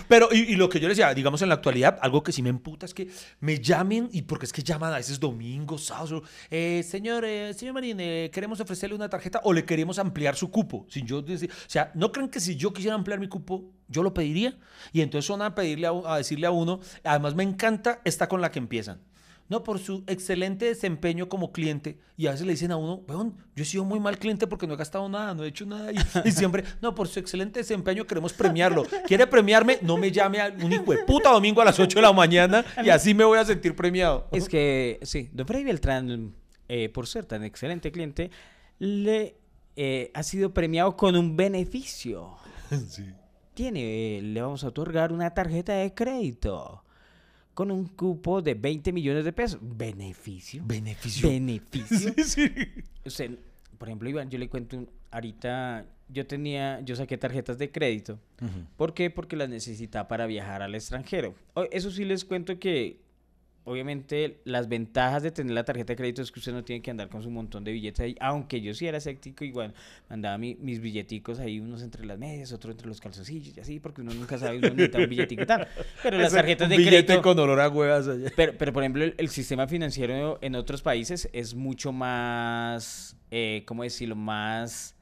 pero 0.07 0.27
verdad. 0.29 0.29
y, 0.31 0.53
y 0.53 0.55
lo 0.55 0.69
que 0.69 0.79
yo 0.79 0.87
le 0.87 0.93
decía, 0.93 1.13
digamos 1.13 1.41
en 1.41 1.49
la 1.49 1.55
actualidad, 1.55 1.97
algo 2.01 2.21
que 2.21 2.31
sí 2.31 2.41
me 2.43 2.49
emputa 2.49 2.85
es 2.85 2.93
que 2.93 3.07
me 3.39 3.59
llamen, 3.59 4.09
y 4.11 4.23
porque 4.23 4.45
es 4.45 4.53
que 4.53 4.61
llaman 4.61 4.93
a 4.93 4.97
veces 4.97 5.19
domingos, 5.19 5.85
sábados, 5.85 6.23
eh, 6.51 6.83
señor, 6.87 7.25
eh, 7.25 7.53
señor 7.53 7.73
Marín, 7.73 7.97
eh, 7.99 8.29
queremos 8.31 8.59
ofrecerle 8.59 8.95
una 8.95 9.09
tarjeta 9.09 9.41
o 9.43 9.53
le 9.53 9.65
queremos 9.65 9.97
ampliar 9.99 10.35
su 10.35 10.51
cupo. 10.51 10.85
Sin 10.89 11.07
yo 11.07 11.21
decir, 11.21 11.49
o 11.51 11.69
sea, 11.69 11.91
¿no 11.95 12.11
creen 12.11 12.29
que 12.29 12.39
si 12.39 12.55
yo 12.55 12.73
quisiera 12.73 12.95
ampliar 12.95 13.19
mi 13.19 13.27
cupo, 13.27 13.71
yo 13.87 14.03
lo 14.03 14.13
pediría? 14.13 14.57
Y 14.91 15.01
entonces 15.01 15.25
son 15.25 15.41
a 15.41 15.55
pedirle 15.55 15.87
a, 15.87 15.91
a 16.05 16.17
decirle 16.17 16.45
a 16.45 16.51
uno, 16.51 16.79
además 17.03 17.33
me 17.35 17.43
encanta 17.43 18.01
esta 18.03 18.27
con 18.27 18.41
la 18.41 18.51
que 18.51 18.59
empiezan. 18.59 18.99
No, 19.47 19.61
por 19.61 19.77
su 19.77 20.03
excelente 20.07 20.65
desempeño 20.65 21.29
como 21.29 21.51
cliente. 21.51 21.99
Y 22.17 22.25
a 22.25 22.31
veces 22.31 22.47
le 22.47 22.53
dicen 22.53 22.71
a 22.71 22.77
uno, 22.77 23.03
weón, 23.07 23.37
yo 23.55 23.61
he 23.61 23.65
sido 23.65 23.85
muy 23.85 23.99
mal 23.99 24.17
cliente 24.17 24.47
porque 24.47 24.65
no 24.65 24.73
he 24.73 24.77
gastado 24.77 25.07
nada, 25.07 25.35
no 25.35 25.43
he 25.43 25.49
hecho 25.49 25.67
nada. 25.67 25.91
Y, 25.91 25.97
y 26.25 26.31
siempre, 26.31 26.63
no, 26.81 26.95
por 26.95 27.07
su 27.07 27.19
excelente 27.19 27.59
desempeño 27.59 28.07
queremos 28.07 28.33
premiarlo. 28.33 28.85
¿Quiere 29.05 29.27
premiarme? 29.27 29.77
No 29.83 29.97
me 29.97 30.11
llame 30.11 30.41
a 30.41 30.47
un 30.47 30.73
hijo 30.73 30.91
de 30.91 31.03
puta 31.03 31.31
domingo 31.31 31.61
a 31.61 31.65
las 31.65 31.79
8 31.79 31.95
de 31.95 32.01
la 32.01 32.11
mañana 32.11 32.65
y 32.83 32.89
así 32.89 33.13
me 33.13 33.23
voy 33.23 33.37
a 33.37 33.45
sentir 33.45 33.75
premiado. 33.75 34.27
Es 34.31 34.49
que, 34.49 34.99
sí, 35.03 35.29
Don 35.31 35.45
Freddy 35.45 35.63
Beltrán, 35.63 36.33
eh, 36.67 36.89
por 36.89 37.05
ser 37.05 37.25
tan 37.25 37.43
excelente 37.43 37.91
cliente, 37.91 38.31
le 38.79 39.37
eh, 39.75 40.09
ha 40.15 40.23
sido 40.23 40.55
premiado 40.55 40.97
con 40.97 41.15
un 41.15 41.37
beneficio. 41.37 42.35
Tiene, 43.53 44.17
eh, 44.17 44.21
le 44.23 44.41
vamos 44.41 44.63
a 44.63 44.69
otorgar 44.69 45.13
una 45.13 45.29
tarjeta 45.35 45.73
de 45.73 45.93
crédito 45.93 46.84
con 47.55 47.71
un 47.71 47.85
cupo 47.87 48.41
de 48.43 48.53
20 48.53 48.93
millones 48.93 49.25
de 49.25 49.33
pesos. 49.33 49.59
¿Beneficio? 49.63 50.61
Beneficio. 50.65 51.27
¿Beneficio? 51.29 52.13
Sí, 52.17 52.23
sí. 52.23 52.51
Usted, 53.03 53.39
por 53.79 53.87
ejemplo, 53.87 54.07
Iván, 54.09 54.29
yo 54.29 54.37
le 54.37 54.47
cuento, 54.49 54.77
un- 54.77 54.89
ahorita 55.09 55.85
yo 56.09 56.27
tenía, 56.27 56.81
yo 56.81 56.95
saqué 56.95 57.17
tarjetas 57.17 57.57
de 57.57 57.71
crédito. 57.71 58.19
¿Por 58.77 58.93
qué? 58.93 59.09
Porque 59.09 59.35
las 59.35 59.49
necesitaba 59.49 60.07
para 60.07 60.27
viajar 60.27 60.61
al 60.61 60.75
extranjero. 60.75 61.33
Eso 61.71 61.89
sí 61.89 62.05
les 62.05 62.23
cuento 62.25 62.59
que, 62.59 62.99
obviamente, 63.65 64.39
las 64.45 64.69
ventajas 64.69 65.21
de 65.23 65.31
tener 65.31 65.53
la 65.53 65.63
tarjeta 65.65 65.93
de 65.93 65.97
crédito 65.97 66.21
es 66.21 66.31
que 66.31 66.39
usted 66.39 66.53
no 66.53 66.63
tiene 66.63 66.81
que 66.81 66.91
andar 66.91 67.09
con 67.09 67.21
su 67.21 67.29
montón 67.29 67.63
de 67.63 67.71
billetes 67.73 67.99
ahí. 67.99 68.15
Aunque 68.21 68.61
yo 68.61 68.73
sí 68.73 68.87
era 68.87 68.99
escéptico, 68.99 69.43
igual 69.43 69.73
mandaba 70.09 70.37
mi- 70.37 70.55
mis 70.55 70.79
billeticos 70.79 71.39
ahí, 71.39 71.59
unos 71.59 71.81
entre 71.81 72.05
las 72.05 72.17
medias, 72.17 72.53
otros 72.53 72.71
entre 72.71 72.87
los 72.87 73.01
calzoncillos 73.01 73.57
y 73.57 73.59
así, 73.59 73.79
porque 73.79 74.01
uno 74.01 74.13
nunca 74.13 74.37
sabe, 74.37 74.59
uno 74.59 74.69
necesita 74.69 74.99
un 74.99 75.09
billetico 75.09 75.43
y 75.43 75.45
tal. 75.45 75.67
Pero 76.01 76.17
las 76.17 76.31
tarjetas 76.33 76.69
de 76.69 76.75
crédito... 76.75 77.21
con 77.21 77.37
olor 77.39 77.59
a 77.59 77.67
huevas 77.69 78.07
allá. 78.07 78.31
Pero, 78.35 78.53
pero, 78.57 78.71
por 78.71 78.83
ejemplo, 78.83 79.03
el, 79.03 79.15
el 79.17 79.29
sistema 79.29 79.67
financiero 79.67 80.37
en 80.41 80.55
otros 80.55 80.81
países 80.81 81.27
es 81.33 81.55
mucho 81.55 81.91
más, 81.91 83.17
eh, 83.31 83.63
¿cómo 83.65 83.83
decirlo? 83.83 84.15
Más, 84.15 84.95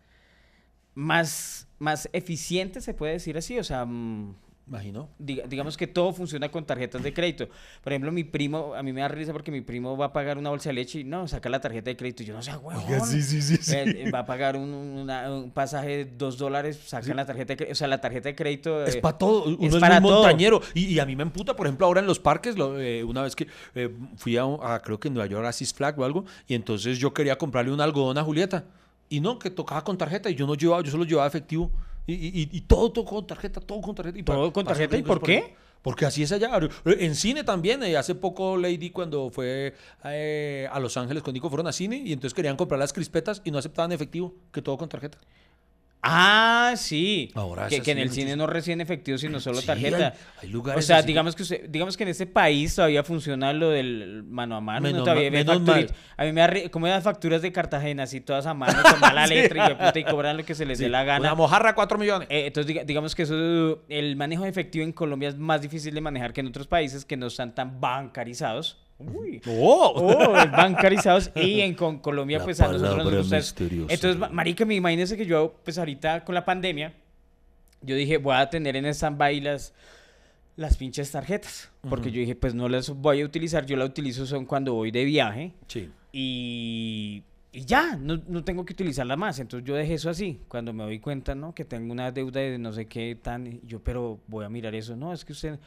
más, 0.96 1.68
más 1.80 2.10
eficiente, 2.14 2.82
se 2.82 2.94
puede 2.94 3.14
decir 3.14 3.38
así. 3.38 3.58
O 3.60 3.64
sea, 3.64 3.86
mm, 3.86 4.36
Imagino. 4.66 5.10
diga- 5.20 5.46
digamos 5.46 5.76
que 5.76 5.88
todo 5.88 6.14
funciona 6.14 6.50
con 6.50 6.66
tarjetas 6.66 7.04
de 7.04 7.14
crédito. 7.14 7.50
Por 7.84 7.92
ejemplo, 7.92 8.12
mi 8.14 8.24
primo, 8.24 8.74
a 8.76 8.82
mí 8.82 8.94
me 8.94 9.02
da 9.02 9.10
risa 9.10 9.34
porque 9.34 9.52
mi 9.52 9.60
primo 9.60 9.98
va 9.98 10.06
a 10.06 10.14
pagar 10.14 10.38
una 10.38 10.50
bolsa 10.52 10.70
de 10.70 10.74
leche 10.76 11.02
y 11.02 11.04
no, 11.04 11.28
saca 11.28 11.50
la 11.50 11.60
tarjeta 11.60 11.90
de 11.90 11.98
crédito. 11.98 12.24
Y 12.24 12.28
yo 12.28 12.34
no 12.34 12.42
sé, 12.42 12.56
huevón. 12.56 12.82
Oiga, 12.86 13.02
sí, 13.02 13.22
sí, 13.22 13.42
sí, 13.42 13.58
sí. 13.58 13.76
Eh, 13.76 14.06
eh, 14.08 14.12
va 14.12 14.20
a 14.20 14.26
pagar 14.26 14.56
un, 14.56 14.70
una- 14.74 15.30
un 15.34 15.52
pasaje 15.52 15.90
de 15.90 16.06
dos 16.06 16.38
dólares, 16.38 16.80
saca 16.86 17.14
la 17.14 17.26
tarjeta 17.26 17.54
de 17.54 17.58
crédito. 17.58 17.74
O 17.74 17.76
sea, 17.76 17.88
la 17.90 18.00
tarjeta 18.00 18.30
de 18.30 18.36
crédito... 18.36 18.86
Es 18.86 18.96
eh, 18.96 19.02
para 19.02 19.18
todo, 19.18 19.44
uno 19.46 19.58
es 19.68 19.74
es, 19.76 19.80
para 19.82 20.00
muy 20.00 20.10
todo. 20.10 20.22
montañero. 20.24 20.62
Y, 20.74 20.86
y 20.86 21.00
a 21.00 21.06
mí 21.06 21.16
me 21.18 21.24
emputa, 21.24 21.56
por 21.58 21.68
ejemplo, 21.68 21.86
ahora 21.86 22.00
en 22.00 22.08
los 22.08 22.20
parques, 22.20 22.58
lo- 22.58 22.80
eh, 22.80 23.04
una 23.04 23.22
vez 23.24 23.36
que 23.36 23.48
eh, 23.76 23.90
fui 24.16 24.38
a, 24.38 24.44
a, 24.44 24.80
creo 24.82 24.98
que 24.98 25.10
en 25.10 25.14
Nueva 25.16 25.28
York, 25.28 25.46
a 25.46 25.52
Six 25.52 25.74
Flag 25.74 26.00
o 26.00 26.06
algo, 26.06 26.24
y 26.48 26.56
entonces 26.56 26.98
yo 27.00 27.14
quería 27.14 27.38
comprarle 27.38 27.72
un 27.74 27.82
algodón 27.82 28.18
a 28.18 28.24
Julieta. 28.24 28.64
Y 29.10 29.20
no, 29.20 29.38
que 29.38 29.50
tocaba 29.52 29.84
con 29.84 29.98
tarjeta 29.98 30.30
y 30.30 30.36
yo 30.36 30.48
no 30.48 30.56
llevaba, 30.56 30.82
yo 30.82 30.90
solo 30.90 31.04
llevaba 31.04 31.28
efectivo. 31.28 31.70
Y, 32.06 32.14
y- 32.14 32.50
y- 32.52 32.62
todo, 32.62 32.92
todo 32.92 33.06
con 33.06 33.26
tarjeta, 33.28 33.62
todo 33.62 33.82
con 33.82 33.96
tarjeta. 33.96 34.20
Y 34.20 34.24
¿Todo 34.24 34.52
con 34.52 34.66
tarjeta? 34.66 34.98
¿Y 34.98 35.04
por 35.04 35.22
qué? 35.22 35.56
Porque 35.82 36.06
así 36.06 36.24
es 36.24 36.32
allá. 36.32 36.50
En 36.86 37.16
cine 37.16 37.44
también. 37.44 37.84
eh, 37.84 37.98
hace 37.98 38.16
poco 38.16 38.56
Lady 38.58 38.90
cuando 38.90 39.30
fue 39.30 39.74
eh, 40.06 40.68
a 40.72 40.80
Los 40.80 40.96
Ángeles 40.98 41.24
con 41.24 41.34
Nico 41.34 41.50
fueron 41.50 41.68
a 41.68 41.74
cine 41.74 41.98
y 42.06 42.14
entonces 42.14 42.34
querían 42.34 42.56
comprar 42.56 42.80
las 42.80 42.94
crispetas 42.94 43.42
y 43.44 43.52
no 43.52 43.58
aceptaban 43.58 43.92
efectivo, 43.92 44.34
que 44.52 44.62
todo 44.62 44.78
con 44.78 44.88
tarjeta. 44.90 45.18
Ah, 46.06 46.74
sí. 46.76 47.32
Ahora 47.34 47.68
que, 47.70 47.82
que 47.82 47.92
en 47.92 47.98
el 48.00 48.10
cine 48.12 48.36
no 48.36 48.46
reciben 48.46 48.82
efectivo, 48.82 49.18
sino 49.18 49.40
solo 49.40 49.62
Sí, 49.62 49.68
tarjeta. 49.68 50.08
hay- 50.08 50.14
hay 50.42 50.50
lugares 50.50 50.84
o 50.84 50.86
sea, 50.86 50.98
así. 50.98 51.08
digamos 51.08 51.34
que 51.36 51.44
usted- 51.44 51.70
digamos 51.70 51.96
que 51.96 52.04
en 52.04 52.10
este 52.10 52.26
país 52.28 52.76
todavía 52.76 53.04
funciona 53.04 53.54
lo 53.54 53.70
del 53.70 54.24
mano 54.28 54.58
a 54.58 54.62
mano. 54.62 54.82
Menos 54.82 54.96
uno 54.98 55.04
todavía 55.06 55.32
menos 55.32 55.62
mal. 55.62 55.88
A 56.18 56.26
mí 56.26 56.34
me 56.34 56.42
da 56.42 56.70
como 56.70 56.88
las 56.88 57.04
facturas 57.04 57.42
de 57.42 57.52
Cartagena, 57.54 58.04
así 58.04 58.20
todas 58.20 58.46
a 58.46 58.54
mano, 58.54 58.82
con 58.84 59.00
mala 59.00 59.26
Sí. 59.28 59.34
letra 59.36 59.72
y, 59.72 59.76
puta, 59.76 60.00
y 60.00 60.04
cobran 60.04 60.36
lo 60.36 60.44
que 60.44 60.56
se 60.56 60.66
les 60.66 60.78
dé 60.80 60.90
la 60.90 61.04
Una 61.04 61.06
gana. 61.20 61.36
mojarra, 61.36 61.74
4 61.74 61.98
millones. 61.98 62.28
Eh, 62.30 62.48
entonces, 62.48 62.70
diga- 62.76 62.84
digamos 62.86 63.16
que 63.16 63.24
eso, 63.24 63.84
el 63.88 64.16
manejo 64.18 64.44
de 64.44 64.50
efectivo 64.50 64.84
en 64.84 64.92
Colombia 64.92 65.30
es 65.30 65.38
más 65.38 65.62
difícil 65.62 65.94
de 65.94 66.02
manejar 66.02 66.34
que 66.34 66.42
en 66.42 66.48
otros 66.48 66.68
países 66.68 67.06
que 67.06 67.16
no 67.16 67.28
están 67.28 67.56
tan 67.56 67.80
bancarizados. 67.80 68.78
Uy. 69.00 69.42
¡Oh! 69.48 69.94
Oh, 69.96 70.34
bancarizados 70.34 71.32
y 71.36 71.60
en 71.62 71.74
con 71.76 72.00
Colombia 72.00 72.38
La 72.40 72.44
pues 72.46 72.62
a 72.62 72.72
nosotros 72.72 72.98
nos 72.98 73.30
gusta 73.32 73.38
entonces 73.94 74.18
ma- 74.18 74.30
marica 74.30 74.66
me 74.66 74.76
imagínese 74.76 75.18
que 75.18 75.26
yo 75.26 75.56
pues 75.64 75.78
ahorita 75.78 76.24
con 76.24 76.36
la 76.36 76.46
pandemia 76.46 76.94
yo 77.82 77.96
dije 77.96 78.18
voy 78.18 78.36
a 78.36 78.50
tener 78.50 78.76
en 78.76 78.86
stand-by 78.86 79.42
las 79.42 79.74
las 80.56 80.78
pinches 80.78 81.12
tarjetas 81.12 81.72
porque 81.90 82.12
yo 82.12 82.20
dije 82.20 82.36
pues 82.36 82.54
no 82.54 82.70
las 82.70 82.90
voy 82.90 83.22
a 83.22 83.26
utilizar 83.26 83.66
yo 83.66 83.76
la 83.76 83.86
utilizo 83.86 84.26
son 84.26 84.46
cuando 84.46 84.74
voy 84.76 84.92
de 84.92 85.04
viaje 85.04 85.52
Sí. 85.68 85.90
y, 86.12 87.24
y 87.52 87.66
ya, 87.66 87.98
no, 87.98 88.22
no 88.28 88.44
tengo 88.44 88.66
que 88.66 88.74
utilizarla 88.74 89.16
más. 89.16 89.38
Entonces 89.40 89.68
yo 89.68 89.76
dejé 89.76 89.94
eso 89.96 90.10
así. 90.10 90.40
Cuando 90.48 90.74
me 90.74 90.84
doy 90.84 90.98
cuenta, 91.00 91.36
¿no? 91.36 91.54
Que 91.54 91.64
tengo 91.66 91.92
una 91.92 92.12
deuda 92.12 92.42
de 92.42 92.58
no 92.58 92.74
sé 92.74 92.86
qué 92.88 93.16
tan... 93.22 93.62
Yo, 93.68 93.80
pero 93.80 94.20
voy 94.28 94.44
a 94.44 94.50
mirar 94.50 94.74
eso. 94.74 94.96
No, 94.96 95.14
es 95.14 95.24
que 95.24 95.34
usted 95.34 95.60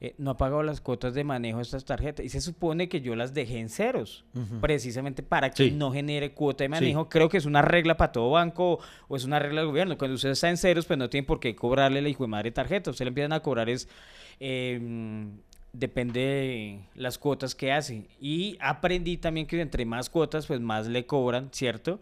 eh, 0.00 0.14
no 0.18 0.30
ha 0.30 0.36
pagado 0.36 0.62
las 0.62 0.80
cuotas 0.80 1.14
de 1.14 1.24
manejo 1.24 1.58
de 1.58 1.64
estas 1.64 1.84
tarjetas. 1.84 2.24
Y 2.24 2.28
se 2.28 2.40
supone 2.40 2.88
que 2.88 3.00
yo 3.00 3.16
las 3.16 3.34
dejé 3.34 3.58
en 3.58 3.68
ceros. 3.68 4.24
Precisamente 4.60 5.22
para 5.22 5.50
que 5.50 5.64
Sí. 5.64 5.70
no 5.72 5.90
genere 5.92 6.32
cuota 6.32 6.64
de 6.64 6.68
manejo. 6.68 7.08
Creo 7.08 7.28
que 7.28 7.36
es 7.38 7.46
una 7.46 7.62
regla 7.62 7.96
para 7.96 8.12
todo 8.12 8.30
banco 8.30 8.78
o 9.08 9.16
es 9.16 9.24
una 9.24 9.38
regla 9.38 9.60
del 9.62 9.68
gobierno. 9.70 9.98
Cuando 9.98 10.14
usted 10.14 10.30
está 10.30 10.48
en 10.50 10.56
ceros, 10.56 10.86
pues 10.86 10.98
no 10.98 11.08
tiene 11.10 11.26
por 11.26 11.40
qué 11.40 11.56
cobrarle 11.56 12.00
la 12.02 12.08
hijo 12.08 12.24
de 12.24 12.28
madre 12.28 12.50
tarjeta. 12.52 12.90
Usted 12.90 13.04
le 13.04 13.08
empiezan 13.08 13.32
a 13.32 13.40
cobrar 13.40 13.68
es... 13.68 13.88
eh, 14.40 15.26
depende 15.72 16.20
de 16.20 16.80
las 16.94 17.18
cuotas 17.18 17.54
que 17.54 17.72
hace. 17.72 18.06
Y 18.20 18.56
aprendí 18.60 19.16
también 19.18 19.46
que 19.46 19.60
entre 19.60 19.84
más 19.84 20.08
cuotas, 20.10 20.46
pues 20.46 20.60
más 20.60 20.86
le 20.88 21.04
cobran, 21.06 21.50
¿cierto? 21.52 22.00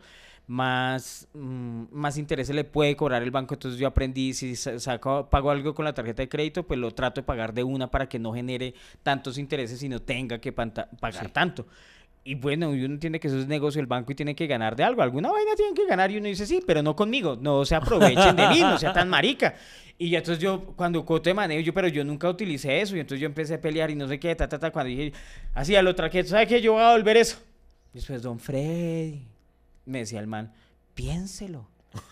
Más, 0.48 1.26
mm, 1.34 1.84
más 1.90 2.16
intereses 2.18 2.54
le 2.54 2.62
puede 2.62 2.94
cobrar 2.96 3.22
el 3.22 3.32
banco. 3.32 3.54
Entonces 3.54 3.80
yo 3.80 3.88
aprendí, 3.88 4.32
si 4.32 4.54
sa- 4.54 4.78
saco, 4.78 5.28
pago 5.28 5.50
algo 5.50 5.74
con 5.74 5.84
la 5.84 5.92
tarjeta 5.92 6.22
de 6.22 6.28
crédito, 6.28 6.62
pues 6.64 6.78
lo 6.78 6.92
trato 6.92 7.20
de 7.20 7.24
pagar 7.26 7.52
de 7.52 7.64
una 7.64 7.90
para 7.90 8.08
que 8.08 8.18
no 8.20 8.32
genere 8.32 8.74
tantos 9.02 9.38
intereses 9.38 9.82
y 9.82 9.88
no 9.88 10.00
tenga 10.00 10.38
que 10.38 10.52
pagar 10.52 11.30
tanto. 11.30 11.66
Y 12.22 12.34
bueno, 12.34 12.70
uno 12.70 12.84
entiende 12.84 13.20
que 13.20 13.28
eso 13.28 13.38
es 13.38 13.46
negocio 13.46 13.78
del 13.80 13.86
banco 13.86 14.10
y 14.10 14.14
tiene 14.16 14.34
que 14.34 14.46
ganar 14.48 14.74
de 14.76 14.82
algo. 14.84 15.02
Alguna 15.02 15.30
vaina 15.30 15.52
tienen 15.56 15.74
que 15.74 15.86
ganar 15.86 16.10
y 16.10 16.16
uno 16.18 16.26
dice, 16.26 16.44
sí, 16.46 16.60
pero 16.66 16.82
no 16.82 16.94
conmigo. 16.96 17.36
No 17.40 17.64
se 17.64 17.74
aprovechen 17.76 18.34
de 18.36 18.48
mí, 18.48 18.60
no 18.60 18.78
sea 18.78 18.92
tan 18.92 19.08
marica. 19.08 19.54
Y 19.98 20.14
entonces 20.14 20.42
yo, 20.42 20.74
cuando 20.76 21.04
cote 21.04 21.32
manejo, 21.34 21.60
yo, 21.60 21.72
pero 21.72 21.86
yo 21.88 22.04
nunca 22.04 22.28
utilicé 22.28 22.80
eso. 22.80 22.96
Y 22.96 23.00
entonces 23.00 23.20
yo 23.20 23.26
empecé 23.26 23.54
a 23.54 23.60
pelear 23.60 23.90
y 23.90 23.94
no 23.94 24.06
sé 24.08 24.18
qué, 24.20 24.34
ta, 24.34 24.48
ta, 24.48 24.58
ta. 24.58 24.70
Cuando 24.72 24.88
dije, 24.90 25.12
así 25.54 25.74
a 25.76 25.82
lo 25.82 25.94
traqueto, 25.94 26.28
¿sabe 26.30 26.46
qué? 26.48 26.60
Yo 26.60 26.72
voy 26.72 26.82
a 26.82 26.92
volver 26.92 27.16
eso. 27.16 27.38
Y 27.92 27.98
después, 27.98 28.20
don 28.22 28.40
Freddy, 28.40 29.22
me 29.86 30.00
decía 30.00 30.20
el 30.20 30.26
man, 30.26 30.52
piénselo. 30.94 31.68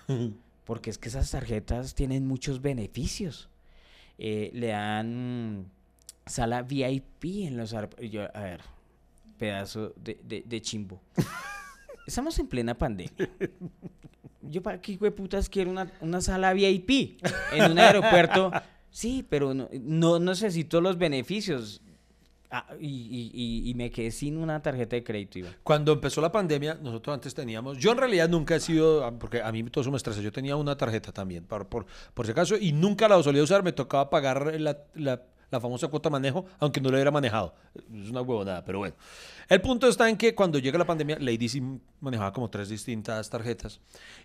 Porque 0.64 0.88
es 0.88 0.96
que 0.96 1.08
esas 1.08 1.30
tarjetas 1.30 1.94
tienen 1.94 2.26
muchos 2.26 2.62
beneficios. 2.62 3.50
Eh, 4.16 4.50
le 4.54 4.68
dan 4.68 5.70
sala 6.24 6.62
VIP 6.62 7.46
en 7.46 7.58
los 7.58 7.74
yo, 8.10 8.22
a 8.34 8.40
ver, 8.40 8.60
pedazo 9.38 9.92
de, 9.96 10.18
de, 10.24 10.42
de 10.46 10.62
chimbo. 10.62 11.02
Estamos 12.06 12.38
en 12.38 12.46
plena 12.46 12.74
pandemia. 12.76 13.28
Yo 14.40 14.62
para 14.62 14.80
qué 14.80 14.92
hijo 14.92 15.04
de 15.04 15.10
putas 15.10 15.48
quiero 15.48 15.70
una, 15.70 15.90
una 16.00 16.20
sala 16.20 16.52
VIP 16.52 17.22
en 17.52 17.72
un 17.72 17.78
aeropuerto. 17.78 18.50
Sí, 18.94 19.26
pero 19.28 19.54
no, 19.54 19.68
no 19.82 20.20
necesito 20.20 20.80
los 20.80 20.96
beneficios. 20.96 21.82
Ah, 22.56 22.64
y, 22.80 23.72
me 23.74 23.90
quedé 23.90 24.12
sin 24.12 24.36
una 24.36 24.62
tarjeta 24.62 24.94
de 24.94 25.02
crédito. 25.02 25.40
Cuando 25.64 25.90
empezó 25.92 26.20
la 26.20 26.30
pandemia, 26.30 26.78
nosotros 26.80 27.12
antes 27.12 27.34
teníamos, 27.34 27.78
yo 27.78 27.90
en 27.90 27.98
realidad 27.98 28.28
nunca 28.28 28.54
he 28.54 28.60
sido, 28.60 29.04
ah, 29.04 29.10
porque 29.18 29.42
a 29.42 29.50
mí 29.50 29.64
todo 29.64 29.82
eso 29.82 29.90
me 29.90 29.96
estresa, 29.96 30.20
yo 30.20 30.30
tenía 30.30 30.54
una 30.54 30.76
tarjeta 30.76 31.10
también, 31.10 31.44
por, 31.46 31.66
por, 31.66 31.84
por 32.14 32.26
si 32.26 32.30
acaso, 32.30 32.56
y 32.56 32.70
nunca 32.70 33.08
la 33.08 33.20
solía 33.24 33.42
usar, 33.42 33.64
me 33.64 33.72
tocaba 33.72 34.08
pagar 34.08 34.60
la, 34.60 34.78
la- 34.94 35.22
la 35.50 35.60
famosa 35.60 35.88
cuota 35.88 36.10
manejo, 36.10 36.46
aunque 36.60 36.80
no 36.80 36.90
la 36.90 36.96
hubiera 36.96 37.10
manejado. 37.10 37.54
Es 37.74 38.10
una 38.10 38.22
huevonada, 38.22 38.64
pero 38.64 38.78
bueno. 38.78 38.94
El 39.48 39.60
punto 39.60 39.88
está 39.88 40.08
en 40.08 40.16
que 40.16 40.32
cuando 40.34 40.58
llega 40.60 40.78
la 40.78 40.84
pandemia, 40.86 41.18
Lady 41.18 41.48
sí 41.48 41.60
manejaba 42.00 42.32
como 42.32 42.48
tres 42.50 42.68
distintas 42.68 43.28
tarjetas, 43.30 43.80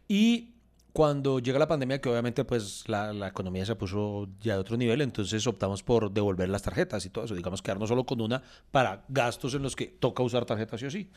y 0.07 0.53
cuando 0.93 1.39
llega 1.39 1.59
la 1.59 1.67
pandemia, 1.67 2.01
que 2.01 2.09
obviamente 2.09 2.43
pues 2.45 2.83
la, 2.87 3.13
la 3.13 3.27
economía 3.27 3.65
se 3.65 3.75
puso 3.75 4.27
ya 4.41 4.53
de 4.53 4.59
otro 4.59 4.75
nivel, 4.77 5.01
entonces 5.01 5.45
optamos 5.47 5.83
por 5.83 6.11
devolver 6.11 6.49
las 6.49 6.61
tarjetas 6.63 7.05
y 7.05 7.09
todo 7.09 7.25
eso, 7.25 7.35
digamos, 7.35 7.61
quedarnos 7.61 7.89
solo 7.89 8.05
con 8.05 8.19
una 8.21 8.41
para 8.71 9.05
gastos 9.09 9.53
en 9.53 9.61
los 9.63 9.75
que 9.75 9.85
toca 9.87 10.23
usar 10.23 10.45
tarjetas 10.45 10.79
sí 10.79 10.85
o 10.87 10.91
sí. 10.91 11.09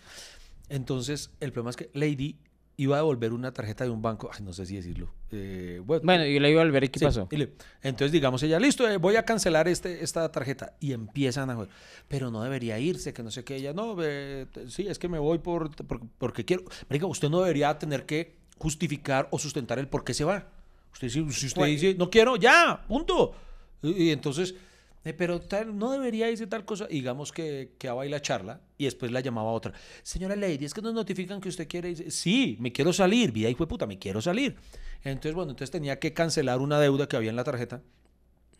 Entonces, 0.68 1.30
el 1.40 1.52
problema 1.52 1.70
es 1.70 1.76
que 1.76 1.90
Lady 1.94 2.36
iba 2.78 2.96
a 2.96 2.98
devolver 3.00 3.32
una 3.32 3.52
tarjeta 3.52 3.84
de 3.84 3.90
un 3.90 4.00
banco, 4.00 4.30
ay, 4.32 4.42
no 4.42 4.52
sé 4.52 4.64
si 4.64 4.76
decirlo. 4.76 5.12
eh, 5.30 5.80
bueno, 5.84 6.02
Bueno, 6.04 6.24
yo 6.26 6.40
la 6.40 6.48
iba 6.48 6.62
a 6.62 6.64
volver 6.64 6.84
y 6.84 6.88
¿qué 6.88 6.98
Sí, 6.98 7.04
pasó? 7.04 7.28
y 7.30 7.36
le- 7.36 7.52
entonces, 7.82 8.12
digamos 8.12 8.42
ella, 8.42 8.58
listo, 8.58 8.88
eh, 8.88 8.96
voy 8.96 9.16
a 9.16 9.24
cancelar 9.24 9.68
este, 9.68 10.02
esta 10.02 10.30
tarjeta. 10.32 10.74
Y 10.80 10.92
empiezan 10.92 11.50
a 11.50 11.54
jugar. 11.54 11.68
Pero 12.08 12.30
no 12.30 12.42
debería 12.42 12.78
irse, 12.78 13.12
que 13.12 13.22
no 13.22 13.30
sé 13.30 13.44
qué. 13.44 13.56
Ella, 13.56 13.72
no, 13.74 13.96
eh, 14.02 14.46
sí, 14.68 14.86
es 14.88 14.98
que 14.98 15.08
me 15.08 15.18
voy 15.18 15.38
por, 15.38 15.70
por- 15.86 16.00
porque 16.18 16.44
quiero. 16.46 16.64
Marica, 16.88 17.06
usted 17.06 17.28
no 17.28 17.40
debería 17.40 17.78
tener 17.78 18.06
que 18.06 18.40
justificar 18.62 19.28
o 19.30 19.38
sustentar 19.38 19.78
el 19.78 19.88
por 19.88 20.04
qué 20.04 20.14
se 20.14 20.24
va. 20.24 20.46
Usted, 20.92 21.08
si, 21.08 21.20
usted 21.20 21.64
dice, 21.66 21.94
no 21.98 22.08
quiero, 22.10 22.36
ya, 22.36 22.84
punto. 22.88 23.34
Y, 23.82 24.04
y 24.04 24.10
entonces, 24.10 24.54
Eh, 25.04 25.12
pero 25.12 25.40
tal, 25.40 25.76
no 25.76 25.90
debería 25.90 26.30
irse 26.30 26.46
tal 26.46 26.64
cosa. 26.64 26.86
Y 26.88 26.94
digamos 27.02 27.32
que, 27.32 27.72
que 27.76 27.88
y 27.88 28.08
la 28.08 28.20
charla 28.22 28.60
y 28.78 28.84
después 28.84 29.10
la 29.10 29.18
llamaba 29.18 29.50
otra. 29.50 29.72
Señora 30.04 30.36
Lady, 30.36 30.64
es 30.64 30.72
que 30.72 30.80
nos 30.80 30.94
notifican 30.94 31.40
que 31.40 31.48
usted 31.48 31.66
quiere. 31.66 31.90
irse". 31.90 32.08
Sí, 32.12 32.56
me 32.60 32.70
quiero 32.70 32.92
salir. 32.92 33.32
Vida 33.32 33.48
hijo 33.50 33.64
de 33.64 33.68
puta, 33.68 33.84
me 33.84 33.98
quiero 33.98 34.20
salir. 34.22 34.54
Entonces, 35.02 35.34
bueno, 35.34 35.50
entonces 35.50 35.72
tenía 35.72 35.98
que 35.98 36.12
cancelar 36.14 36.60
una 36.60 36.78
deuda 36.78 37.08
que 37.08 37.16
había 37.16 37.30
en 37.30 37.36
la 37.36 37.42
tarjeta. 37.42 37.82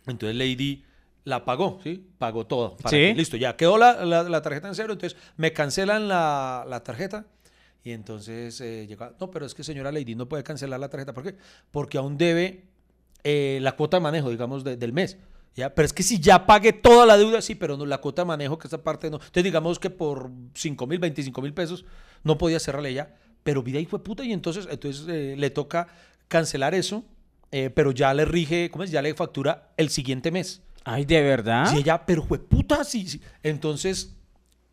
Entonces 0.08 0.34
Lady 0.36 0.82
la 1.22 1.44
pagó, 1.44 1.78
¿sí? 1.84 2.04
Pagó 2.18 2.44
todo. 2.44 2.76
para 2.76 2.90
Sí. 2.90 2.96
que- 2.96 3.14
listo, 3.14 3.36
ya 3.36 3.54
quedó 3.56 3.78
la, 3.78 4.04
la- 4.04 4.24
la 4.24 4.42
tarjeta 4.42 4.66
en 4.66 4.74
cero. 4.74 4.94
Entonces 4.94 5.16
me 5.36 5.52
cancelan 5.52 6.08
la, 6.08 6.66
la 6.68 6.82
tarjeta. 6.82 7.24
Y 7.84 7.90
entonces 7.92 8.60
eh, 8.60 8.86
llega, 8.86 9.12
no, 9.20 9.30
pero 9.30 9.44
es 9.44 9.54
que 9.54 9.64
señora 9.64 9.90
Lady 9.90 10.14
no 10.14 10.28
puede 10.28 10.44
cancelar 10.44 10.78
la 10.78 10.88
tarjeta. 10.88 11.12
¿Por 11.12 11.24
qué? 11.24 11.36
Porque 11.70 11.98
aún 11.98 12.16
debe 12.16 12.64
eh, 13.24 13.58
la 13.62 13.72
cuota 13.76 13.96
de 13.96 14.02
manejo, 14.02 14.30
digamos, 14.30 14.62
de- 14.64 14.76
del 14.76 14.92
mes. 14.92 15.16
¿ya? 15.56 15.74
Pero 15.74 15.84
es 15.86 15.92
que 15.92 16.02
si 16.02 16.18
ya 16.20 16.46
pagué 16.46 16.72
toda 16.72 17.04
la 17.06 17.16
deuda, 17.18 17.42
sí, 17.42 17.54
pero 17.54 17.76
no 17.76 17.84
la 17.84 17.98
cuota 17.98 18.22
de 18.22 18.26
manejo, 18.26 18.58
que 18.58 18.68
esa 18.68 18.82
parte 18.82 19.10
no. 19.10 19.16
Entonces, 19.16 19.44
digamos 19.44 19.78
que 19.78 19.90
por 19.90 20.30
5 20.54 20.86
mil, 20.86 20.98
25 20.98 21.42
mil 21.42 21.52
pesos 21.52 21.84
no 22.22 22.38
podía 22.38 22.58
cerrarle 22.60 22.94
ya. 22.94 23.16
Pero 23.42 23.62
vida 23.64 23.80
hijo 23.80 23.98
de 23.98 24.04
puta, 24.04 24.24
y 24.24 24.32
entonces, 24.32 24.68
entonces 24.70 25.04
eh, 25.08 25.34
le 25.36 25.50
toca 25.50 25.88
cancelar 26.28 26.74
eso, 26.74 27.04
eh, 27.50 27.68
pero 27.70 27.90
ya 27.90 28.14
le 28.14 28.24
rige, 28.24 28.70
¿cómo 28.70 28.84
es? 28.84 28.90
Ya 28.92 29.02
le 29.02 29.12
factura 29.14 29.72
el 29.76 29.90
siguiente 29.90 30.30
mes. 30.30 30.62
Ay, 30.84 31.04
¿de 31.04 31.20
verdad? 31.20 31.66
Sí, 31.66 31.78
ella, 31.78 32.06
pero 32.06 32.22
fue 32.22 32.38
puta, 32.38 32.82
sí, 32.84 33.06
sí. 33.08 33.20
Entonces, 33.42 34.14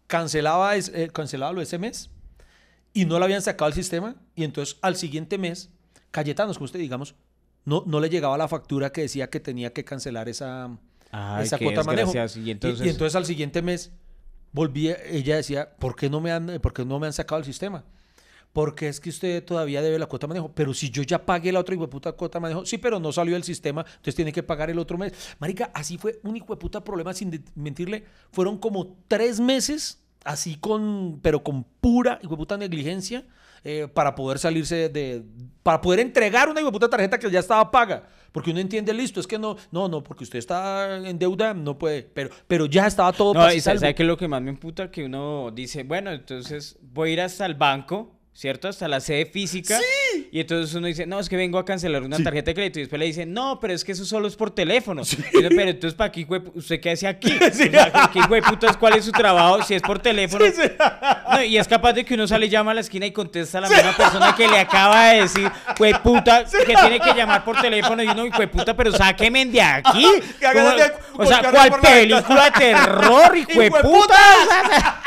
cancelaba, 0.08 0.76
es- 0.76 0.92
eh, 0.94 1.10
cancelaba 1.12 1.52
lo 1.54 1.62
ese 1.62 1.78
mes 1.78 2.10
y 2.94 3.06
no 3.06 3.20
lo 3.20 3.26
habían 3.26 3.42
sacado 3.42 3.66
al 3.68 3.74
sistema. 3.74 4.16
Y 4.36 4.44
entonces, 4.44 4.78
al 4.82 4.96
siguiente 4.96 5.38
mes, 5.38 5.70
Cayetanos, 6.12 6.58
como 6.58 6.66
usted 6.66 6.80
digamos, 6.80 7.16
no, 7.66 7.84
no 7.86 8.00
le 8.00 8.10
llegaba 8.10 8.38
la 8.38 8.48
factura 8.48 8.92
que 8.92 9.02
decía 9.02 9.30
que 9.30 9.40
tenía 9.40 9.72
que 9.74 9.84
cancelar 9.84 10.28
esa, 10.30 10.66
Ay, 11.12 11.46
esa 11.46 11.58
cuota 11.66 11.82
de 11.82 11.86
manejo. 11.86 12.12
Y 12.46 12.52
entonces- 12.52 12.86
y 12.86 12.90
entonces 12.90 13.16
al 13.16 13.26
siguiente 13.26 13.62
mes, 13.62 13.92
volvía, 14.52 14.98
ella 15.06 15.36
decía, 15.36 15.76
¿por 15.78 15.96
qué 15.96 16.10
no 16.10 16.20
me 16.22 16.32
han, 16.32 16.60
por 16.62 16.74
qué 16.74 16.84
no 16.86 17.00
me 17.00 17.08
han 17.08 17.14
sacado 17.14 17.40
el 17.40 17.46
sistema? 17.46 17.84
Porque 18.52 18.88
es 18.88 19.00
que 19.00 19.12
usted 19.12 19.46
todavía 19.46 19.80
debe 19.84 20.00
la 20.00 20.08
cuota 20.08 20.26
de 20.26 20.30
manejo. 20.30 20.52
Pero 20.56 20.74
si 20.74 20.90
yo 20.90 21.04
ya 21.04 21.24
pagué 21.24 21.52
la 21.52 21.60
otra 21.60 21.76
hijo 21.76 21.84
de 21.86 21.92
puta 21.92 22.12
cuota 22.14 22.40
de 22.40 22.42
manejo, 22.42 22.66
sí, 22.66 22.80
pero 22.80 23.00
no 23.00 23.12
salió 23.12 23.36
del 23.36 23.44
sistema, 23.44 23.86
entonces 23.88 24.16
tiene 24.16 24.32
que 24.34 24.42
pagar 24.42 24.72
el 24.72 24.80
otro 24.80 24.98
mes. 24.98 25.14
Marica, 25.38 25.70
así 25.76 26.00
fue 26.00 26.20
un 26.24 26.36
hijo 26.36 26.48
de 26.56 26.58
puta 26.60 26.84
problema, 26.84 27.14
sin 27.14 27.44
mentirle. 27.54 28.06
Fueron 28.32 28.58
como 28.58 28.98
tres 29.08 29.40
meses, 29.40 30.02
así 30.24 30.56
con, 30.56 31.20
pero 31.22 31.44
con 31.44 31.64
pura 31.64 32.20
hijo 32.22 32.32
de 32.32 32.38
puta 32.38 32.58
negligencia, 32.58 33.26
eh, 33.64 33.88
para 33.94 34.16
poder 34.16 34.40
salirse 34.40 34.88
de, 34.90 35.24
para 35.64 35.82
poder 35.82 36.00
entregar 36.00 36.48
una 36.50 36.62
hijo 36.62 36.70
de 36.70 36.74
puta 36.74 36.90
tarjeta 36.90 37.20
que 37.20 37.30
ya 37.30 37.40
estaba 37.40 37.70
paga. 37.72 38.04
Porque 38.32 38.52
uno 38.52 38.60
entiende, 38.60 38.94
listo, 38.94 39.20
es 39.20 39.26
que 39.28 39.40
no, 39.40 39.58
no, 39.72 39.90
no, 39.90 40.04
porque 40.04 40.24
usted 40.24 40.38
está 40.40 40.98
en 40.98 41.18
deuda, 41.18 41.54
no 41.56 41.78
puede, 41.80 42.04
pero, 42.04 42.30
pero 42.48 42.68
ya 42.68 42.86
estaba 42.86 43.12
todo 43.12 43.34
No, 43.34 43.52
y 43.52 43.56
y 43.58 43.60
sa- 43.60 43.72
salvo. 43.72 43.80
¿sabe 43.82 43.96
qué 43.96 44.04
es 44.04 44.08
lo 44.08 44.18
que 44.18 44.28
más 44.28 44.42
me 44.42 44.52
emputa? 44.52 44.92
Que 44.92 45.04
uno 45.06 45.50
dice, 45.52 45.82
bueno, 45.84 46.12
entonces 46.12 46.78
voy 46.94 47.10
a 47.10 47.14
ir 47.14 47.22
hasta 47.22 47.46
el 47.48 47.56
banco, 47.56 48.19
¿cierto? 48.34 48.68
Hasta 48.70 48.88
la 48.88 49.00
sede 49.02 49.26
física. 49.26 49.78
Y 50.32 50.40
entonces 50.40 50.74
uno 50.76 50.88
dice, 50.88 51.06
no, 51.06 51.20
es 51.20 51.28
que 51.28 51.36
vengo 51.36 51.58
a 51.60 51.66
cancelar 51.66 52.04
una 52.04 52.18
tarjeta 52.24 52.52
de 52.52 52.56
crédito. 52.56 52.80
Y 52.80 52.84
después 52.84 53.00
le 53.00 53.06
dicen, 53.06 53.34
no, 53.34 53.60
pero 53.60 53.74
es 53.74 53.84
que 53.84 53.92
eso 53.92 54.06
solo 54.06 54.28
es 54.28 54.36
por 54.36 54.52
teléfono. 54.52 55.02
Y 55.02 55.16
pero 55.56 55.70
entonces, 55.72 55.94
¿para 55.96 56.12
qué, 56.12 56.26
hue- 56.28 56.52
¿Usted 56.54 56.80
qué 56.80 56.92
hace 56.92 57.08
aquí? 57.08 57.32
O 57.50 57.54
sea, 57.54 57.92
¿qué, 58.14 58.20
qué 58.20 58.20
hueputas, 58.30 58.78
¿Cuál 58.78 58.94
es 58.98 59.06
su 59.06 59.12
trabajo 59.12 59.62
si 59.64 59.74
es 59.76 59.82
por 59.82 60.00
teléfono? 60.00 60.46
No, 61.32 61.44
y 61.44 61.58
es 61.58 61.68
capaz 61.68 61.94
de 61.94 62.06
que 62.06 62.14
uno 62.14 62.28
sale, 62.28 62.48
llama 62.48 62.72
a 62.72 62.74
la 62.76 62.82
esquina 62.82 63.06
y 63.06 63.12
contesta 63.12 63.58
a 63.58 63.62
la 63.62 63.70
misma 63.70 63.96
persona 63.96 64.36
que 64.36 64.48
le 64.48 64.60
acaba 64.60 65.10
de 65.10 65.22
decir, 65.24 65.52
puta, 66.04 66.46
que 66.46 66.76
tiene 66.76 67.00
que 67.00 67.14
llamar 67.14 67.44
por 67.44 67.60
teléfono. 67.60 68.02
Y 68.04 68.08
uno, 68.08 68.24
puta, 68.52 68.76
pero 68.76 68.92
sáquenme 68.92 69.46
de 69.48 69.62
aquí. 69.62 70.06
De- 70.40 70.94
o 71.14 71.26
sea, 71.26 71.42
¿cuál 71.52 71.72
película 71.82 72.46
de 72.46 72.52
terror, 72.52 73.38
hijueputa? 73.38 73.50
¡Hijueputa! 73.80 75.04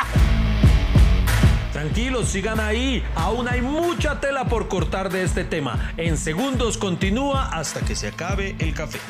Tranquilos, 1.86 2.28
sigan 2.28 2.60
ahí. 2.60 3.02
Aún 3.16 3.48
hay 3.48 3.60
mucha 3.60 4.20
tela 4.20 4.44
por 4.44 4.68
cortar 4.68 5.10
de 5.10 5.24
este 5.24 5.42
tema. 5.42 5.92
En 5.96 6.16
segundos 6.16 6.78
continúa 6.78 7.48
hasta 7.48 7.80
que 7.80 7.96
se 7.96 8.06
acabe 8.06 8.54
el 8.60 8.72
café. 8.72 9.00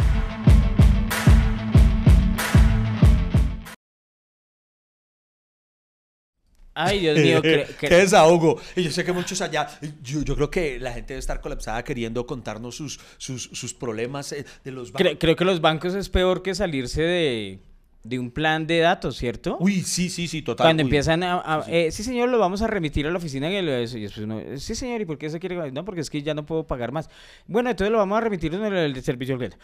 Ay, 6.75 7.01
Dios 7.01 7.19
mío, 7.19 7.43
cre- 7.43 7.67
Qué 7.77 7.89
desahogo. 7.91 8.59
Y 8.75 8.85
yo 8.85 8.91
sé 8.91 9.05
que 9.05 9.13
muchos 9.13 9.43
allá, 9.43 9.69
yo, 10.03 10.23
yo 10.23 10.35
creo 10.35 10.51
que 10.51 10.81
la 10.81 10.93
gente 10.93 11.09
debe 11.13 11.19
estar 11.21 11.43
colapsada 11.43 11.85
queriendo 11.85 12.27
contarnos 12.27 12.75
sus, 12.77 12.99
sus, 13.19 13.43
sus 13.53 13.75
problemas 13.75 14.33
eh, 14.33 14.47
de 14.65 14.71
los 14.73 14.91
bancos. 14.91 15.13
cre- 15.13 15.19
creo 15.21 15.37
que 15.37 15.45
los 15.45 15.61
bancos 15.61 15.95
es 15.95 16.09
peor 16.09 16.43
que 16.43 16.55
salirse 16.55 17.03
de, 17.03 17.59
de 18.05 18.19
un 18.19 18.31
plan 18.33 18.67
de 18.67 18.79
datos, 18.81 19.17
¿cierto? 19.17 19.57
Uy, 19.61 19.83
sí, 19.83 20.11
sí, 20.11 20.27
sí, 20.27 20.43
total. 20.43 20.67
Cuando 20.67 20.83
Uy. 20.83 20.87
empiezan 20.89 21.23
a... 21.23 21.35
a- 21.45 21.65
eh, 21.69 21.91
sí, 21.93 22.03
señor, 22.03 22.29
lo 22.31 22.39
vamos 22.39 22.61
a 22.63 22.67
remitir 22.67 23.07
a 23.07 23.11
la 23.11 23.19
oficina. 23.19 23.51
Y, 23.51 23.63
lo- 23.63 23.73
eso, 23.73 23.97
y 23.97 24.03
después 24.03 24.25
uno, 24.25 24.41
"Eh, 24.41 24.59
sí, 24.59 24.75
señor, 24.75 25.01
¿y 25.01 25.05
por 25.05 25.19
qué 25.19 25.31
se 25.31 25.39
quiere...? 25.39 25.71
No, 25.71 25.85
porque 25.85 26.01
es 26.01 26.11
que 26.11 26.21
ya 26.23 26.35
no 26.35 26.45
puedo 26.45 26.67
pagar 26.67 26.91
más. 26.91 27.09
Bueno, 27.47 27.71
entonces 27.71 27.93
lo 27.93 27.99
vamos 27.99 28.19
a 28.19 28.21
remitir 28.21 28.53
en 28.55 28.65
el, 28.65 28.75
el 28.75 29.03
servicio 29.03 29.35
al 29.35 29.39
cliente. 29.39 29.57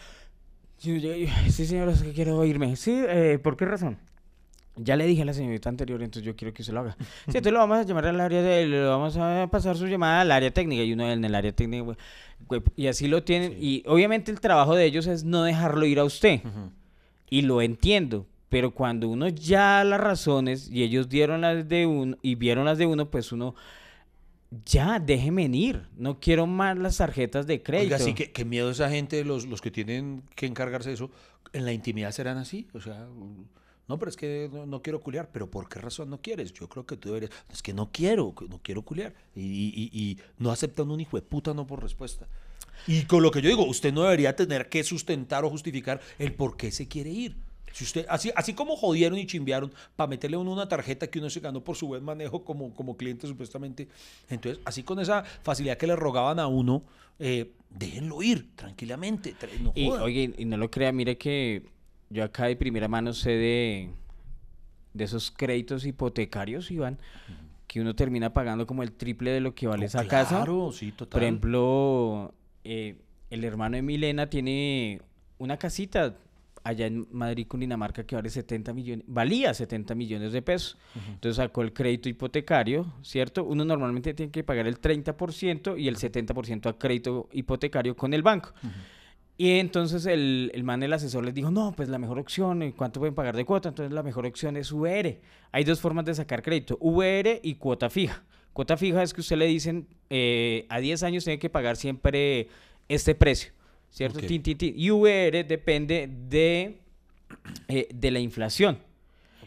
Sí, 0.77 1.65
señor, 1.65 1.89
es 1.89 2.01
que 2.01 2.13
quiero 2.13 2.43
irme. 2.45 2.75
Sí, 2.77 2.91
eh, 2.95 3.37
¿por 3.43 3.57
qué 3.57 3.65
razón? 3.65 3.97
Ya 4.77 4.95
le 4.95 5.05
dije 5.05 5.23
a 5.23 5.25
la 5.25 5.33
señorita 5.33 5.67
anterior, 5.67 6.01
entonces 6.01 6.23
yo 6.25 6.37
quiero 6.37 6.53
que 6.53 6.61
usted 6.61 6.73
lo 6.73 6.79
haga. 6.79 6.95
Sí, 6.99 7.05
entonces 7.27 7.51
lo 7.51 7.59
vamos 7.59 7.79
a 7.79 7.83
llamar 7.83 8.05
al 8.05 8.21
área 8.21 8.41
de... 8.41 8.65
Le 8.65 8.83
vamos 8.85 9.17
a 9.17 9.47
pasar 9.51 9.75
su 9.75 9.87
llamada 9.87 10.21
al 10.21 10.31
área 10.31 10.51
técnica. 10.51 10.81
Y 10.83 10.93
uno 10.93 11.11
en 11.11 11.25
el 11.25 11.35
área 11.35 11.51
técnica... 11.51 11.97
Y 12.77 12.87
así 12.87 13.09
lo 13.09 13.21
tienen. 13.23 13.57
Y 13.59 13.83
obviamente 13.85 14.31
el 14.31 14.39
trabajo 14.39 14.75
de 14.75 14.85
ellos 14.85 15.05
es 15.07 15.25
no 15.25 15.43
dejarlo 15.43 15.85
ir 15.85 15.99
a 15.99 16.05
usted. 16.05 16.39
Y 17.29 17.41
lo 17.43 17.61
entiendo. 17.61 18.25
Pero 18.49 18.71
cuando 18.73 19.07
uno 19.09 19.27
ya 19.27 19.83
las 19.83 19.99
razones 20.01 20.69
y 20.71 20.81
ellos 20.83 21.07
dieron 21.07 21.41
las 21.41 21.67
de 21.69 21.85
uno 21.85 22.17
y 22.23 22.33
vieron 22.35 22.65
las 22.65 22.79
de 22.79 22.87
uno, 22.87 23.09
pues 23.11 23.31
uno 23.31 23.53
ya 24.65 24.99
déjeme 24.99 25.43
ir. 25.45 25.87
No 25.95 26.19
quiero 26.19 26.47
más 26.47 26.77
las 26.77 26.97
tarjetas 26.97 27.45
de 27.45 27.61
crédito. 27.61 27.95
Oiga, 27.95 27.99
sí, 28.03 28.13
qué, 28.15 28.31
qué 28.31 28.45
miedo 28.45 28.71
esa 28.71 28.89
gente, 28.89 29.23
los, 29.23 29.45
los 29.45 29.61
que 29.61 29.69
tienen 29.69 30.23
que 30.35 30.47
encargarse 30.47 30.89
de 30.89 30.95
eso, 30.95 31.11
en 31.53 31.65
la 31.65 31.73
intimidad 31.73 32.11
serán 32.11 32.37
así. 32.37 32.67
O 32.73 32.81
sea, 32.81 33.07
no, 33.87 33.99
pero 33.99 34.09
es 34.09 34.17
que 34.17 34.49
no, 34.51 34.65
no 34.65 34.81
quiero 34.81 34.99
culiar. 35.01 35.29
¿Pero 35.31 35.49
por 35.51 35.69
qué 35.69 35.79
razón 35.79 36.09
no 36.09 36.19
quieres? 36.19 36.51
Yo 36.53 36.67
creo 36.67 36.87
que 36.87 36.97
tú 36.97 37.09
deberías. 37.09 37.31
Es 37.51 37.61
que 37.61 37.73
no 37.73 37.91
quiero, 37.91 38.33
no 38.49 38.59
quiero 38.63 38.81
culiar. 38.81 39.13
Y, 39.35 39.41
y- 39.41 39.73
y- 39.93 39.99
y 40.11 40.17
no 40.39 40.49
aceptan 40.49 40.89
un 40.89 40.99
hijo 40.99 41.17
de 41.17 41.21
puta 41.21 41.53
no 41.53 41.67
por 41.67 41.83
respuesta. 41.83 42.27
Y 42.87 43.03
con 43.03 43.23
lo 43.23 43.31
que 43.31 43.41
yo 43.41 43.49
digo, 43.49 43.65
usted 43.65 43.93
no 43.93 44.03
debería 44.03 44.35
tener 44.35 44.69
que 44.69 44.83
sustentar 44.83 45.43
o 45.45 45.49
justificar 45.49 46.01
el 46.17 46.33
por 46.33 46.57
qué 46.57 46.71
se 46.71 46.87
quiere 46.87 47.09
ir. 47.09 47.35
Si 47.73 47.83
usted, 47.83 48.05
así, 48.09 48.31
así 48.35 48.53
como 48.53 48.75
jodieron 48.75 49.17
y 49.17 49.25
chimbearon 49.25 49.71
para 49.95 50.07
meterle 50.07 50.37
a 50.37 50.39
uno 50.39 50.51
una 50.51 50.67
tarjeta 50.67 51.07
que 51.07 51.19
uno 51.19 51.29
se 51.29 51.39
ganó 51.39 51.63
por 51.63 51.75
su 51.75 51.87
buen 51.87 52.03
manejo 52.03 52.43
como, 52.43 52.73
como 52.73 52.97
cliente 52.97 53.27
supuestamente, 53.27 53.87
entonces 54.29 54.59
así 54.65 54.83
con 54.83 54.99
esa 54.99 55.23
facilidad 55.43 55.77
que 55.77 55.87
le 55.87 55.95
rogaban 55.95 56.39
a 56.39 56.47
uno, 56.47 56.83
eh, 57.19 57.51
déjenlo 57.69 58.23
ir 58.23 58.55
tranquilamente. 58.55 59.35
No 59.61 59.71
Y 59.75 59.89
oye, 59.89 60.33
y 60.37 60.45
no 60.45 60.57
lo 60.57 60.71
crea, 60.71 60.91
mire 60.91 61.17
que 61.17 61.63
yo 62.09 62.23
acá 62.23 62.45
de 62.45 62.55
primera 62.55 62.87
mano 62.87 63.13
sé 63.13 63.31
de, 63.31 63.89
de 64.93 65.03
esos 65.03 65.31
créditos 65.31 65.85
hipotecarios, 65.85 66.71
Iván, 66.71 66.97
que 67.67 67.79
uno 67.81 67.95
termina 67.95 68.33
pagando 68.33 68.65
como 68.65 68.81
el 68.81 68.93
triple 68.93 69.31
de 69.31 69.41
lo 69.41 69.53
que 69.53 69.67
vale 69.67 69.81
No, 69.81 69.85
esa 69.85 70.07
casa. 70.07 70.37
Claro, 70.37 70.71
sí, 70.71 70.91
total. 70.91 71.09
Por 71.09 71.23
ejemplo, 71.23 72.33
eh, 72.71 72.95
el 73.31 73.43
hermano 73.43 73.77
de 73.77 73.81
Milena 73.81 74.29
tiene 74.29 75.01
una 75.39 75.57
casita 75.57 76.15
allá 76.63 76.85
en 76.85 77.07
Madrid, 77.09 77.47
Cundinamarca, 77.47 78.03
que 78.03 78.15
vale 78.15 78.29
70 78.29 78.73
millones, 78.75 79.05
valía 79.07 79.55
70 79.55 79.95
millones 79.95 80.33
de 80.33 80.43
pesos. 80.43 80.77
Entonces 81.07 81.37
sacó 81.37 81.63
el 81.63 81.73
crédito 81.73 82.09
hipotecario, 82.09 82.85
¿cierto? 83.01 83.43
Uno 83.43 83.65
normalmente 83.65 84.13
tiene 84.13 84.31
que 84.31 84.43
pagar 84.43 84.67
el 84.67 84.79
30% 84.79 85.79
y 85.79 85.87
el 85.87 85.97
70% 85.97 86.67
a 86.67 86.77
crédito 86.77 87.27
hipotecario 87.31 87.95
con 87.95 88.13
el 88.13 88.21
banco. 88.21 88.51
Y 89.35 89.57
entonces 89.57 90.05
el, 90.05 90.51
el 90.53 90.63
man, 90.63 90.83
el 90.83 90.93
asesor, 90.93 91.25
les 91.25 91.33
dijo, 91.33 91.49
no, 91.49 91.73
pues 91.75 91.89
la 91.89 91.97
mejor 91.97 92.19
opción, 92.19 92.61
¿y 92.61 92.73
¿cuánto 92.73 92.99
pueden 92.99 93.15
pagar 93.15 93.35
de 93.35 93.45
cuota? 93.45 93.69
Entonces 93.69 93.91
la 93.91 94.03
mejor 94.03 94.27
opción 94.27 94.57
es 94.57 94.71
VR. 94.71 95.21
Hay 95.51 95.63
dos 95.63 95.79
formas 95.79 96.05
de 96.05 96.13
sacar 96.13 96.43
crédito, 96.43 96.77
VR 96.81 97.39
y 97.41 97.55
cuota 97.55 97.89
fija. 97.89 98.23
Cuota 98.53 98.77
fija 98.77 99.03
es 99.03 99.13
que 99.13 99.21
usted 99.21 99.37
le 99.37 99.45
dicen, 99.45 99.87
eh, 100.09 100.65
a 100.69 100.79
10 100.79 101.03
años 101.03 101.23
tiene 101.23 101.39
que 101.39 101.49
pagar 101.49 101.77
siempre 101.77 102.47
este 102.87 103.15
precio, 103.15 103.51
¿cierto? 103.89 104.19
Ok. 104.19 104.25
Tin, 104.25 104.43
tin, 104.43 104.57
tin. 104.57 104.73
Y 104.77 104.89
VR 104.91 105.43
depende 105.43 106.09
de, 106.27 106.79
eh, 107.67 107.87
de 107.93 108.11
la 108.11 108.19
inflación. 108.19 108.79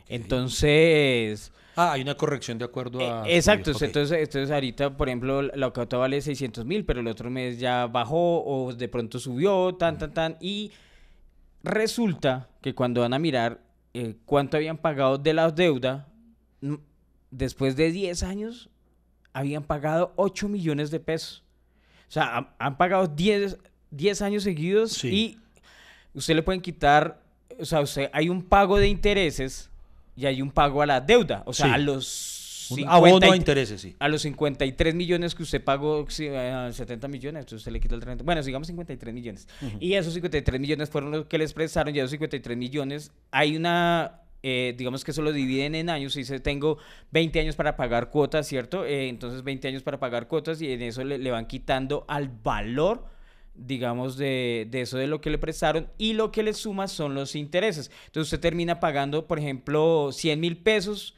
Entonces... 0.09 1.53
Ah, 1.75 1.93
hay 1.93 2.03
una 2.03 2.15
corrección 2.17 2.59
de 2.59 2.67
acuerdo 2.67 3.01
Eh, 3.01 3.09
a... 3.11 3.25
Exacto, 3.27 3.71
ok. 3.73 3.83
entonces, 3.83 4.19
entonces 4.19 4.51
ahorita, 4.51 4.95
por 4.97 5.09
ejemplo, 5.09 5.41
la 5.43 5.71
cuota 5.71 5.97
vale 5.97 6.21
600 6.21 6.67
mil, 6.67 6.85
pero 6.85 7.01
el 7.01 7.07
otro 7.07 7.31
mes 7.31 7.59
ya 7.59 7.87
bajó 7.87 8.45
o 8.45 8.75
de 8.75 8.89
pronto 8.89 9.19
subió, 9.19 9.75
tan, 9.75 9.97
tan, 9.99 10.13
tan. 10.13 10.37
Y 10.41 10.71
resulta 11.63 12.49
que 12.61 12.75
cuando 12.75 13.01
van 13.01 13.15
a 13.15 13.19
mirar 13.19 13.61
eh, 13.95 14.17
cuánto 14.27 14.57
habían 14.57 14.79
pagado 14.79 15.17
de 15.19 15.33
la 15.35 15.51
deuda, 15.51 16.09
mm, 16.61 16.75
después 17.31 17.75
de 17.77 17.91
10 17.91 18.23
años, 18.23 18.69
habían 19.33 19.63
pagado 19.65 20.13
8 20.17 20.49
millones 20.49 20.91
de 20.91 21.01
pesos. 21.01 21.43
O 22.09 22.13
sea, 22.13 22.37
han, 22.39 22.49
han 22.59 22.77
pagado 22.77 23.07
10, 23.07 23.59
10 23.91 24.23
años 24.23 24.43
seguidos 24.43 24.93
Sí. 24.93 25.09
y 25.09 26.19
usted 26.19 26.35
le 26.35 26.43
pueden 26.43 26.61
quitar 26.61 27.21
o 27.61 27.65
sea, 27.67 27.81
usted, 27.83 28.09
hay 28.15 28.29
un 28.31 28.43
pago 28.43 28.79
de 28.79 28.89
intereses 28.89 29.71
y 30.17 30.25
hay 30.27 30.41
un 30.43 30.51
pago 30.51 30.83
a 30.83 30.87
la 30.87 31.01
deuda. 31.01 31.43
O 31.47 31.53
sea, 31.53 31.67
Sí. 31.67 31.73
a 31.73 31.79
los 31.79 32.67
Un 32.71 32.77
50 32.79 32.95
abono 32.97 33.33
a 33.33 33.37
intereses, 33.37 33.81
sí. 33.83 33.95
a 33.99 34.09
los 34.09 34.23
53 34.23 34.95
millones 34.95 35.35
que 35.35 35.43
usted 35.43 35.63
pagó, 35.63 36.07
sí, 36.09 36.29
a 36.29 36.73
70 36.73 37.09
millones, 37.09 37.41
entonces 37.41 37.59
usted 37.59 37.73
le 37.73 37.81
quita 37.81 37.95
el 37.95 38.01
30. 38.01 38.25
Bueno, 38.25 38.43
digamos 38.43 38.67
53 38.69 39.13
millones. 39.15 39.47
Y 39.81 39.93
esos 39.95 40.15
53 40.15 40.59
millones 40.61 40.89
fueron 40.89 41.11
los 41.11 41.27
que 41.27 41.37
les 41.39 41.53
prestaron, 41.53 41.95
y 41.95 41.99
esos 41.99 42.11
53 42.13 42.57
millones, 42.57 43.13
hay 43.31 43.57
una, 43.57 44.22
eh, 44.43 44.75
digamos 44.77 45.05
que 45.05 45.13
eso 45.13 45.23
lo 45.23 45.33
dividen 45.33 45.75
en 45.75 45.91
años, 45.91 46.17
y 46.17 46.21
dice, 46.21 46.41
tengo 46.41 46.79
20 47.11 47.41
años 47.41 47.57
para 47.57 47.77
pagar 47.77 48.11
cuotas, 48.11 48.47
¿cierto? 48.47 48.85
Eh, 48.85 49.09
entonces 49.09 49.43
20 49.43 49.69
años 49.69 49.83
para 49.83 50.01
pagar 50.01 50.29
cuotas 50.29 50.61
y 50.61 50.73
en 50.73 50.83
eso 50.83 51.05
le, 51.05 51.31
van 51.31 51.47
quitando 51.47 52.05
al 52.09 52.29
valor 52.29 53.11
digamos, 53.55 54.17
de, 54.17 54.67
de 54.71 54.81
eso 54.81 54.97
de 54.97 55.07
lo 55.07 55.21
que 55.21 55.29
le 55.29 55.37
prestaron 55.37 55.91
y 55.99 56.15
lo 56.15 56.33
que 56.33 56.43
le 56.43 56.55
suma 56.55 56.89
son 56.89 57.15
los 57.15 57.37
intereses. 57.37 57.91
Entonces 58.07 58.33
usted 58.33 58.41
termina 58.41 58.81
pagando, 58.81 59.27
por 59.27 59.39
ejemplo, 59.39 60.09
100 60.11 60.41
mil 60.41 60.57
pesos 60.57 61.15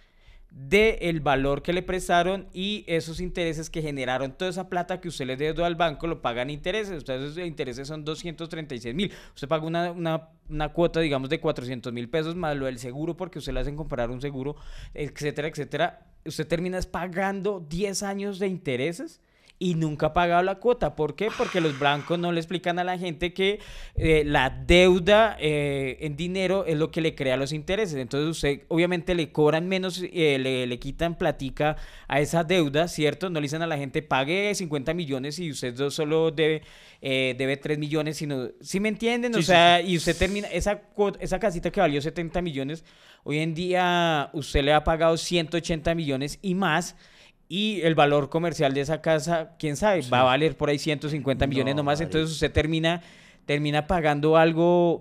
del 0.55 1.21
valor 1.21 1.63
que 1.63 1.73
le 1.73 1.83
prestaron 1.83 2.47
y 2.53 2.85
esos 2.87 3.21
intereses 3.21 3.69
que 3.69 3.83
generaron 3.83 4.33
toda 4.33 4.51
esa 4.51 4.69
plata 4.69 5.01
que 5.01 5.09
usted 5.09 5.27
le 5.27 5.37
dio 5.37 5.65
al 5.65 5.75
banco 5.75 6.07
lo 6.07 6.23
pagan 6.23 6.49
intereses. 6.49 6.99
Ustedes 6.99 7.37
intereses 7.39 7.89
son 7.89 8.05
236 8.05 8.95
mil. 8.95 9.13
Usted 9.35 9.49
paga 9.49 9.67
una, 9.67 9.91
una, 9.91 10.29
una 10.49 10.69
cuota, 10.69 11.01
digamos, 11.01 11.29
de 11.29 11.41
400 11.41 11.93
mil 11.93 12.09
pesos 12.09 12.37
más 12.37 12.57
lo 12.57 12.67
del 12.67 12.79
seguro 12.79 13.17
porque 13.17 13.41
usted 13.41 13.53
le 13.53 13.61
hacen 13.61 13.75
comprar 13.75 14.11
un 14.11 14.21
seguro, 14.21 14.55
etcétera, 14.95 15.49
etcétera. 15.49 16.07
Usted 16.25 16.47
termina 16.47 16.79
pagando 16.91 17.59
10 17.59 18.05
años 18.05 18.39
de 18.39 18.47
intereses 18.47 19.21
y 19.65 19.77
nunca 19.77 20.09
ha 20.09 20.13
pagado 20.13 20.43
la 20.43 20.57
cuota. 20.57 20.95
¿Por 20.95 21.17
qué? 21.17 21.29
Porque 21.39 21.59
los 21.63 21.79
bancos 21.79 22.19
no 22.19 22.33
le 22.33 22.39
explican 22.39 22.79
a 22.79 22.85
la 22.85 22.99
gente 22.99 23.33
que 23.33 23.61
eh, 23.95 24.23
la 24.27 24.51
deuda 24.51 25.39
eh, 25.41 25.97
en 26.01 26.17
dinero 26.17 26.67
es 26.67 26.77
lo 26.77 26.91
que 26.91 27.01
le 27.01 27.15
crea 27.15 27.39
los 27.39 27.51
intereses. 27.51 27.97
Entonces 27.97 28.29
usted 28.29 28.61
obviamente 28.69 29.15
le 29.15 29.33
cobran 29.33 29.67
menos, 29.67 30.03
eh, 30.13 30.37
le, 30.39 30.67
le 30.67 30.79
quitan 30.79 31.17
platica 31.17 31.77
a 32.09 32.21
esa 32.21 32.45
deuda, 32.45 32.89
¿cierto? 32.89 33.31
No 33.31 33.41
le 33.41 33.45
dicen 33.47 33.63
a 33.63 33.67
la 33.67 33.79
gente 33.79 34.03
pague 34.03 34.55
50 34.55 34.93
millones 34.93 35.39
y 35.39 35.51
usted 35.51 35.75
solo 35.89 36.31
debe, 36.31 36.61
eh, 37.01 37.35
debe 37.39 37.57
3 37.57 37.79
millones, 37.79 38.19
sino, 38.19 38.51
¿sí 38.61 38.81
me 38.81 38.91
entienden? 38.91 39.35
o 39.35 39.39
Sí, 39.39 39.45
sí, 39.45 39.47
sea, 39.47 39.81
y 39.81 39.97
usted 39.97 40.15
termina, 40.15 40.49
esa, 40.49 40.83
esa 41.21 41.39
casita 41.39 41.71
que 41.71 41.81
valió 41.81 42.03
70 42.03 42.43
millones, 42.43 42.85
hoy 43.23 43.39
en 43.39 43.55
día 43.55 44.29
usted 44.35 44.63
le 44.63 44.75
ha 44.75 44.85
pagado 44.85 45.17
180 45.17 45.95
millones 45.95 46.39
y 46.43 46.55
más. 46.55 46.97
Y 47.55 47.83
el 47.83 47.95
valor 47.95 48.31
comercial 48.31 48.75
de 48.75 48.81
esa 48.81 49.01
casa, 49.01 49.53
quién 49.61 49.77
sabe, 49.77 50.01
va 50.13 50.23
a 50.23 50.25
valer 50.25 50.57
por 50.57 50.71
ahí 50.71 50.79
150 50.81 51.47
millones 51.47 51.77
No, 51.77 51.83
nomás. 51.83 52.01
Entonces 52.01 52.33
usted 52.33 52.51
termina, 52.51 53.01
termina 53.47 53.87
pagando 53.87 54.37
algo, 54.37 55.01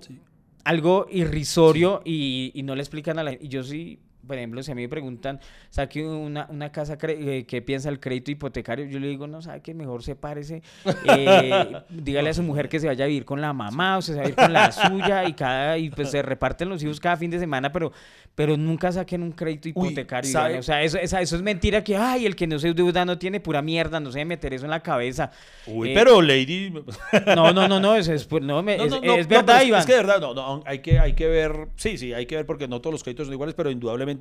algo 0.63 1.07
irrisorio 1.09 2.03
y, 2.05 2.51
y 2.53 2.61
no 2.61 2.75
le 2.75 2.83
explican 2.83 3.17
a 3.17 3.23
la 3.23 3.33
Y 3.33 3.47
yo 3.47 3.63
sí, 3.63 3.97
por 4.25 4.37
ejemplo, 4.37 4.63
si 4.63 4.71
a 4.71 4.75
mí 4.75 4.81
me 4.83 4.89
preguntan, 4.89 5.39
saque 5.69 6.03
una, 6.05 6.47
una 6.49 6.71
casa, 6.71 6.97
eh, 7.01 7.45
¿qué 7.47 7.61
piensa 7.61 7.89
el 7.89 7.99
crédito 7.99 8.31
hipotecario? 8.31 8.85
Yo 8.85 8.99
le 8.99 9.07
digo, 9.07 9.27
no, 9.27 9.41
sabe 9.41 9.61
que 9.61 9.73
mejor 9.73 10.03
sepárese. 10.03 10.61
Eh, 11.05 11.51
dígale 11.89 12.29
a 12.29 12.33
su 12.33 12.43
mujer 12.43 12.69
que 12.69 12.79
se 12.79 12.87
vaya 12.87 13.05
a 13.05 13.07
vivir 13.07 13.25
con 13.25 13.41
la 13.41 13.53
mamá 13.53 13.97
o 13.97 14.01
se 14.01 14.11
vaya 14.13 14.21
a 14.21 14.25
vivir 14.25 14.35
con 14.35 14.53
la 14.53 14.71
suya 14.71 15.27
y, 15.27 15.33
cada, 15.33 15.77
y 15.77 15.89
pues 15.89 16.11
se 16.11 16.21
reparten 16.21 16.69
los 16.69 16.81
hijos 16.83 16.99
cada 16.99 17.17
fin 17.17 17.31
de 17.31 17.39
semana, 17.39 17.71
pero, 17.71 17.91
pero 18.35 18.55
nunca 18.57 18.91
saquen 18.91 19.23
un 19.23 19.31
crédito 19.31 19.69
hipotecario. 19.69 20.29
O 20.59 20.63
sea, 20.63 20.81
eso, 20.83 20.97
eso 20.97 21.17
es 21.35 21.41
mentira 21.41 21.83
que, 21.83 21.97
ay, 21.97 22.25
el 22.25 22.35
que 22.35 22.47
no 22.47 22.59
se 22.59 22.69
endeuda 22.69 23.05
no 23.05 23.17
tiene 23.17 23.39
pura 23.39 23.61
mierda, 23.61 23.99
no 23.99 24.11
se 24.11 24.19
debe 24.19 24.29
meter 24.29 24.53
eso 24.53 24.65
en 24.65 24.71
la 24.71 24.81
cabeza. 24.81 25.31
Uy, 25.67 25.91
Eh, 25.91 25.93
pero 25.95 26.21
Lady... 26.21 26.71
No, 27.35 27.51
no, 27.51 27.67
no, 27.67 27.79
no, 27.79 27.95
es, 27.95 28.07
es, 28.07 28.29
no, 28.31 28.61
me- 28.63 28.77
No, 28.77 28.83
es, 28.85 28.91
no, 28.91 29.01
verdad, 29.27 29.63
Iván. 29.63 29.79
es 29.81 29.85
que 29.85 29.93
de 29.93 29.97
verdad, 29.99 30.19
no, 30.21 30.33
no, 30.33 30.63
hay 30.65 30.79
que, 30.79 30.99
hay 30.99 31.13
que 31.13 31.27
ver, 31.27 31.67
sí, 31.75 31.97
sí, 31.97 32.13
hay 32.13 32.25
que 32.25 32.35
ver 32.35 32.45
porque 32.45 32.67
no 32.67 32.79
todos 32.81 32.93
los 32.93 33.03
créditos 33.03 33.27
son 33.27 33.33
iguales, 33.33 33.55
pero 33.55 33.69
indudablemente 33.71 34.12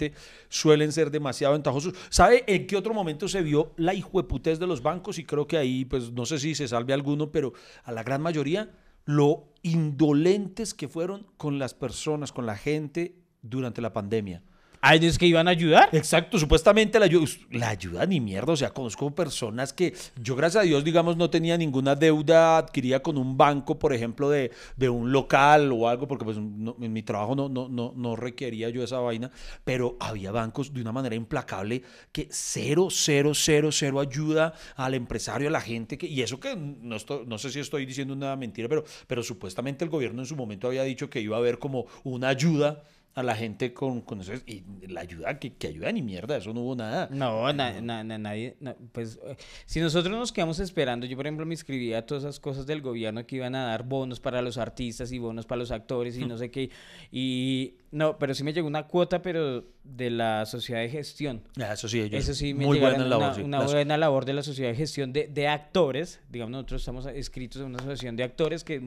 suelen 0.49 0.93
ser 0.93 1.11
demasiado 1.11 1.55
ventajosos. 1.55 1.95
¿Sabe 2.11 2.45
en 2.47 2.66
qué 2.66 2.76
otro 2.76 2.95
momento 2.95 3.28
se 3.28 3.43
vio 3.43 3.72
la 3.76 3.95
hijueputez 3.95 4.59
de 4.59 4.66
los 4.66 4.82
bancos? 4.82 5.18
Y 5.18 5.24
creo 5.24 5.47
que 5.47 5.57
ahí, 5.57 5.84
pues 5.84 6.12
no 6.12 6.26
sé 6.26 6.38
si 6.38 6.55
se 6.55 6.68
salve 6.68 6.93
alguno, 6.93 7.32
pero 7.32 7.53
a 7.84 7.93
la 7.93 8.03
gran 8.03 8.22
mayoría, 8.22 8.70
lo 9.05 9.53
indolentes 9.62 10.74
que 10.74 10.88
fueron 10.88 11.26
con 11.36 11.59
las 11.59 11.74
personas, 11.74 12.32
con 12.32 12.47
la 12.47 12.57
gente 12.57 13.16
durante 13.43 13.80
la 13.80 13.93
pandemia. 13.93 14.43
Ay, 14.84 15.06
es 15.06 15.16
que 15.16 15.26
iban 15.26 15.46
a 15.46 15.52
ayudar. 15.52 15.90
Exacto, 15.92 16.38
supuestamente 16.40 16.98
la 16.98 17.04
ayuda, 17.04 17.26
la 17.52 17.68
ayuda 17.68 18.04
ni 18.04 18.18
mierda, 18.20 18.52
o 18.52 18.56
sea, 18.56 18.70
conozco 18.70 19.14
personas 19.14 19.72
que 19.72 19.94
yo 20.20 20.34
gracias 20.34 20.62
a 20.64 20.66
Dios, 20.66 20.82
digamos, 20.82 21.16
no 21.16 21.30
tenía 21.30 21.56
ninguna 21.56 21.94
deuda 21.94 22.58
adquirida 22.58 23.00
con 23.00 23.16
un 23.16 23.36
banco, 23.36 23.78
por 23.78 23.92
ejemplo, 23.92 24.28
de, 24.28 24.50
de 24.76 24.88
un 24.88 25.12
local 25.12 25.70
o 25.72 25.88
algo, 25.88 26.08
porque 26.08 26.24
pues 26.24 26.36
en 26.36 26.92
mi 26.92 27.02
trabajo 27.04 27.36
no, 27.36 27.48
no, 27.48 27.68
no, 27.68 27.92
no 27.94 28.16
requería 28.16 28.70
yo 28.70 28.82
esa 28.82 28.98
vaina, 28.98 29.30
pero 29.62 29.96
había 30.00 30.32
bancos 30.32 30.72
de 30.74 30.80
una 30.80 30.90
manera 30.90 31.14
implacable 31.14 31.82
que 32.10 32.26
cero, 32.32 32.88
cero, 32.90 33.34
cero, 33.34 33.70
cero 33.70 34.00
ayuda 34.00 34.52
al 34.74 34.94
empresario, 34.94 35.46
a 35.46 35.52
la 35.52 35.60
gente, 35.60 35.96
que, 35.96 36.08
y 36.08 36.22
eso 36.22 36.40
que 36.40 36.56
no, 36.56 36.96
estoy- 36.96 37.24
no 37.24 37.38
sé 37.38 37.50
si 37.52 37.60
estoy 37.60 37.86
diciendo 37.86 38.14
una 38.14 38.34
mentira, 38.34 38.68
pero, 38.68 38.82
pero 39.06 39.22
supuestamente 39.22 39.84
el 39.84 39.90
gobierno 39.90 40.22
en 40.22 40.26
su 40.26 40.34
momento 40.34 40.66
había 40.66 40.82
dicho 40.82 41.08
que 41.08 41.20
iba 41.20 41.36
a 41.36 41.38
haber 41.38 41.60
como 41.60 41.86
una 42.02 42.28
ayuda 42.30 42.82
a 43.14 43.22
la 43.22 43.34
gente 43.36 43.74
con, 43.74 44.00
con 44.00 44.20
eso. 44.20 44.32
Y 44.46 44.62
la 44.88 45.02
ayuda, 45.02 45.38
que, 45.38 45.52
que 45.54 45.66
ayuda 45.66 45.92
ni 45.92 46.00
mierda, 46.02 46.36
eso 46.36 46.52
no 46.54 46.60
hubo 46.62 46.74
nada. 46.76 47.08
No, 47.10 47.52
na- 47.52 47.80
na- 47.80 48.02
na- 48.02 48.18
nadie, 48.18 48.56
na- 48.60 48.74
pues 48.92 49.20
eh, 49.26 49.36
si 49.66 49.80
nosotros 49.80 50.16
nos 50.16 50.32
quedamos 50.32 50.58
esperando, 50.60 51.04
yo 51.06 51.16
por 51.16 51.26
ejemplo 51.26 51.44
me 51.44 51.54
inscribía 51.54 51.98
a 51.98 52.06
todas 52.06 52.24
esas 52.24 52.40
cosas 52.40 52.66
del 52.66 52.80
gobierno 52.80 53.26
que 53.26 53.36
iban 53.36 53.54
a 53.54 53.66
dar 53.66 53.82
bonos 53.84 54.18
para 54.20 54.40
los 54.40 54.56
artistas 54.56 55.12
y 55.12 55.18
bonos 55.18 55.44
para 55.46 55.58
los 55.58 55.70
actores 55.70 56.16
y 56.16 56.24
no 56.24 56.38
sé 56.38 56.50
qué, 56.50 56.70
y 57.10 57.74
no, 57.90 58.18
pero 58.18 58.32
sí 58.34 58.42
me 58.44 58.52
llegó 58.54 58.66
una 58.66 58.86
cuota, 58.86 59.20
pero 59.20 59.64
de 59.84 60.10
la 60.10 60.46
sociedad 60.46 60.80
de 60.80 60.88
gestión. 60.88 61.42
Ah, 61.60 61.72
Eso 61.72 61.88
sí, 61.88 62.00
ellos. 62.00 62.22
Eso 62.22 62.34
sí, 62.34 62.54
muy 62.54 62.78
buena 62.78 63.04
labor. 63.04 63.24
una, 63.26 63.34
sí. 63.34 63.42
una 63.42 63.58
Las- 63.60 63.72
buena 63.72 63.96
labor 63.96 64.24
de 64.24 64.32
la 64.32 64.42
sociedad 64.42 64.70
de 64.70 64.76
gestión 64.76 65.12
de, 65.12 65.26
de 65.26 65.48
actores. 65.48 66.20
Digamos, 66.30 66.52
nosotros 66.52 66.82
estamos 66.82 67.08
inscritos 67.16 67.60
en 67.62 67.66
una 67.68 67.78
asociación 67.78 68.14
de 68.16 68.22
actores 68.22 68.62
que 68.62 68.80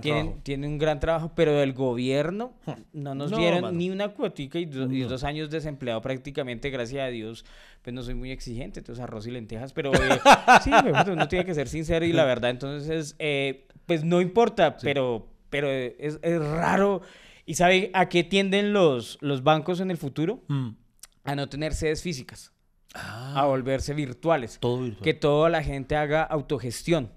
tienen, 0.00 0.40
tienen 0.42 0.70
un 0.70 0.78
gran 0.78 1.00
trabajo, 1.00 1.32
pero 1.34 1.52
del 1.52 1.74
gobierno 1.74 2.54
no 2.92 3.14
nos 3.14 3.30
No, 3.30 3.38
dieron 3.38 3.60
mano. 3.60 3.76
ni 3.76 3.90
una 3.90 4.08
cuotica 4.08 4.58
y, 4.58 4.64
do- 4.64 4.90
y 4.90 5.00
dos 5.02 5.22
años 5.22 5.50
desempleado 5.50 6.00
prácticamente, 6.00 6.70
gracias 6.70 7.02
a 7.02 7.08
Dios. 7.08 7.44
Pues 7.82 7.94
no 7.94 8.02
soy 8.02 8.14
muy 8.14 8.30
exigente, 8.32 8.80
entonces 8.80 9.02
arroz 9.02 9.26
y 9.26 9.30
lentejas, 9.30 9.72
pero 9.72 9.92
eh, 9.94 9.98
sí, 10.64 10.70
pues, 10.82 11.06
uno 11.08 11.28
tiene 11.28 11.44
que 11.44 11.54
ser 11.54 11.68
sincero 11.68 12.04
y 12.06 12.12
la 12.12 12.24
verdad, 12.24 12.50
entonces, 12.50 13.14
eh, 13.18 13.66
pues 13.86 14.02
no 14.02 14.20
importa, 14.20 14.76
pero, 14.78 15.28
pero 15.50 15.70
es, 15.70 16.18
es 16.22 16.38
raro. 16.40 17.02
¿Y 17.48 17.54
sabe 17.54 17.90
a 17.94 18.10
qué 18.10 18.24
tienden 18.24 18.74
los, 18.74 19.16
los 19.22 19.42
bancos 19.42 19.80
en 19.80 19.90
el 19.90 19.96
futuro? 19.96 20.42
Mm. 20.48 20.68
A 21.24 21.34
no 21.34 21.48
tener 21.48 21.72
sedes 21.74 22.02
físicas 22.02 22.52
Ah, 22.94 23.32
a 23.40 23.44
volverse 23.46 23.94
virtuales. 23.94 24.58
todo 24.60 24.82
virtual. 24.82 25.02
Que 25.02 25.14
toda 25.14 25.48
la 25.48 25.62
gente 25.62 25.96
haga 25.96 26.22
autogestión. 26.24 27.10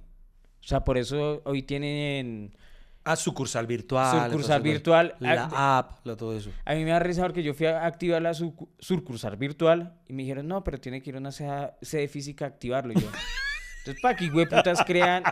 O 0.64 0.68
sea, 0.68 0.86
por 0.86 0.98
eso 0.98 1.42
hoy 1.44 1.64
tienen... 1.64 2.56
Ah, 3.04 3.16
sucursal 3.18 3.68
virtual. 3.68 4.30
Sucursal 4.30 4.62
virtual. 4.62 5.16
La 5.20 5.50
Ah, 5.52 5.78
app, 5.80 6.06
la- 6.06 6.16
todo 6.16 6.34
eso. 6.38 6.50
A 6.64 6.76
mí 6.76 6.84
me 6.86 6.92
da 6.92 7.00
risa 7.00 7.24
porque 7.24 7.44
yo 7.44 7.54
fui 7.54 7.66
a 7.66 7.86
activar 7.86 8.22
la 8.22 8.32
sucu- 8.32 8.70
sucursal 8.80 9.36
virtual 9.36 10.00
y 10.08 10.14
me 10.14 10.22
dijeron, 10.24 10.48
no, 10.48 10.64
pero 10.64 10.80
tiene 10.80 11.02
que 11.02 11.10
ir 11.10 11.16
a 11.18 11.20
una 11.20 11.32
sede, 11.32 11.72
sede 11.82 12.08
física 12.08 12.46
a 12.46 12.48
activarlo. 12.50 12.94
Y 12.94 13.02
yo, 13.02 13.08
entonces, 13.80 14.02
¿para 14.02 14.16
qué 14.16 14.30
hueputas 14.30 14.82
crean 14.86 15.24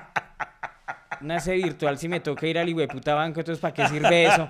una 1.22 1.39
sede 1.39 1.57
virtual 1.57 1.97
si 1.97 2.07
me 2.07 2.20
toca 2.20 2.47
ir 2.47 2.57
al 2.57 2.74
hueputa 2.74 3.13
banco? 3.13 3.39
Entonces, 3.39 3.61
¿para 3.61 3.74
qué 3.74 3.88
sirve 3.88 4.26
eso? 4.26 4.47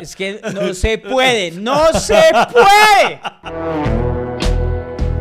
Es 0.00 0.16
que 0.16 0.40
no 0.54 0.74
se 0.74 0.98
puede, 0.98 1.52
no 1.52 1.92
se 1.92 2.20
puede. 2.52 3.20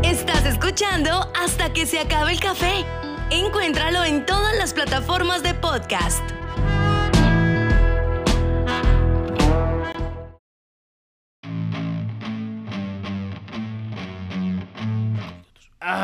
Estás 0.04 0.46
escuchando 0.46 1.32
hasta 1.42 1.72
que 1.74 1.86
se 1.86 2.00
acabe 2.00 2.32
el 2.32 2.40
café. 2.40 2.86
Encuéntralo 3.32 4.04
en 4.04 4.26
todas 4.26 4.56
las 4.58 4.74
plataformas 4.74 5.44
de 5.44 5.54
podcast. 5.54 6.24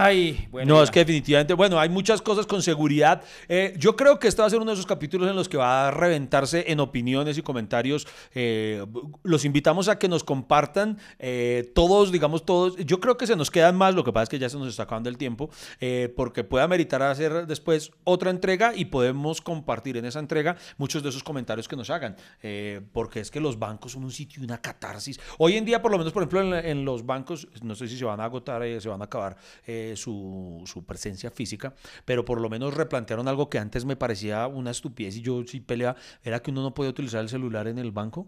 Ay, 0.04 0.48
bueno. 0.50 0.74
no, 0.74 0.80
ya. 0.80 0.86
es 0.86 0.90
que 0.90 1.00
definitivamente, 1.00 1.54
bueno, 1.54 1.80
hay 1.80 1.88
muchas 1.88 2.24
cosas 2.24 2.48
con 2.48 2.64
seguridad. 2.64 3.22
Eh, 3.48 3.76
yo 3.78 3.96
creo 3.96 4.18
que 4.18 4.28
este 4.28 4.42
va 4.42 4.48
a 4.48 4.50
ser 4.50 4.60
uno 4.60 4.72
de 4.72 4.74
esos 4.74 4.88
capítulos 4.88 5.30
en 5.30 5.36
los 5.36 5.48
que 5.48 5.58
va 5.58 5.90
a 5.90 5.92
reventarse 5.92 6.66
en 6.72 6.80
opiniones 6.80 7.38
y 7.38 7.44
comentarios. 7.44 8.08
Eh, 8.34 8.84
los 9.22 9.46
invitamos 9.46 9.90
a 9.90 10.00
que 10.00 10.08
nos 10.08 10.24
compartan 10.24 10.98
eh, 11.20 11.72
todos, 11.76 12.12
digamos 12.12 12.46
todos. 12.46 12.78
Yo 12.78 13.00
creo 13.00 13.16
que 13.16 13.28
se 13.28 13.36
nos 13.36 13.52
quedan 13.52 13.76
más, 13.78 13.94
lo 13.94 14.04
que 14.04 14.12
pasa 14.12 14.24
es 14.24 14.30
que 14.30 14.40
ya 14.40 14.50
se 14.50 14.58
nos 14.58 14.70
está 14.70 14.84
acabando 14.84 15.08
el 15.08 15.20
tiempo, 15.20 15.52
eh, 15.80 16.12
porque 16.16 16.44
puede 16.44 16.64
ameritar 16.64 17.04
hacer 17.04 17.46
después 17.46 17.92
otra 18.04 18.32
entrega 18.32 18.74
y 18.76 18.86
podemos 18.86 19.40
compartir 19.40 19.98
en 19.98 20.06
esa 20.06 20.18
entrega 20.18 20.58
muchos 20.78 21.04
de 21.04 21.10
esos 21.10 21.24
comentarios 21.24 21.68
que 21.68 21.76
nos 21.76 21.92
hagan, 21.92 22.16
eh, 22.42 22.82
porque 22.92 23.20
es 23.20 23.30
que 23.30 23.40
los 23.40 23.60
bancos 23.60 23.92
son 23.92 24.04
un 24.04 24.12
sitio 24.12 24.42
y 24.42 24.46
una 24.46 24.60
catarsis. 24.60 25.20
Hoy 25.38 25.58
en 25.58 25.66
día, 25.66 25.80
por 25.80 25.92
lo 25.92 26.00
menos, 26.00 26.12
por 26.12 26.24
ejemplo, 26.24 26.42
en, 26.42 26.66
en 26.66 26.86
los 26.86 27.06
bancos, 27.06 27.48
no 27.62 27.76
sé 27.76 27.88
si 27.88 28.00
se 28.00 28.06
van 28.06 28.20
a 28.20 28.24
agotar, 28.26 28.64
se 28.82 28.90
van 28.90 29.02
a 29.02 29.06
acabar 29.06 29.38
eh, 29.68 29.91
su, 29.96 30.62
su 30.66 30.86
presencia 30.86 31.32
física, 31.32 31.74
pero 32.06 32.26
por 32.26 32.40
lo 32.42 32.50
menos 32.50 32.74
replantearon 32.74 33.28
algo 33.28 33.50
que 33.50 33.60
antes 33.60 33.86
me 33.86 33.96
parecía 33.96 34.48
una 34.48 34.72
estupidez 34.72 35.18
y 35.18 35.22
yo 35.22 35.44
sí 35.48 35.60
peleaba, 35.60 35.96
era 36.24 36.42
que 36.42 36.52
uno 36.52 36.62
no 36.62 36.74
podía 36.74 36.90
utilizar 36.92 37.22
el 37.22 37.30
celular 37.30 37.68
en 37.68 37.78
el 37.80 37.92
banco. 37.92 38.28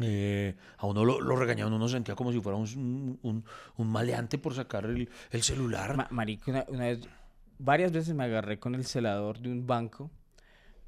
Eh, 0.00 0.56
a 0.78 0.86
uno 0.86 1.04
lo, 1.04 1.20
lo 1.20 1.36
regañaban, 1.36 1.72
uno 1.72 1.88
sentía 1.88 2.16
como 2.16 2.32
si 2.32 2.40
fuera 2.40 2.58
un, 2.58 3.18
un, 3.22 3.44
un 3.76 3.88
maleante 3.88 4.38
por 4.38 4.52
sacar 4.54 4.86
el, 4.86 5.08
el 5.30 5.42
celular. 5.42 5.96
Ma- 5.96 6.08
una, 6.46 6.64
una 6.68 6.84
vez, 6.86 7.00
varias 7.58 7.92
veces 7.92 8.12
me 8.14 8.24
agarré 8.24 8.58
con 8.58 8.74
el 8.74 8.84
celador 8.84 9.38
de 9.38 9.50
un 9.50 9.66
banco. 9.66 10.10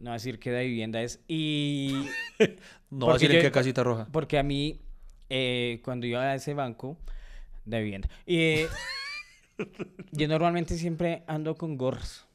No 0.00 0.06
voy 0.06 0.10
a 0.10 0.12
decir 0.14 0.38
qué 0.40 0.50
de 0.50 0.64
vivienda 0.66 1.00
es. 1.02 1.20
Y 1.28 1.92
no 2.90 3.06
va 3.06 3.12
a 3.12 3.14
decir 3.14 3.30
en 3.30 3.36
yo- 3.36 3.42
qué 3.42 3.52
casita 3.52 3.84
roja. 3.84 4.08
porque 4.10 4.38
a 4.38 4.42
mí, 4.42 4.80
eh, 5.30 5.80
cuando 5.84 6.06
iba 6.06 6.22
a 6.22 6.34
ese 6.34 6.52
banco 6.54 6.98
de 7.64 7.80
vivienda, 7.82 8.08
eh, 8.26 8.66
yo 10.12 10.28
normalmente 10.28 10.76
siempre 10.76 11.22
ando 11.26 11.54
con 11.57 11.76
gorras. 11.76 12.26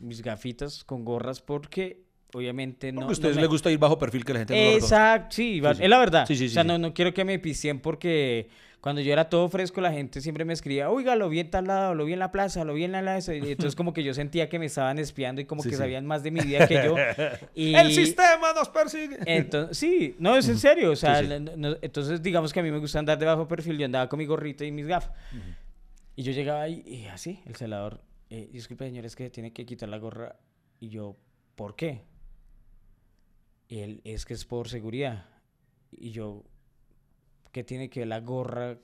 Mis 0.00 0.22
gafitas 0.22 0.84
con 0.84 1.04
gorras 1.04 1.40
porque 1.40 2.02
obviamente 2.32 2.92
no... 2.92 3.00
Porque 3.00 3.04
a 3.04 3.06
no 3.06 3.12
ustedes 3.12 3.34
me- 3.36 3.42
les 3.42 3.50
gusta 3.50 3.70
ir 3.70 3.78
bajo 3.78 3.98
perfil 3.98 4.24
que 4.24 4.32
la 4.32 4.38
gente 4.40 4.54
no. 4.54 4.76
Exacto, 4.76 5.34
sí, 5.34 5.58
va- 5.60 5.74
sí. 5.74 5.82
es 5.82 5.88
la 5.90 5.98
verdad. 5.98 6.24
Sí, 6.26 6.36
sí, 6.36 6.46
o 6.46 6.48
sea, 6.50 6.62
sí, 6.62 6.68
no, 6.68 6.76
sí. 6.76 6.82
no 6.82 6.94
quiero 6.94 7.12
que 7.12 7.24
me 7.24 7.38
pisien 7.40 7.80
porque 7.80 8.48
cuando 8.80 9.00
yo 9.00 9.12
era 9.12 9.28
todo 9.28 9.48
fresco, 9.48 9.80
la 9.80 9.90
gente 9.90 10.20
siempre 10.20 10.44
me 10.44 10.52
escribía, 10.52 10.88
oiga, 10.88 11.16
lo 11.16 11.28
vi 11.28 11.40
en 11.40 11.50
tal 11.50 11.66
lado, 11.66 11.96
lo 11.96 12.04
vi 12.04 12.12
en 12.12 12.20
la 12.20 12.30
plaza, 12.30 12.64
lo 12.64 12.74
vi 12.74 12.84
en 12.84 12.92
la 12.92 13.00
plaza. 13.00 13.34
Y 13.34 13.38
entonces 13.40 13.74
como 13.74 13.92
que 13.92 14.04
yo 14.04 14.14
sentía 14.14 14.48
que 14.48 14.60
me 14.60 14.66
estaban 14.66 15.00
espiando 15.00 15.40
y 15.40 15.46
como 15.46 15.64
Sí, 15.64 15.70
que 15.70 15.74
sí. 15.74 15.80
sabían 15.80 16.06
más 16.06 16.22
de 16.22 16.30
mi 16.30 16.38
vida 16.40 16.68
que 16.68 16.74
yo. 16.84 16.94
Y... 17.56 17.74
El 17.74 17.90
sistema 17.90 18.52
nos 18.54 18.68
persigue. 18.68 19.18
Entonces, 19.26 19.76
sí, 19.76 20.14
no, 20.20 20.36
es 20.36 20.48
en 20.48 20.58
serio. 20.58 20.92
O 20.92 20.96
sea, 20.96 21.18
Sí, 21.18 21.26
sí. 21.26 21.34
no- 21.40 21.56
no- 21.56 21.76
entonces 21.82 22.22
digamos 22.22 22.52
que 22.52 22.60
a 22.60 22.62
mí 22.62 22.70
me 22.70 22.78
gusta 22.78 23.00
andar 23.00 23.18
de 23.18 23.26
bajo 23.26 23.48
perfil. 23.48 23.78
Yo 23.78 23.86
andaba 23.86 24.08
con 24.08 24.18
mi 24.20 24.26
gorrito 24.26 24.62
y 24.64 24.70
mis 24.70 24.86
gafas. 24.86 25.10
Y 26.16 26.22
yo 26.22 26.32
llegaba 26.32 26.62
ahí 26.62 26.82
y 26.86 27.04
así, 27.06 27.40
el 27.44 27.56
celador, 27.56 28.02
eh, 28.30 28.48
disculpe 28.50 28.86
señor, 28.86 29.04
es 29.04 29.14
que 29.14 29.28
tiene 29.28 29.52
que 29.52 29.66
quitar 29.66 29.88
la 29.90 29.98
gorra. 29.98 30.36
Y 30.80 30.88
yo, 30.88 31.16
¿por 31.54 31.76
qué? 31.76 32.04
Y 33.68 33.80
él, 33.80 34.00
es 34.04 34.24
que 34.24 34.32
es 34.32 34.46
por 34.46 34.68
seguridad. 34.68 35.26
Y 35.90 36.10
yo, 36.10 36.42
¿qué 37.52 37.64
tiene 37.64 37.90
que 37.90 38.00
ver 38.00 38.08
la 38.08 38.20
gorra 38.20 38.78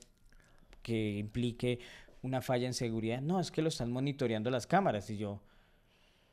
que 0.83 1.17
implique 1.17 1.79
una 2.21 2.41
falla 2.41 2.67
en 2.67 2.73
seguridad? 2.75 3.19
No, 3.21 3.39
es 3.39 3.49
que 3.49 3.63
lo 3.63 3.69
están 3.69 3.91
monitoreando 3.91 4.51
las 4.51 4.67
cámaras. 4.67 5.09
Y 5.09 5.17
yo, 5.17 5.41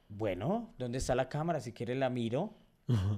bueno, 0.09 0.75
¿dónde 0.79 0.99
está 0.99 1.15
la 1.15 1.31
cámara? 1.31 1.61
Si 1.61 1.73
quiere 1.73 1.95
la 1.95 2.11
miro. 2.11 2.55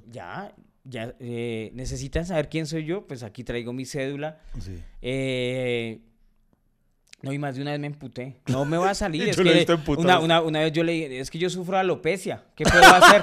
Ya, 0.07 0.55
ya, 0.85 1.15
eh, 1.19 1.71
necesitan 1.73 2.27
saber 2.27 2.51
quién 2.51 2.67
soy 2.67 2.85
yo, 2.85 3.07
pues 3.07 3.23
aquí 3.23 3.43
traigo 3.43 3.73
mi 3.73 3.87
cédula. 3.87 4.43
Sí. 4.61 4.79
Eh, 5.01 6.03
no, 7.23 7.33
y 7.33 7.39
más 7.39 7.55
de 7.55 7.63
una 7.63 7.71
vez 7.71 7.81
me 7.81 7.87
emputé. 7.87 8.37
No 8.47 8.65
me 8.65 8.77
va 8.77 8.91
a 8.91 8.95
salir. 8.95 9.29
es 9.29 9.37
que 9.37 9.67
una, 9.97 10.19
una, 10.19 10.41
una 10.41 10.61
vez 10.61 10.73
yo 10.73 10.83
le 10.83 10.93
dije, 10.93 11.21
es 11.21 11.31
que 11.31 11.39
yo 11.39 11.49
sufro 11.49 11.79
alopecia. 11.79 12.43
¿Qué 12.57 12.65
puedo 12.65 12.85
hacer? 12.85 13.23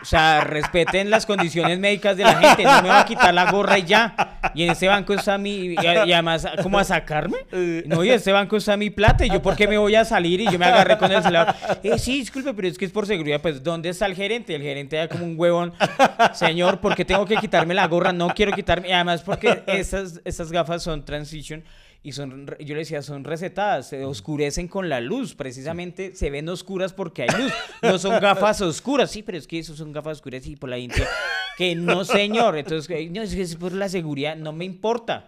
O 0.00 0.04
sea, 0.04 0.44
respeten 0.44 1.10
las 1.10 1.26
condiciones 1.26 1.78
médicas 1.78 2.16
de 2.16 2.24
la 2.24 2.36
gente. 2.36 2.62
No 2.62 2.82
me 2.82 2.88
va 2.88 3.00
a 3.00 3.04
quitar 3.04 3.34
la 3.34 3.50
gorra 3.50 3.78
y 3.78 3.84
ya. 3.84 4.38
Y 4.54 4.62
en 4.62 4.70
ese 4.70 4.86
banco 4.86 5.12
está 5.12 5.38
mi... 5.38 5.50
Y, 5.50 5.72
y 5.72 6.12
además, 6.12 6.46
¿cómo 6.62 6.78
a 6.78 6.84
sacarme? 6.84 7.38
No, 7.86 8.04
y 8.04 8.08
en 8.08 8.14
este 8.14 8.32
banco 8.32 8.56
está 8.56 8.76
mi 8.76 8.90
plata. 8.90 9.26
Y 9.26 9.30
yo, 9.30 9.42
¿por 9.42 9.56
qué 9.56 9.66
me 9.66 9.76
voy 9.76 9.94
a 9.94 10.04
salir? 10.04 10.40
Y 10.40 10.44
yo 10.50 10.58
me 10.58 10.66
agarré 10.66 10.96
con 10.98 11.10
el 11.10 11.22
celular. 11.22 11.54
Eh, 11.82 11.98
sí, 11.98 12.20
disculpe, 12.20 12.54
pero 12.54 12.68
es 12.68 12.78
que 12.78 12.84
es 12.84 12.92
por 12.92 13.06
seguridad. 13.06 13.40
Pues, 13.40 13.62
¿dónde 13.62 13.88
está 13.88 14.06
el 14.06 14.14
gerente? 14.14 14.54
El 14.54 14.62
gerente 14.62 14.96
era 14.96 15.08
como 15.08 15.24
un 15.24 15.34
huevón. 15.36 15.72
Señor, 16.32 16.80
¿por 16.80 16.94
qué 16.94 17.04
tengo 17.04 17.26
que 17.26 17.36
quitarme 17.36 17.74
la 17.74 17.86
gorra? 17.86 18.12
No 18.12 18.28
quiero 18.28 18.52
quitarme. 18.52 18.88
Y 18.88 18.92
además, 18.92 19.22
porque 19.22 19.62
esas, 19.66 20.20
esas 20.24 20.52
gafas 20.52 20.82
son 20.82 21.04
transition. 21.04 21.64
Y 22.00 22.12
son, 22.12 22.46
yo 22.60 22.74
le 22.74 22.80
decía, 22.80 23.02
son 23.02 23.24
recetadas, 23.24 23.88
se 23.88 24.04
oscurecen 24.04 24.68
con 24.68 24.88
la 24.88 25.00
luz, 25.00 25.34
precisamente 25.34 26.14
se 26.14 26.30
ven 26.30 26.48
oscuras 26.48 26.92
porque 26.92 27.22
hay 27.22 27.28
luz, 27.42 27.52
no 27.82 27.98
son 27.98 28.20
gafas 28.20 28.60
oscuras, 28.60 29.10
sí, 29.10 29.22
pero 29.22 29.36
es 29.36 29.46
que 29.48 29.58
eso 29.58 29.74
son 29.74 29.92
gafas 29.92 30.18
oscuras 30.18 30.46
y 30.46 30.54
por 30.54 30.70
la 30.70 30.76
gente, 30.76 31.02
que 31.56 31.74
no 31.74 32.04
señor, 32.04 32.56
entonces, 32.56 32.88
eh, 32.96 33.10
no, 33.12 33.20
es 33.20 33.34
que 33.34 33.42
es 33.42 33.56
por 33.56 33.72
la 33.72 33.88
seguridad, 33.88 34.36
no 34.36 34.52
me 34.52 34.64
importa, 34.64 35.24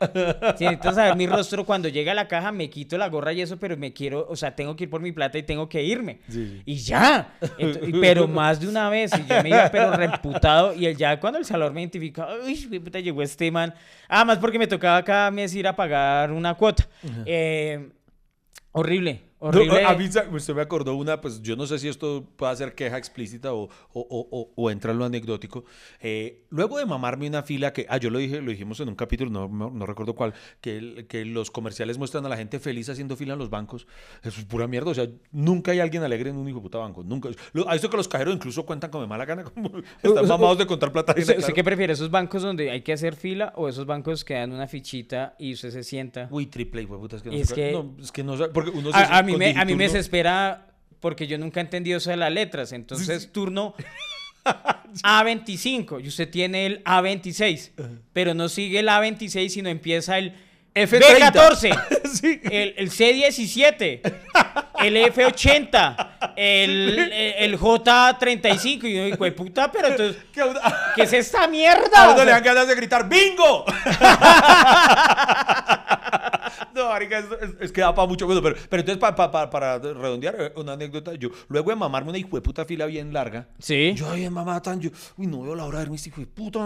si 0.57 0.65
necesitan 0.65 0.95
saber 0.95 1.17
mi 1.17 1.27
rostro, 1.27 1.67
cuando 1.67 1.89
llega 1.89 2.13
a 2.13 2.15
la 2.15 2.29
caja 2.29 2.53
me 2.53 2.71
quito 2.71 2.97
la 2.97 3.09
gorra 3.09 3.33
y 3.33 3.41
eso, 3.43 3.59
pero 3.59 3.77
me 3.77 3.93
quiero, 3.93 4.25
o 4.31 4.37
sea, 4.37 4.55
tengo 4.55 4.77
que 4.77 4.85
ir 4.85 4.91
por 4.91 5.01
mi 5.03 5.11
plata 5.11 5.39
y 5.39 5.43
tengo 5.43 5.69
que 5.69 5.83
irme, 5.83 6.21
Sí, 6.29 6.63
y 6.65 6.77
ya, 6.77 7.35
Ento- 7.59 7.89
y- 7.89 8.01
pero 8.01 8.29
más 8.29 8.61
de 8.61 8.69
una 8.69 8.89
vez, 8.89 9.11
y 9.19 9.27
yo 9.29 9.43
me 9.43 9.49
iba 9.49 9.69
pero 9.73 9.91
reputado, 9.97 10.73
y 10.73 10.87
el, 10.87 10.97
ya 10.97 11.19
cuando 11.19 11.41
el 11.41 11.45
salón 11.45 11.75
me 11.75 11.81
identifica, 11.81 12.29
uy, 12.47 12.79
puta, 12.79 13.01
llegó 13.01 13.23
este 13.23 13.51
man, 13.51 13.75
además 14.09 14.39
porque 14.39 14.59
me 14.59 14.69
tocaba 14.69 15.03
cada 15.05 15.33
mes 15.33 15.53
ir 15.57 15.67
a 15.67 15.75
pagar 15.75 16.31
una 16.31 16.55
cuota, 16.61 16.87
Eh, 17.27 17.89
horrible, 18.73 19.23
No, 19.41 19.49
horrible. 19.49 19.85
a 19.85 19.95
mí 19.95 20.05
usted 20.07 20.55
me 20.55 20.61
acordó 20.61 20.95
una, 20.95 21.21
pues 21.21 21.41
yo 21.41 21.57
no 21.57 21.67
sé 21.67 21.79
si 21.79 21.89
esto 21.89 22.29
puede 22.37 22.55
ser 22.57 22.75
queja 22.75 22.99
explícita 22.99 23.55
o, 23.55 23.65
o, 23.65 23.71
o, 23.95 24.51
o- 24.55 24.71
entra 24.71 24.93
en 24.93 24.99
lo 24.99 25.05
anecdótico. 25.07 25.65
Eh, 26.01 26.45
luego 26.51 26.77
de 26.79 26.85
mamarme 26.85 27.27
una 27.27 27.43
fila 27.43 27.73
que, 27.73 27.87
ah, 27.89 27.97
yo 27.97 28.11
lo 28.11 28.19
dije, 28.19 28.41
lo 28.43 28.51
dijimos 28.51 28.79
en 28.81 28.89
un 28.91 28.95
capítulo, 28.97 29.31
no, 29.31 29.49
no, 29.49 29.71
no 29.71 29.87
recuerdo 29.87 30.15
cuál, 30.15 30.35
que, 30.61 31.07
que 31.09 31.25
los 31.25 31.51
comerciales 31.51 31.97
muestran 31.97 32.27
a 32.27 32.29
la 32.29 32.37
gente 32.37 32.59
feliz 32.59 32.89
haciendo 32.91 33.17
fila 33.17 33.33
en 33.33 33.39
los 33.39 33.49
bancos. 33.51 33.87
Eso 34.23 34.41
es 34.41 34.47
pura 34.47 34.67
mierda, 34.67 34.91
o 34.91 34.95
sea, 34.95 35.09
nunca 35.33 35.73
hay 35.73 35.81
alguien 35.81 36.03
alegre 36.03 36.31
en 36.31 36.37
un 36.37 36.47
hijo 36.49 36.61
puta 36.61 36.77
banco, 36.79 37.03
nunca. 37.03 37.31
Lo- 37.53 37.69
A 37.69 37.75
esto 37.75 37.89
que 37.89 37.97
los 37.97 38.09
cajeros 38.09 38.35
incluso 38.35 38.67
cuentan 38.67 38.91
con 38.91 39.01
de 39.01 39.07
mala 39.07 39.25
gana, 39.25 39.45
como 39.55 39.71
están 40.03 40.29
mamados 40.29 40.59
de 40.59 40.67
contar 40.67 40.93
plata. 40.93 41.15
¿Usted, 41.17 41.37
claro. 41.39 41.55
qué 41.55 41.65
prefiere? 41.65 41.93
¿Esos 41.95 42.11
bancos 42.11 42.43
donde 42.43 42.71
hay 42.71 42.83
que 42.83 42.93
hacer 42.93 43.17
fila 43.17 43.53
o 43.57 43.69
esos 43.69 43.87
bancos 43.87 44.25
que 44.25 44.35
dan 44.35 44.53
una 44.53 44.67
fichita 44.69 45.35
y 45.39 45.55
usted 45.55 45.71
se 45.71 45.83
sienta? 45.83 46.29
Uy, 46.31 46.47
triple, 46.47 46.83
hijo 46.83 46.95
de 46.95 47.01
puta, 47.01 47.17
es 47.17 47.23
que 47.23 47.31
no, 47.31 47.37
Es 47.37 47.49
se- 47.49 47.55
que- 47.55 47.73
no, 47.73 47.95
es 48.01 48.13
que 48.13 48.23
no 48.23 48.35
porque 48.53 48.71
uno 48.71 48.91
se- 48.93 48.97
A, 48.99 49.19
a 49.19 49.23
mí 49.23 49.30
con 49.31 49.39
me, 49.39 49.55
a 49.57 49.65
mí 49.65 49.75
me 49.75 49.85
desespera 49.85 50.67
porque 51.01 51.27
yo 51.27 51.39
nunca 51.39 51.61
he 51.61 51.63
entendido 51.63 51.99
eso 51.99 52.11
de 52.11 52.17
las 52.17 52.31
letras. 52.33 52.73
Entonces, 52.73 53.31
turno 53.33 53.75
A25 55.03 56.03
y 56.05 56.09
usted 56.09 56.29
tiene 56.31 56.67
el 56.67 56.85
A26, 56.85 57.71
pero 58.13 58.35
no 58.35 58.49
sigue 58.49 58.81
el 58.81 58.89
A26, 58.89 59.49
sino 59.49 59.69
empieza 59.69 60.19
el 60.19 60.35
F30. 60.75 61.33
B14, 61.33 61.81
Sí. 62.13 62.41
el, 62.45 62.75
el 62.77 62.91
C17, 62.91 64.01
el 64.83 64.97
F80, 64.97 66.33
el, 66.37 66.99
el, 66.99 67.13
el 67.13 67.59
J35. 67.59 68.85
Y 68.85 68.95
yo 68.97 69.05
digo, 69.05 69.17
"Hue 69.21 69.33
puta, 69.33 69.71
pero 69.73 69.89
entonces, 69.89 70.23
¿qué 70.97 71.03
es 71.03 71.13
esta 71.13 71.47
mierda? 71.49 72.05
A 72.05 72.13
uno 72.13 72.25
le 72.25 72.31
dan 72.31 72.43
ganas 72.43 72.67
de 72.69 72.75
gritar 72.75 73.09
¡Bingo! 73.09 73.65
No, 76.75 76.89
marica, 76.89 77.19
es, 77.19 77.25
es- 77.41 77.55
es 77.61 77.73
que 77.73 77.81
da 77.81 77.95
para 77.95 78.07
mucho 78.09 78.27
bueno, 78.27 78.43
pero, 78.43 78.57
pero 78.69 78.81
entonces 78.81 79.01
pa- 79.01 79.15
pa- 79.15 79.31
pa- 79.31 79.49
para 79.51 79.79
redondear 79.79 80.37
eh, 80.39 80.53
una 80.57 80.73
anécdota, 80.73 81.15
yo 81.15 81.31
luego 81.49 81.71
de 81.71 81.77
mamarme 81.77 82.11
una 82.11 82.19
hijo 82.19 82.37
de 82.37 82.43
puta 82.43 82.65
fila 82.65 82.87
bien 82.87 83.13
larga, 83.13 83.49
Sí. 83.59 83.93
yo 83.95 84.11
ahí 84.11 84.29
mamá 84.31 84.61
tan, 84.63 84.81
yo, 84.81 84.91
uy, 85.17 85.27
no 85.27 85.43
veo 85.43 85.55
la 85.55 85.65
hora 85.65 85.79
de 85.79 85.85
ver 85.85 85.91
mis 85.91 86.07
hijos 86.07 86.21
de 86.21 86.27
puta, 86.27 86.61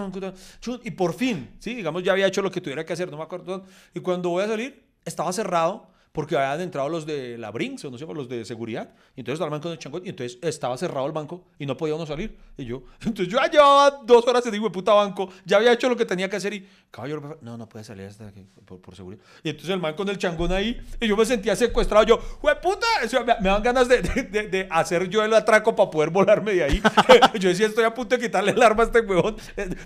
y 0.83 0.91
por 0.93 1.15
fin, 1.15 1.51
sí, 1.59 1.75
digamos, 1.75 2.03
ya 2.03 2.13
había 2.13 2.27
hecho 2.27 2.43
lo 2.43 2.51
que 2.51 2.61
tuviera 2.61 2.85
que 2.85 2.93
hacer, 2.93 3.11
no 3.11 3.17
me 3.17 3.23
acuerdo, 3.25 3.65
y 3.95 4.01
cuando 4.01 4.31
voy 4.31 4.45
a 4.45 4.49
salir, 4.49 4.85
estaba 5.05 5.33
cerrado, 5.33 5.89
porque 6.15 6.37
habían 6.37 6.61
entrado 6.61 6.89
los 6.89 7.05
de 7.07 7.37
la 7.39 7.51
Brinks, 7.51 7.85
o 7.87 7.91
no 7.91 7.99
sé, 7.99 8.07
los 8.07 8.29
de 8.29 8.45
seguridad, 8.45 8.89
y 9.17 9.21
entonces 9.21 9.35
estaba 9.35 9.49
el 9.49 9.51
banco 9.61 9.69
de 9.69 9.79
Changón, 9.79 10.03
y 10.07 10.11
entonces 10.11 10.39
estaba 10.43 10.79
cerrado 10.79 11.07
el 11.07 11.13
banco, 11.13 11.45
y 11.59 11.67
no 11.67 11.77
podía 11.77 11.97
uno 11.97 12.07
salir, 12.07 12.39
y 12.57 12.65
yo, 12.67 12.85
entonces 13.01 13.27
yo 13.27 13.39
ya 13.41 13.51
llevaba 13.51 14.01
dos 14.05 14.25
horas 14.29 14.47
en 14.47 14.53
digo 14.53 14.67
de 14.67 14.71
puta 14.71 14.93
banco, 14.95 15.29
ya 15.45 15.57
había 15.57 15.73
hecho 15.73 15.89
lo 15.89 15.97
que 15.97 16.05
tenía 16.07 16.31
que 16.31 16.37
hacer, 16.37 16.55
y, 16.55 16.69
caballero, 16.93 17.37
no, 17.43 17.57
no 17.59 17.69
puede 17.69 17.85
salir 17.85 18.07
hasta 18.07 18.31
que, 18.33 18.47
por, 18.65 18.81
por 18.81 18.95
seguridad, 18.95 19.21
y 19.43 19.49
entonces 19.49 19.71
el 19.75 19.81
man 19.81 19.95
con 19.95 20.09
el 20.09 20.17
changón 20.17 20.53
ahí, 20.53 20.81
y 21.01 21.09
yo 21.09 21.17
me 21.17 21.27
sentía 21.27 21.57
secuestrado, 21.57 22.05
yo, 22.07 22.19
¡jue 22.41 22.55
puta! 22.63 22.87
Me, 23.03 23.35
me 23.41 23.49
dan 23.49 23.63
ganas 23.65 23.89
de, 23.89 24.01
de- 24.01 24.23
de- 24.23 24.49
de 24.49 24.69
hacer 24.71 25.09
yo 25.09 25.25
el 25.25 25.35
atraco 25.35 25.75
para 25.75 25.91
poder 25.91 26.11
volarme 26.11 26.55
de 26.55 26.63
ahí, 26.63 26.81
yo 27.41 27.49
decía, 27.49 27.67
estoy 27.67 27.83
a 27.83 27.93
punto 27.93 28.17
de 28.17 28.23
quitarle 28.23 28.53
el 28.53 28.63
arma 28.63 28.85
a 28.85 28.87
este 28.87 29.01
huevón, 29.01 29.35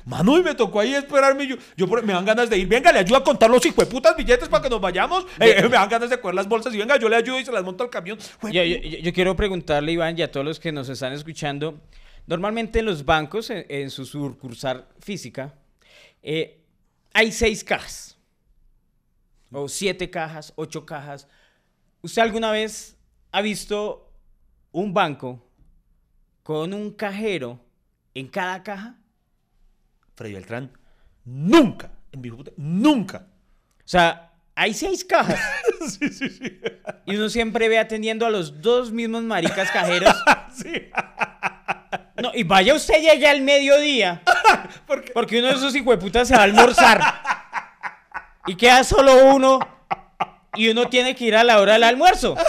mano, 0.04 0.36
y 0.36 0.42
me 0.42 0.54
tocó 0.54 0.80
ahí 0.80 0.92
esperarme, 0.94 1.44
y 1.44 1.48
yo, 1.48 1.56
yo 1.74 1.86
me 1.86 2.12
dan 2.12 2.26
ganas 2.26 2.50
de 2.50 2.58
ir, 2.58 2.68
venga, 2.68 2.92
le 2.92 2.98
ayudo 2.98 3.16
a 3.16 3.24
contar 3.24 3.48
los 3.48 3.64
hijueputas 3.64 4.14
billetes 4.14 4.50
para 4.50 4.62
que 4.62 4.68
nos 4.68 4.78
vayamos, 4.82 5.24
Eh, 5.40 5.62
me 5.62 5.70
dan 5.70 5.88
ganas 5.88 6.10
de 6.10 6.17
coger 6.20 6.34
las 6.34 6.48
bolsas, 6.48 6.74
y 6.74 6.78
venga, 6.78 6.96
yo 6.98 7.08
le 7.08 7.16
ayudo 7.16 7.38
y 7.40 7.44
se 7.44 7.52
las 7.52 7.64
monto 7.64 7.84
al 7.84 7.90
camión, 7.90 8.18
Yo, 8.42 8.50
yo- 8.50 8.62
yo- 8.78 8.98
yo 8.98 9.12
quiero 9.12 9.34
preguntarle, 9.36 9.92
Iván, 9.92 10.18
y 10.18 10.22
a 10.22 10.30
todos 10.30 10.44
los 10.46 10.58
que 10.60 10.72
nos 10.72 10.88
están 10.88 11.12
escuchando, 11.12 11.80
normalmente 12.26 12.78
en 12.80 12.84
los 12.86 13.04
bancos, 13.04 13.50
en, 13.50 13.64
en 13.68 13.90
su 13.90 14.04
sucursal 14.04 14.86
física, 15.00 15.54
eh, 16.22 16.60
hay 17.12 17.32
seis 17.32 17.64
cajas, 17.64 18.18
o 19.50 19.68
siete 19.68 20.10
cajas, 20.10 20.52
ocho 20.56 20.84
cajas. 20.84 21.26
¿Usted 22.02 22.22
alguna 22.22 22.50
vez 22.50 22.96
ha 23.32 23.40
visto 23.40 24.12
un 24.72 24.92
banco 24.92 25.44
con 26.42 26.74
un 26.74 26.92
cajero 26.92 27.58
en 28.14 28.28
cada 28.28 28.62
caja? 28.62 28.98
Freddy 30.14 30.34
Beltrán, 30.34 30.70
nunca, 31.24 31.90
en 32.12 32.20
mi 32.20 32.30
puta, 32.30 32.50
nunca. 32.56 33.26
O 33.78 33.88
sea, 33.88 34.32
hay 34.54 34.74
seis 34.74 35.04
cajas. 35.04 35.40
Y 37.06 37.16
uno 37.16 37.30
siempre 37.30 37.68
ve 37.68 37.78
atendiendo 37.78 38.26
a 38.26 38.30
los 38.30 38.60
dos 38.60 38.92
mismos 38.92 39.22
maricas 39.22 39.70
cajeros. 39.70 40.14
No, 42.20 42.32
y 42.34 42.42
vaya 42.42 42.74
usted 42.74 43.00
llegue 43.00 43.28
al 43.28 43.42
mediodía. 43.42 44.22
Porque 44.88 45.12
Porque 45.12 45.38
uno 45.38 45.46
de 45.46 45.54
esos 45.54 45.72
hijueputas 45.76 46.26
se 46.26 46.34
va 46.34 46.40
a 46.40 46.44
almorzar. 46.44 47.00
Y 48.46 48.56
queda 48.56 48.82
solo 48.82 49.24
uno. 49.26 49.60
Y 50.56 50.68
uno 50.68 50.88
tiene 50.88 51.14
que 51.14 51.24
ir 51.24 51.36
a 51.36 51.44
la 51.44 51.60
hora 51.60 51.74
del 51.74 51.84
almuerzo. 51.84 52.36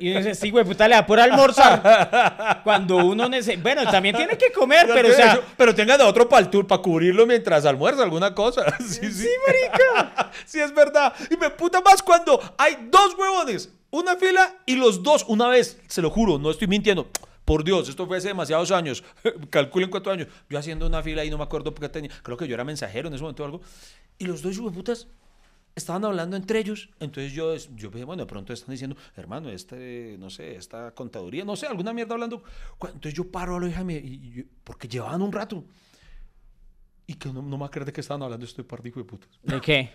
Y 0.00 0.10
uno 0.10 0.18
dice, 0.18 0.34
sí, 0.34 0.50
güey, 0.50 0.64
puta, 0.64 0.88
le 0.88 0.94
da 0.94 1.06
por 1.06 1.20
almorzar. 1.20 2.60
Cuando 2.64 2.96
uno 2.96 3.28
necesita. 3.28 3.62
Bueno, 3.62 3.90
también 3.90 4.16
tiene 4.16 4.36
que 4.36 4.50
comer, 4.52 4.88
pero 4.92 5.08
o 5.08 5.12
sea. 5.12 5.40
pero 5.56 5.74
tenga 5.74 5.96
de 5.96 6.04
otro 6.04 6.28
para 6.28 6.50
para 6.50 6.82
cubrirlo 6.82 7.26
mientras 7.26 7.64
almuerza 7.64 8.02
alguna 8.02 8.34
cosa. 8.34 8.64
Sí, 8.84 9.10
sí. 9.12 9.28
marica. 9.46 10.30
sí, 10.46 10.60
es 10.60 10.74
verdad. 10.74 11.12
Y 11.30 11.36
me 11.36 11.50
puta 11.50 11.80
más 11.80 12.02
cuando 12.02 12.40
hay 12.58 12.88
dos 12.90 13.14
huevones, 13.18 13.70
una 13.90 14.16
fila 14.16 14.56
y 14.66 14.76
los 14.76 15.02
dos 15.02 15.24
una 15.28 15.48
vez. 15.48 15.78
Se 15.88 16.02
lo 16.02 16.10
juro, 16.10 16.38
no 16.38 16.50
estoy 16.50 16.68
mintiendo. 16.68 17.08
Por 17.44 17.62
Dios, 17.62 17.88
esto 17.88 18.06
fue 18.06 18.18
hace 18.18 18.28
demasiados 18.28 18.70
años. 18.70 19.04
Calculen 19.50 19.90
cuántos 19.90 20.12
años. 20.12 20.28
Yo 20.48 20.58
haciendo 20.58 20.86
una 20.86 21.02
fila 21.02 21.24
y 21.24 21.30
no 21.30 21.38
me 21.38 21.44
acuerdo 21.44 21.74
porque 21.74 21.88
tenía. 21.88 22.10
Creo 22.22 22.36
que 22.36 22.48
yo 22.48 22.54
era 22.54 22.64
mensajero 22.64 23.08
en 23.08 23.14
ese 23.14 23.22
momento 23.22 23.42
o 23.42 23.46
algo. 23.46 23.60
Y 24.18 24.26
los 24.26 24.42
dos 24.42 24.58
putas 24.72 25.06
estaban 25.74 26.04
hablando 26.04 26.36
entre 26.36 26.58
ellos. 26.58 26.90
Entonces 27.00 27.32
yo, 27.32 27.54
yo 27.56 27.90
dije, 27.90 28.04
bueno, 28.04 28.22
de 28.22 28.26
pronto 28.26 28.52
están 28.52 28.72
diciendo, 28.72 28.96
hermano, 29.16 29.50
este, 29.50 30.16
no 30.18 30.30
sé, 30.30 30.56
esta 30.56 30.92
contaduría, 30.94 31.44
no 31.44 31.56
sé, 31.56 31.66
alguna 31.66 31.92
mierda 31.92 32.14
hablando. 32.14 32.42
Entonces 32.80 33.14
yo 33.14 33.30
paro 33.30 33.56
a 33.56 33.60
la 33.60 33.68
hija 33.68 33.82
y, 33.90 34.46
porque 34.62 34.88
llevaban 34.88 35.22
un 35.22 35.32
rato. 35.32 35.64
Y 37.06 37.14
que 37.14 37.32
no, 37.32 37.42
no 37.42 37.58
me 37.58 37.64
acuerdo 37.64 37.86
de 37.86 37.92
qué 37.92 38.00
estaban 38.00 38.22
hablando, 38.22 38.46
estoy 38.46 38.64
par 38.64 38.82
de 38.82 38.88
hijo 38.88 39.00
de 39.00 39.04
putas. 39.04 39.28
¿De 39.42 39.60
qué? 39.60 39.90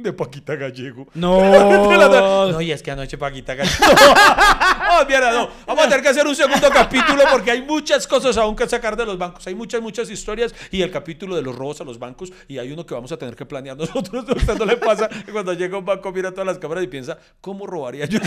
de 0.02 0.12
Paquita 0.12 0.56
Gallego. 0.56 1.06
No. 1.14 1.40
no, 2.52 2.60
y 2.60 2.72
es 2.72 2.82
que 2.82 2.90
anoche 2.90 3.18
Paquita 3.18 3.54
Gallego. 3.54 3.76
oh, 5.00 5.06
mierda, 5.06 5.32
no. 5.32 5.48
Vamos 5.66 5.84
a 5.84 5.88
tener 5.88 6.02
que 6.02 6.08
hacer 6.08 6.26
un 6.26 6.34
segundo 6.34 6.68
capítulo 6.70 7.22
porque 7.30 7.50
hay 7.50 7.62
muchas 7.62 8.06
cosas 8.06 8.36
aún 8.36 8.56
que 8.56 8.68
sacar 8.68 8.96
de 8.96 9.06
los 9.06 9.18
bancos. 9.18 9.46
Hay 9.46 9.54
muchas, 9.54 9.80
muchas 9.80 10.10
historias 10.10 10.54
y 10.70 10.82
el 10.82 10.90
capítulo 10.90 11.36
de 11.36 11.42
los 11.42 11.54
robos 11.54 11.80
a 11.80 11.84
los 11.84 11.98
bancos 11.98 12.32
y 12.48 12.58
hay 12.58 12.72
uno 12.72 12.84
que 12.86 12.94
vamos 12.94 13.12
a 13.12 13.16
tener 13.16 13.36
que 13.36 13.46
planear 13.46 13.76
nosotros. 13.76 14.24
A 14.28 14.32
usted 14.32 14.58
no 14.58 14.64
le 14.64 14.76
pasa 14.76 15.08
que 15.08 15.32
cuando 15.32 15.52
llega 15.52 15.78
un 15.78 15.84
banco 15.84 16.12
mira 16.12 16.30
todas 16.30 16.46
las 16.46 16.58
cámaras 16.58 16.84
y 16.84 16.88
piensa, 16.88 17.18
¿cómo 17.40 17.66
robaría 17.66 18.06
yo? 18.06 18.18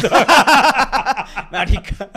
Marica. 1.52 2.10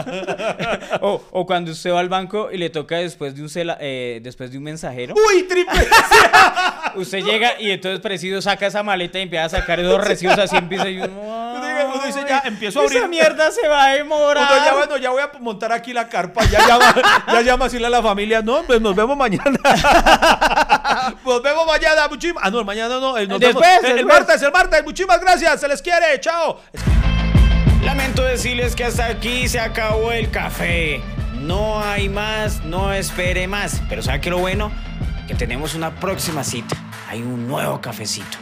o, 1.00 1.22
o, 1.30 1.46
cuando 1.46 1.72
usted 1.72 1.92
va 1.92 2.00
al 2.00 2.08
banco 2.08 2.50
y 2.52 2.58
le 2.58 2.70
toca 2.70 2.96
después 2.96 3.34
de 3.34 3.42
un, 3.42 3.50
eh, 3.80 4.20
después 4.22 4.50
de 4.50 4.58
un 4.58 4.64
mensajero. 4.64 5.14
¡Uy, 5.14 5.44
triple! 5.44 5.86
usted 6.96 7.22
llega 7.22 7.60
y 7.60 7.70
entonces 7.70 8.00
preciso 8.00 8.40
saca 8.40 8.66
esa 8.66 8.82
maleta 8.82 9.18
y 9.18 9.22
empieza 9.22 9.45
a 9.46 9.48
sacar 9.48 9.82
dos 9.82 10.00
recibos 10.06 10.38
así 10.38 10.56
empieza 10.56 10.88
y 10.88 10.98
uno, 10.98 11.08
uno 11.08 12.06
dice, 12.06 12.20
ya 12.28 12.42
empiezo 12.44 12.80
a 12.80 12.82
abrir. 12.84 12.98
Esa 12.98 13.08
mierda 13.08 13.50
se 13.50 13.66
va 13.68 13.84
a 13.84 13.94
demorar. 13.94 14.48
ya, 14.64 14.74
bueno, 14.74 14.96
ya 14.96 15.10
voy 15.10 15.22
a 15.22 15.30
montar 15.40 15.72
aquí 15.72 15.92
la 15.92 16.08
carpa. 16.08 16.44
Ya 16.46 16.66
llama, 16.66 16.94
ya 17.28 17.40
llama 17.42 17.64
a 17.64 17.68
decirle 17.68 17.86
a 17.86 17.90
la 17.90 18.02
familia, 18.02 18.42
no, 18.42 18.62
pues 18.64 18.80
nos 18.80 18.94
vemos 18.94 19.16
mañana. 19.16 19.58
nos 21.24 21.42
vemos 21.42 21.66
mañana, 21.66 22.08
muchísimas. 22.08 22.44
Ah, 22.44 22.50
no, 22.50 22.64
mañana 22.64 23.00
no. 23.00 23.16
Eh, 23.18 23.26
después, 23.26 23.84
el, 23.84 24.06
martes, 24.06 24.42
el 24.42 24.52
martes. 24.52 24.84
Muchísimas 24.84 25.20
gracias. 25.20 25.60
Se 25.60 25.68
les 25.68 25.82
quiere. 25.82 26.20
Chao. 26.20 26.60
Lamento 27.82 28.22
decirles 28.22 28.74
que 28.74 28.84
hasta 28.84 29.06
aquí 29.06 29.48
se 29.48 29.60
acabó 29.60 30.12
el 30.12 30.30
café. 30.30 31.02
No 31.34 31.80
hay 31.80 32.08
más, 32.08 32.64
no 32.64 32.92
espere 32.92 33.46
más. 33.46 33.80
Pero 33.88 34.02
¿sabe 34.02 34.20
qué 34.20 34.30
lo 34.30 34.38
bueno? 34.38 34.72
Que 35.28 35.34
tenemos 35.34 35.74
una 35.74 35.94
próxima 35.94 36.42
cita. 36.42 36.76
Hay 37.08 37.22
un 37.22 37.46
nuevo 37.46 37.80
cafecito. 37.80 38.38